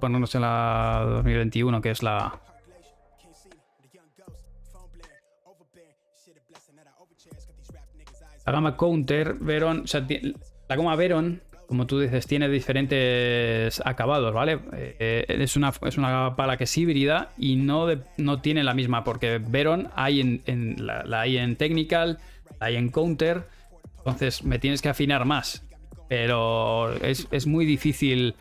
[0.00, 2.40] Ponernos en la 2021, que es la...
[8.46, 9.80] La gama Counter, Veron...
[9.80, 10.06] O sea,
[10.68, 14.60] la gama Veron, como tú dices, tiene diferentes acabados, ¿vale?
[14.72, 17.86] Eh, es, una, es una pala que es híbrida y no,
[18.16, 22.18] no tiene la misma, porque Veron hay en, la, hay en Technical,
[22.60, 23.44] la hay en Counter,
[23.98, 25.62] entonces me tienes que afinar más.
[26.08, 28.34] Pero es, es muy difícil.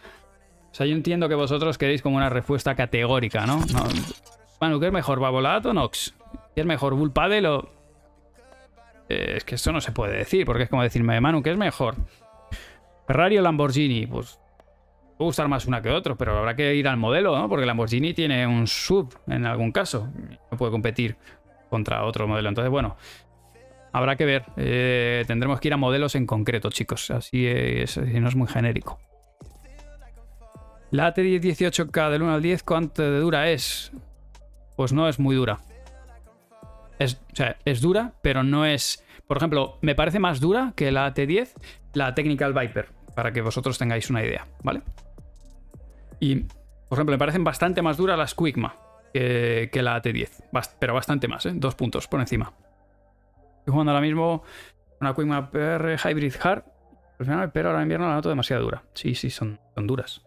[0.72, 3.60] O sea, yo entiendo que vosotros queréis como una respuesta categórica, ¿no?
[3.74, 3.88] no
[4.60, 6.14] Manu, ¿qué es mejor, Babolat o Nox?
[6.56, 7.70] ¿Qué es mejor, Bull Paddle o.?
[9.10, 11.58] Eh, es que esto no se puede decir, porque es como decirme, Manu, ¿qué es
[11.58, 11.96] mejor?
[13.08, 14.08] ¿Ferrari o Lamborghini?
[14.08, 14.40] Pues.
[15.18, 17.48] Puede gustar más una que otro, pero habrá que ir al modelo, ¿no?
[17.48, 20.10] Porque Lamborghini tiene un sub en algún caso.
[20.52, 21.16] No puede competir
[21.70, 22.50] contra otro modelo.
[22.50, 22.98] Entonces, bueno,
[23.92, 24.44] habrá que ver.
[24.58, 27.12] Eh, tendremos que ir a modelos en concreto, chicos.
[27.12, 29.00] Así es, no es muy genérico.
[30.92, 33.92] La AT10 18K del 1 al 10, ¿cuánto de dura es?
[34.76, 35.60] Pues no es muy dura.
[37.00, 39.03] Es, o sea, es dura, pero no es.
[39.28, 41.54] Por ejemplo, me parece más dura que la AT10,
[41.94, 44.82] la Technical Viper, para que vosotros tengáis una idea, ¿vale?
[46.20, 46.36] Y,
[46.90, 48.76] por ejemplo, me parecen bastante más duras las Quickma
[49.14, 51.52] que, la AT10, Bast- pero bastante más, ¿eh?
[51.56, 52.54] Dos puntos por encima.
[53.60, 54.44] Estoy jugando ahora mismo
[55.00, 56.64] una Quickma PR Hybrid Hard,
[57.54, 58.84] pero ahora en invierno la noto demasiado dura.
[58.94, 60.22] Sí, sí, son, duras.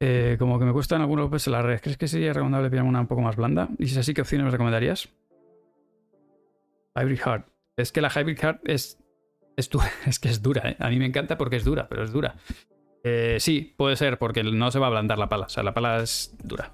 [0.00, 1.80] Eh, como que me cuestan algunos pues la red.
[1.80, 3.68] ¿Crees que sería recomendable pillar una un poco más blanda?
[3.78, 5.08] Y si es así, ¿qué opciones me recomendarías?
[6.96, 7.46] Hybrid Heart.
[7.76, 8.98] Es que la Hybrid es,
[9.56, 9.70] es,
[10.06, 10.76] es que es dura, ¿eh?
[10.78, 12.36] A mí me encanta porque es dura, pero es dura.
[13.04, 15.46] Eh, sí, puede ser, porque no se va a ablandar la pala.
[15.46, 16.72] O sea, la pala es dura.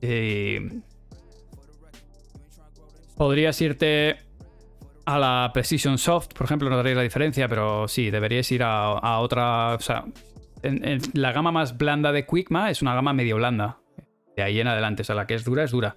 [0.00, 0.80] Eh,
[3.16, 4.18] podrías irte
[5.04, 9.18] a la Precision Soft, por ejemplo, no daréis la diferencia, pero sí, deberíais ir a,
[9.20, 9.74] otra.
[9.74, 10.04] O sea,
[11.14, 13.78] la gama más blanda de Quickma es una gama medio blanda.
[14.36, 15.02] De ahí en adelante.
[15.02, 15.94] O sea, la que es dura es dura.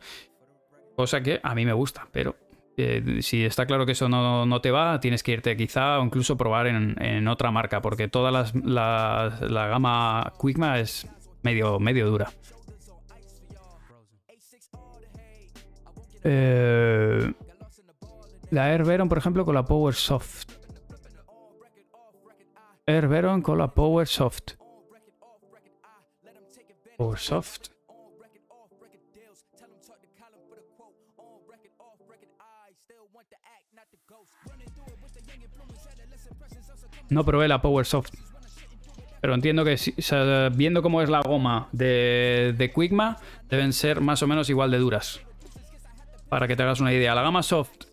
[0.96, 2.36] Cosa que a mí me gusta, pero
[2.78, 6.38] eh, si está claro que eso no, te va, tienes que irte quizá o incluso
[6.38, 11.08] probar en, otra marca, porque toda la gama Quickma es
[11.44, 12.30] medio, medio dura.
[16.28, 17.34] Eh,
[18.50, 20.48] la Air Veron, por ejemplo, con la Power Soft.
[22.88, 24.56] Air Veron con la Power Soft.
[26.98, 27.75] Power Soft.
[37.10, 38.12] No probé la Power Soft.
[39.22, 39.76] Pero entiendo que
[40.54, 43.18] viendo cómo es la goma de, de Quickma,
[43.50, 45.22] deben ser más o menos igual de duras.
[46.30, 47.16] Para que te hagas una idea.
[47.16, 47.86] La gama soft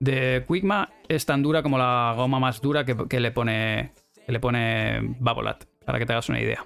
[0.00, 3.92] de Quickma es tan dura como la goma más dura que, le pone
[4.24, 5.64] que le pone Babolat.
[5.84, 6.64] Para que te hagas una idea.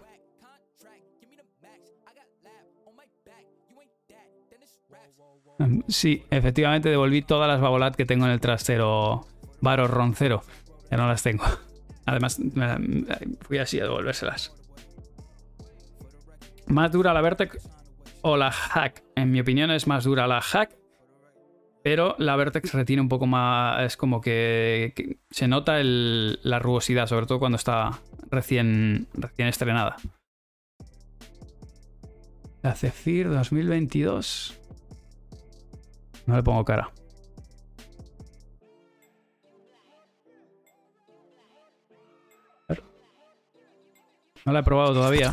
[5.88, 9.26] Sí, efectivamente devolví todas las Babolat que tengo en el trastero
[9.60, 10.42] Varo Roncero.
[10.90, 11.44] Ya no las tengo.
[12.06, 12.40] Además,
[13.40, 14.54] fui así a devolvérselas.
[16.66, 17.68] Más dura la Vertex
[18.22, 19.02] o la Hack.
[19.14, 20.76] En mi opinión es más dura la Hack.
[21.84, 23.82] Pero la Vertex retiene un poco más.
[23.82, 27.98] Es como que, se nota la rugosidad, sobre todo cuando está
[28.30, 29.96] recién, recién estrenada.
[32.62, 34.58] La Zephyr 2022.
[36.26, 36.90] No le pongo cara.
[44.44, 45.30] No la he probado todavía.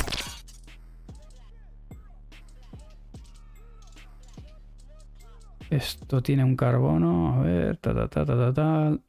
[5.70, 7.36] Esto tiene un carbono.
[7.36, 9.00] A ver, ta ta ta ta ta ta.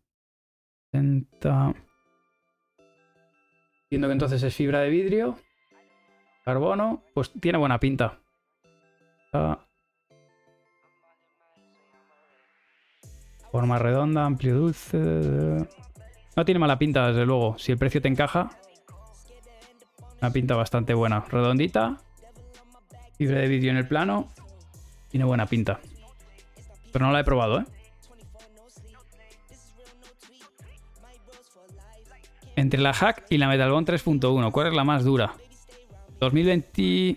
[0.93, 1.75] Entiendo
[3.91, 5.39] que entonces es fibra de vidrio.
[6.45, 7.03] Carbono.
[7.15, 8.19] Pues tiene buena pinta.
[13.51, 14.99] Forma redonda, amplio dulce.
[16.37, 17.59] No tiene mala pinta, desde luego.
[17.59, 18.51] Si el precio te encaja,
[20.21, 21.21] una pinta bastante buena.
[21.21, 21.99] Redondita.
[23.17, 24.29] Fibra de vídeo en el plano.
[25.09, 25.81] Tiene buena pinta.
[26.93, 27.65] Pero no la he probado, ¿eh?
[32.57, 35.35] Entre la Hack y la Metalbone 3.1, ¿cuál es la más dura?
[36.19, 37.17] 2020...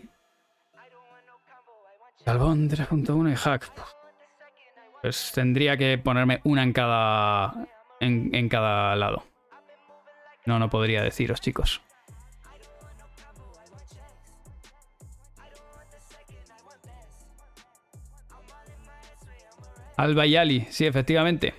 [2.20, 3.72] Metalbone 3.1 y Hack.
[5.02, 7.68] Pues tendría que ponerme una en cada...
[8.00, 9.24] en cada lado.
[10.46, 11.82] No, no podría deciros, chicos.
[19.98, 21.54] Albayali, sí, efectivamente.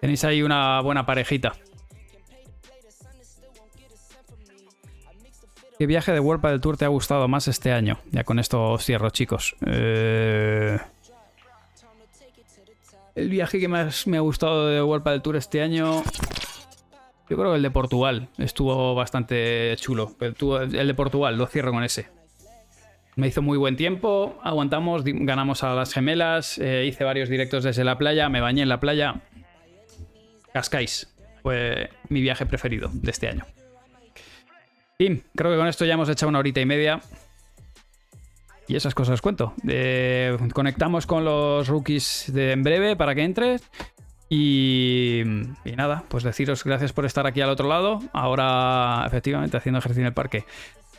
[0.00, 1.52] Tenéis ahí una buena parejita.
[5.78, 7.98] ¿Qué viaje de World del Tour te ha gustado más este año?
[8.10, 9.56] Ya con esto cierro, chicos.
[9.66, 10.78] Eh,
[13.14, 16.02] el viaje que más me ha gustado de World del Tour este año.
[17.28, 20.14] Yo creo que el de Portugal estuvo bastante chulo.
[20.20, 22.21] El de Portugal, lo cierro con ese.
[23.14, 27.84] Me hizo muy buen tiempo, aguantamos, ganamos a las gemelas, eh, hice varios directos desde
[27.84, 29.20] la playa, me bañé en la playa.
[30.54, 33.44] Cascais fue mi viaje preferido de este año.
[34.98, 37.00] Y creo que con esto ya hemos echado una horita y media.
[38.68, 39.52] Y esas cosas os cuento.
[39.68, 43.62] Eh, conectamos con los rookies de en breve para que entres.
[44.28, 45.22] Y,
[45.64, 47.98] y, nada, pues deciros gracias por estar aquí al otro lado.
[48.14, 50.46] Ahora, efectivamente, haciendo ejercicio en el parque.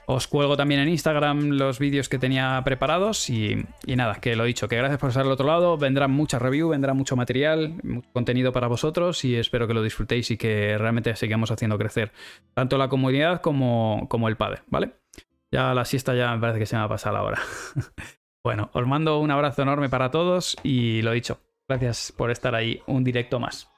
[0.05, 4.67] Os cuelgo también en Instagram los vídeos que tenía preparados y, nada, que lo dicho,
[4.67, 8.51] que gracias por estar al otro lado, vendrá mucha review, vendrá mucho material, mucho contenido
[8.51, 12.11] para vosotros y espero que lo disfrutéis y que realmente sigamos haciendo crecer
[12.53, 14.91] tanto la comunidad como, como el padre, ¿vale?
[15.51, 17.39] Ya la siesta ya me parece que se me va a pasar la hora.
[18.43, 21.39] bueno, os mando un abrazo enorme para todos y lo dicho,
[21.69, 23.72] gracias por estar ahí un directo más.